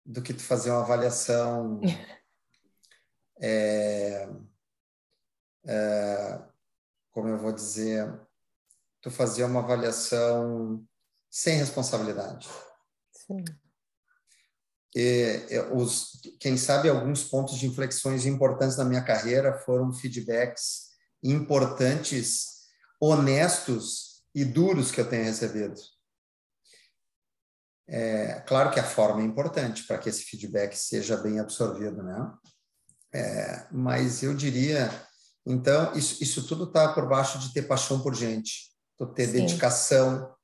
do 0.07 0.23
que 0.23 0.33
tu 0.33 0.45
fazer 0.45 0.71
uma 0.71 0.83
avaliação 0.83 1.81
é, 3.43 4.29
é, 5.67 6.49
como 7.11 7.27
eu 7.27 7.37
vou 7.37 7.53
dizer 7.53 8.25
tu 9.05 9.11
fazia 9.11 9.47
uma 9.47 9.61
avaliação 9.61 10.83
sem 11.31 11.59
responsabilidade. 11.59 12.49
Sim. 13.13 13.45
E, 14.97 15.47
os, 15.75 16.23
quem 16.41 16.57
sabe 16.57 16.89
alguns 16.89 17.23
pontos 17.23 17.59
de 17.59 17.67
inflexões 17.67 18.25
importantes 18.25 18.79
na 18.79 18.85
minha 18.85 19.05
carreira 19.05 19.59
foram 19.59 19.93
feedbacks 19.93 20.95
importantes, 21.23 22.63
honestos 22.99 24.23
e 24.35 24.43
duros 24.43 24.91
que 24.91 25.03
eu 25.03 25.09
tenho 25.09 25.25
recebido. 25.25 25.75
É, 27.87 28.41
claro 28.47 28.71
que 28.71 28.81
a 28.81 28.85
forma 28.85 29.21
é 29.21 29.25
importante 29.25 29.87
para 29.87 29.99
que 29.99 30.09
esse 30.09 30.23
feedback 30.23 30.75
seja 30.75 31.19
bem 31.19 31.39
absorvido, 31.41 32.03
né? 32.03 32.33
É, 33.13 33.69
mas 33.71 34.23
eu 34.23 34.35
diria, 34.35 34.91
então, 35.45 35.93
isso, 35.95 36.23
isso 36.23 36.47
tudo 36.47 36.65
está 36.65 36.95
por 36.95 37.07
baixo 37.07 37.39
de 37.39 37.53
ter 37.53 37.63
paixão 37.63 38.03
por 38.03 38.15
gente 38.15 38.74
tu 38.97 39.07
ter 39.07 39.27
Sim. 39.27 39.33
dedicação 39.33 40.35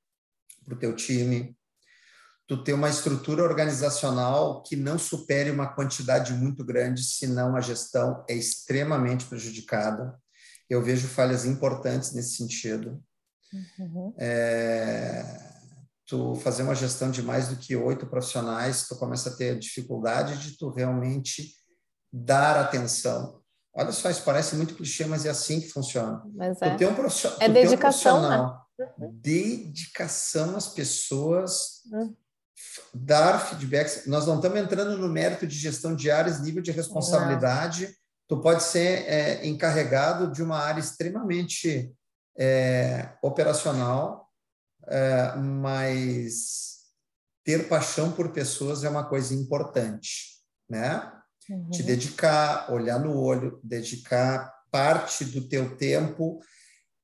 para 0.64 0.74
o 0.74 0.78
teu 0.78 0.94
time, 0.94 1.56
tu 2.46 2.62
ter 2.62 2.72
uma 2.72 2.88
estrutura 2.88 3.42
organizacional 3.42 4.62
que 4.62 4.76
não 4.76 4.98
supere 4.98 5.50
uma 5.50 5.68
quantidade 5.68 6.32
muito 6.32 6.64
grande, 6.64 7.02
senão 7.04 7.56
a 7.56 7.60
gestão 7.60 8.24
é 8.28 8.34
extremamente 8.34 9.24
prejudicada. 9.26 10.18
Eu 10.68 10.82
vejo 10.82 11.06
falhas 11.08 11.44
importantes 11.44 12.12
nesse 12.12 12.36
sentido. 12.36 13.02
Uhum. 13.78 14.14
É, 14.18 15.24
tu 16.06 16.34
fazer 16.36 16.62
uma 16.64 16.74
gestão 16.74 17.10
de 17.10 17.22
mais 17.22 17.48
do 17.48 17.56
que 17.56 17.76
oito 17.76 18.06
profissionais, 18.06 18.88
tu 18.88 18.96
começa 18.96 19.30
a 19.30 19.36
ter 19.36 19.58
dificuldade 19.58 20.38
de 20.38 20.56
tu 20.56 20.70
realmente 20.70 21.54
dar 22.12 22.56
atenção 22.56 23.39
Olha 23.74 23.92
só, 23.92 24.10
isso 24.10 24.22
parece 24.24 24.56
muito 24.56 24.74
clichê, 24.74 25.04
mas 25.04 25.24
é 25.24 25.30
assim 25.30 25.60
que 25.60 25.68
funciona. 25.68 26.22
Mas 26.34 26.60
é. 26.60 26.70
Tu 26.70 26.78
tem 26.78 26.88
um, 26.88 26.94
profissional, 26.94 27.38
é 27.40 27.48
dedicação, 27.48 28.18
um 28.18 28.28
né? 28.28 28.58
Uhum. 28.98 29.18
dedicação 29.20 30.56
às 30.56 30.68
pessoas, 30.68 31.82
uhum. 31.92 32.14
dar 32.92 33.38
feedbacks. 33.38 34.06
Nós 34.06 34.26
não 34.26 34.36
estamos 34.36 34.58
entrando 34.58 34.98
no 34.98 35.08
mérito 35.08 35.46
de 35.46 35.54
gestão 35.54 35.94
de 35.94 36.10
áreas, 36.10 36.40
nível 36.40 36.62
de 36.62 36.72
responsabilidade. 36.72 37.86
Não. 37.86 37.94
Tu 38.28 38.40
pode 38.40 38.62
ser 38.62 39.08
é, 39.08 39.46
encarregado 39.46 40.32
de 40.32 40.42
uma 40.42 40.58
área 40.58 40.80
extremamente 40.80 41.92
é, 42.38 43.12
operacional, 43.22 44.28
é, 44.86 45.36
mas 45.36 46.78
ter 47.44 47.68
paixão 47.68 48.12
por 48.12 48.32
pessoas 48.32 48.82
é 48.84 48.88
uma 48.88 49.04
coisa 49.04 49.34
importante, 49.34 50.40
né? 50.68 51.19
Uhum. 51.50 51.70
Te 51.70 51.82
dedicar, 51.82 52.72
olhar 52.72 53.00
no 53.00 53.18
olho, 53.18 53.58
dedicar 53.64 54.52
parte 54.70 55.24
do 55.24 55.48
teu 55.48 55.76
tempo 55.76 56.40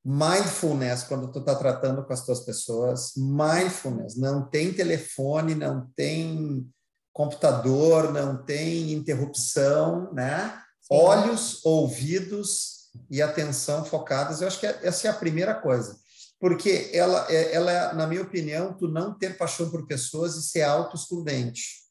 mindfulness 0.04 1.02
quando 1.02 1.32
tu 1.32 1.40
está 1.40 1.56
tratando 1.56 2.04
com 2.04 2.12
as 2.12 2.24
tuas 2.24 2.38
pessoas, 2.40 3.14
mindfulness, 3.16 4.16
não 4.16 4.48
tem 4.48 4.72
telefone, 4.72 5.56
não 5.56 5.90
tem 5.96 6.64
computador, 7.12 8.12
não 8.12 8.44
tem 8.44 8.92
interrupção, 8.92 10.12
né? 10.12 10.62
Sim. 10.80 10.94
Olhos, 10.94 11.64
ouvidos 11.64 12.90
e 13.10 13.20
atenção 13.20 13.84
focadas. 13.84 14.40
Eu 14.40 14.46
acho 14.46 14.60
que 14.60 14.66
essa 14.66 15.08
é 15.08 15.10
a 15.10 15.14
primeira 15.14 15.54
coisa. 15.54 15.98
Porque 16.38 16.90
ela, 16.92 17.26
é, 17.28 17.54
ela, 17.54 17.94
na 17.94 18.06
minha 18.06 18.22
opinião, 18.22 18.74
tu 18.74 18.86
não 18.86 19.18
ter 19.18 19.36
paixão 19.36 19.70
por 19.70 19.86
pessoas 19.86 20.36
e 20.36 20.42
ser 20.42 20.62
auto-excludente. 20.62 21.85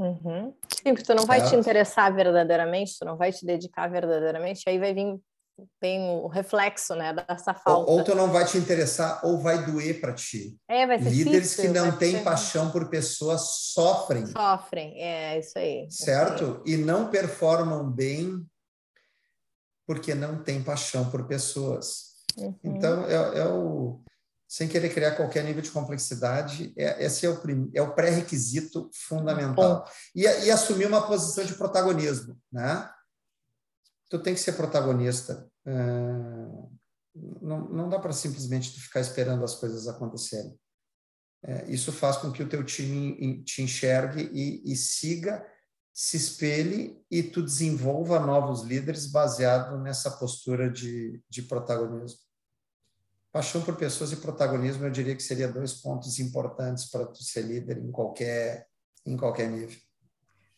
Uhum. 0.00 0.54
Sim, 0.82 0.94
porque 0.94 1.04
tu 1.04 1.14
não 1.14 1.26
vai 1.26 1.46
te 1.46 1.54
interessar 1.54 2.12
verdadeiramente, 2.14 2.98
tu 2.98 3.04
não 3.04 3.18
vai 3.18 3.30
te 3.30 3.44
dedicar 3.44 3.86
verdadeiramente, 3.86 4.62
aí 4.66 4.78
vai 4.78 4.94
vir 4.94 5.20
bem 5.78 6.00
o 6.08 6.26
reflexo, 6.26 6.94
né, 6.94 7.12
dessa 7.12 7.52
falta. 7.52 7.90
Ou, 7.90 7.98
ou 7.98 8.04
tu 8.04 8.14
não 8.14 8.32
vai 8.32 8.46
te 8.46 8.56
interessar 8.56 9.20
ou 9.22 9.38
vai 9.38 9.62
doer 9.66 10.00
para 10.00 10.14
ti. 10.14 10.56
É, 10.66 10.86
vai 10.86 10.98
ser 10.98 11.10
Líderes 11.10 11.50
difícil, 11.50 11.64
que 11.64 11.78
não 11.78 11.92
têm 11.98 12.16
ser... 12.16 12.24
paixão 12.24 12.70
por 12.70 12.88
pessoas 12.88 13.42
sofrem. 13.74 14.24
Sofrem, 14.24 14.98
é 14.98 15.38
isso 15.38 15.58
aí. 15.58 15.86
Certo? 15.90 16.44
Isso 16.44 16.62
aí. 16.66 16.72
E 16.72 16.76
não 16.78 17.10
performam 17.10 17.90
bem 17.90 18.42
porque 19.86 20.14
não 20.14 20.42
têm 20.42 20.62
paixão 20.62 21.10
por 21.10 21.26
pessoas. 21.26 22.24
Uhum. 22.38 22.54
Então, 22.64 23.04
é, 23.04 23.40
é 23.40 23.46
o 23.46 24.00
sem 24.50 24.66
querer 24.66 24.92
criar 24.92 25.12
qualquer 25.12 25.44
nível 25.44 25.62
de 25.62 25.70
complexidade, 25.70 26.74
é, 26.76 27.04
esse 27.04 27.24
é 27.24 27.30
o, 27.30 27.40
é 27.72 27.80
o 27.80 27.94
pré-requisito 27.94 28.90
fundamental. 28.92 29.88
E, 30.12 30.22
e, 30.22 30.50
assumir 30.50 30.86
uma 30.86 31.06
posição 31.06 31.44
de 31.44 31.54
protagonismo, 31.54 32.36
né? 32.50 32.90
Tu 34.08 34.18
tem 34.18 34.34
que 34.34 34.40
ser 34.40 34.54
protagonista. 34.54 35.48
Uh, 35.64 36.68
não, 37.40 37.68
não 37.68 37.88
dá 37.88 38.00
para 38.00 38.12
simplesmente 38.12 38.74
tu 38.74 38.80
ficar 38.80 38.98
esperando 38.98 39.44
as 39.44 39.54
coisas 39.54 39.86
acontecerem. 39.86 40.58
É, 41.44 41.70
isso 41.70 41.92
faz 41.92 42.16
com 42.16 42.32
que 42.32 42.42
o 42.42 42.48
teu 42.48 42.64
time 42.64 43.44
te 43.44 43.62
enxergue 43.62 44.28
e, 44.32 44.72
e 44.72 44.74
siga, 44.74 45.46
se 45.94 46.16
espelhe 46.16 47.00
e 47.08 47.22
tu 47.22 47.40
desenvolva 47.40 48.18
novos 48.18 48.62
líderes 48.62 49.06
baseado 49.06 49.78
nessa 49.78 50.10
postura 50.10 50.68
de, 50.68 51.22
de 51.30 51.42
protagonismo. 51.42 52.18
Paixão 53.32 53.62
por 53.62 53.76
pessoas 53.76 54.12
e 54.12 54.16
protagonismo, 54.16 54.84
eu 54.84 54.90
diria 54.90 55.14
que 55.14 55.22
seria 55.22 55.46
dois 55.46 55.74
pontos 55.74 56.18
importantes 56.18 56.90
para 56.90 57.06
tu 57.06 57.22
ser 57.22 57.42
líder 57.42 57.78
em 57.78 57.92
qualquer, 57.92 58.66
em 59.06 59.16
qualquer 59.16 59.48
nível. 59.48 59.78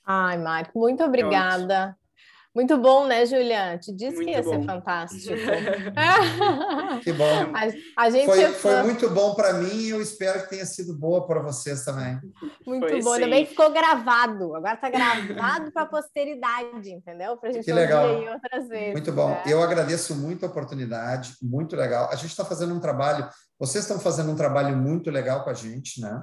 Ai, 0.05 0.39
Marco, 0.39 0.79
muito 0.79 1.05
obrigada. 1.05 1.97
Muito 2.55 2.77
bom, 2.77 3.07
né, 3.07 3.25
Juliana? 3.25 3.79
Te 3.79 3.91
disse 3.95 4.17
Muito 4.17 4.27
que 4.27 4.31
ia 4.33 4.43
bom. 4.43 4.51
ser 4.51 4.67
fantástico. 4.67 5.35
Que 7.03 7.13
bom. 7.13 7.25
a, 7.97 8.05
a 8.05 8.11
gente 8.11 8.27
Foi, 8.27 8.43
é 8.43 8.49
foi 8.51 8.83
muito 8.83 9.09
bom 9.11 9.35
para 9.35 9.55
mim 9.55 9.75
e 9.75 9.91
eu 9.91 10.01
espero 10.03 10.43
que 10.43 10.51
tenha 10.51 10.67
sido 10.67 10.95
boa 10.97 11.27
para 11.27 11.41
vocês 11.41 11.85
também. 11.85 12.21
Muito 12.67 12.87
Foi 12.89 13.03
bom. 13.03 13.13
Ainda 13.15 13.25
sim. 13.25 13.31
bem 13.31 13.45
que 13.45 13.51
ficou 13.51 13.71
gravado. 13.73 14.55
Agora 14.55 14.77
tá 14.77 14.91
gravado 14.91 15.73
para 15.73 15.83
a 15.83 15.87
posteridade, 15.87 16.91
entendeu? 16.91 17.37
Para 17.39 17.49
a 17.49 17.53
gente 17.53 17.65
Que 17.65 17.73
ouvir 17.73 17.83
legal. 17.83 18.05
aí 18.07 18.29
outras 18.29 18.69
vezes. 18.69 18.93
Muito 18.93 19.13
bom. 19.13 19.31
né? 19.31 19.43
Eu 19.47 19.63
agradeço 19.63 20.15
muito 20.15 20.45
a 20.45 20.49
oportunidade, 20.49 21.35
muito 21.43 21.75
legal. 21.75 22.09
A 22.13 22.17
gente 22.17 22.31
está 22.31 22.45
fazendo 22.45 22.75
um 22.75 22.81
trabalho, 22.81 23.29
vocês 23.59 23.85
estão 23.85 23.99
fazendo 23.99 24.31
um 24.31 24.37
trabalho 24.37 24.77
muito 24.77 25.11
legal 25.11 25.43
com 25.43 25.51
a 25.51 25.55
gente, 25.55 26.01
né? 26.01 26.23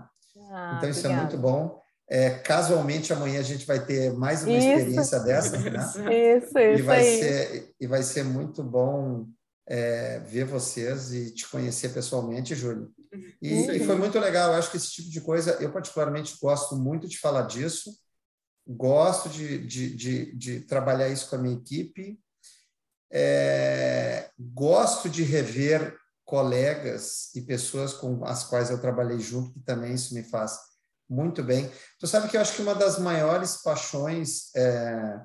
Ah, 0.52 0.76
Então 0.78 0.90
isso 0.90 1.06
é 1.06 1.10
obrigada. 1.10 1.22
muito 1.30 1.38
bom. 1.38 1.80
É, 2.12 2.32
casualmente 2.32 3.14
amanhã 3.14 3.40
a 3.40 3.44
gente 3.44 3.68
vai 3.68 3.86
ter 3.86 4.12
mais 4.14 4.44
uma 4.44 4.58
Isso. 4.58 4.68
experiência 4.68 5.20
dessa, 5.20 5.58
né? 5.58 5.80
Isso, 6.40 6.58
E 6.58 6.74
isso 6.76 6.84
vai 6.84 7.00
aí. 7.00 7.20
ser 7.20 7.74
e 7.80 7.86
vai 7.88 8.02
ser 8.02 8.24
muito 8.24 8.64
bom 8.64 9.28
é, 9.68 10.20
ver 10.22 10.46
vocês 10.46 11.14
e 11.14 11.32
te 11.32 11.48
conhecer 11.48 11.90
pessoalmente, 11.90 12.56
Júlio. 12.56 12.92
E, 13.40 13.50
Sim. 13.64 13.72
e 13.74 13.86
foi 13.86 13.96
muito 13.96 14.20
legal. 14.20 14.52
Eu 14.52 14.58
acho 14.58 14.72
que 14.72 14.78
esse 14.78 14.90
tipo 14.90 15.10
de 15.12 15.22
coisa, 15.22 15.52
eu 15.62 15.72
particularmente 15.72 16.36
gosto 16.42 16.76
muito 16.76 17.08
de 17.08 17.20
falar 17.20 17.44
disso. 17.44 17.92
Gosto 18.68 19.30
de, 19.30 19.60
de, 19.68 19.96
de, 19.96 20.36
de 20.36 20.60
trabalhar 20.62 21.10
isso 21.10 21.30
com 21.30 21.36
a 21.36 21.40
minha 21.40 21.56
equipe. 21.58 22.20
É, 23.12 24.30
gosto 24.40 25.08
de 25.08 25.22
rever 25.24 25.96
colegas 26.26 27.34
e 27.36 27.42
pessoas 27.42 27.94
com 27.94 28.24
as 28.26 28.44
quais 28.44 28.70
eu 28.70 28.80
trabalhei 28.82 29.20
junto, 29.20 29.54
que 29.54 29.60
também 29.62 29.94
isso 29.94 30.14
me 30.14 30.24
faz 30.24 30.69
muito 31.10 31.44
bem. 31.44 31.72
Tu 32.00 32.08
sabe 32.08 32.28
que 32.30 32.38
eu 32.38 32.42
acho 32.42 32.54
que 32.56 32.62
uma 32.62 32.76
das 32.76 33.00
maiores 33.00 33.62
paixões 33.64 34.54
é, 34.56 35.20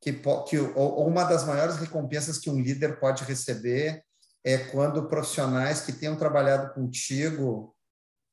que, 0.00 0.12
que 0.12 0.58
ou, 0.58 0.74
ou 0.76 1.06
uma 1.08 1.24
das 1.24 1.44
maiores 1.44 1.76
recompensas 1.76 2.38
que 2.38 2.48
um 2.50 2.60
líder 2.60 3.00
pode 3.00 3.24
receber 3.24 4.02
é 4.44 4.56
quando 4.58 5.08
profissionais 5.08 5.80
que 5.80 5.92
tenham 5.92 6.16
trabalhado 6.16 6.72
contigo 6.74 7.74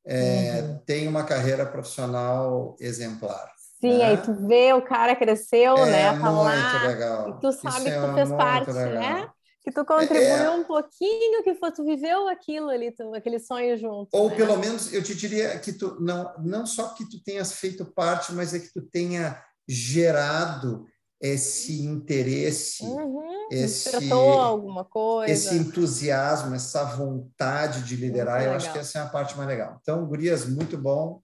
é, 0.07 0.61
Uhum. 0.61 0.77
têm 0.86 1.07
uma 1.07 1.23
carreira 1.23 1.65
profissional 1.65 2.75
exemplar. 2.79 3.51
Sim, 3.81 3.97
né? 3.97 4.05
aí 4.05 4.17
tu 4.21 4.33
vê 4.47 4.71
o 4.73 4.81
cara 4.83 5.15
cresceu, 5.15 5.75
é 5.77 5.91
né? 5.91 6.19
Tá 6.19 6.31
muito 6.31 6.88
legal. 6.88 7.29
e 7.29 7.39
tu 7.41 7.51
sabe 7.51 7.75
Isso 7.75 7.83
que 7.86 7.89
é 7.89 7.99
tu 8.07 8.13
fez 8.13 8.29
muito 8.29 8.38
parte, 8.38 8.71
legal. 8.71 8.93
né? 8.93 9.29
Que 9.66 9.72
tu 9.72 9.84
contribuiu 9.84 10.22
É. 10.22 10.49
um 10.51 10.63
pouquinho, 10.63 11.43
que 11.43 11.55
foi, 11.55 11.72
tu 11.72 11.84
viveu 11.84 12.28
aquilo 12.30 12.70
ali, 12.70 12.91
tu, 12.91 13.13
aquele 13.16 13.39
sonho 13.39 13.76
junto. 13.78 14.09
Ou 14.13 14.30
né? 14.30 14.36
pelo 14.36 14.55
menos 14.57 14.93
eu 14.93 15.01
te 15.03 15.16
diria 15.16 15.57
que 15.59 15.74
tu 15.74 15.97
não 15.99 16.32
não 16.43 16.66
só 16.68 16.89
que 16.89 17.03
tu 17.09 17.22
tenhas 17.24 17.51
feito 17.53 17.84
parte, 17.84 18.32
mas 18.32 18.53
é 18.53 18.59
que 18.59 18.72
tu 18.72 18.82
tenha 18.84 19.41
gerado 19.68 20.86
esse 21.20 21.82
interesse, 21.82 22.84
Uhum, 22.84 23.47
esse 23.49 24.11
alguma 24.11 24.84
coisa. 24.86 25.32
esse 25.34 25.55
entusiasmo, 25.55 26.53
essa 26.53 26.84
vontade 26.84 27.82
de 27.84 27.95
liderar, 27.95 28.36
Muito 28.41 28.49
eu 28.49 28.55
acho 28.55 28.66
legal. 28.68 28.74
que 28.74 28.80
essa 28.80 28.99
é 28.99 29.01
a 29.01 29.07
parte 29.07 29.36
mais 29.36 29.47
legal. 29.49 29.80
Então, 29.82 30.05
Gurias, 30.05 30.45
muito 30.45 30.78
bom, 30.78 31.22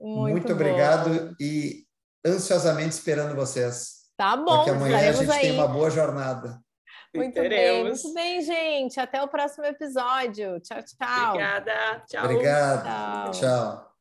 muito, 0.00 0.48
bom. 0.48 0.54
obrigado 0.54 1.36
e 1.38 1.84
ansiosamente 2.26 2.94
esperando 2.94 3.36
vocês, 3.36 3.94
Tá 4.16 4.36
bom, 4.36 4.46
porque 4.56 4.70
amanhã 4.70 5.10
a 5.10 5.12
gente 5.12 5.30
aí. 5.30 5.40
tem 5.42 5.52
uma 5.52 5.68
boa 5.68 5.90
jornada. 5.90 6.58
Muito 7.14 7.40
bem, 7.40 7.84
muito 7.84 8.14
bem, 8.14 8.42
gente. 8.42 9.00
Até 9.00 9.22
o 9.22 9.28
próximo 9.28 9.64
episódio. 9.64 10.60
Tchau, 10.60 10.82
tchau. 10.82 11.28
Obrigada. 11.28 12.04
Tchau. 12.06 12.24
Obrigado. 12.24 12.82
Tchau. 12.82 13.30
Tchau. 13.32 13.95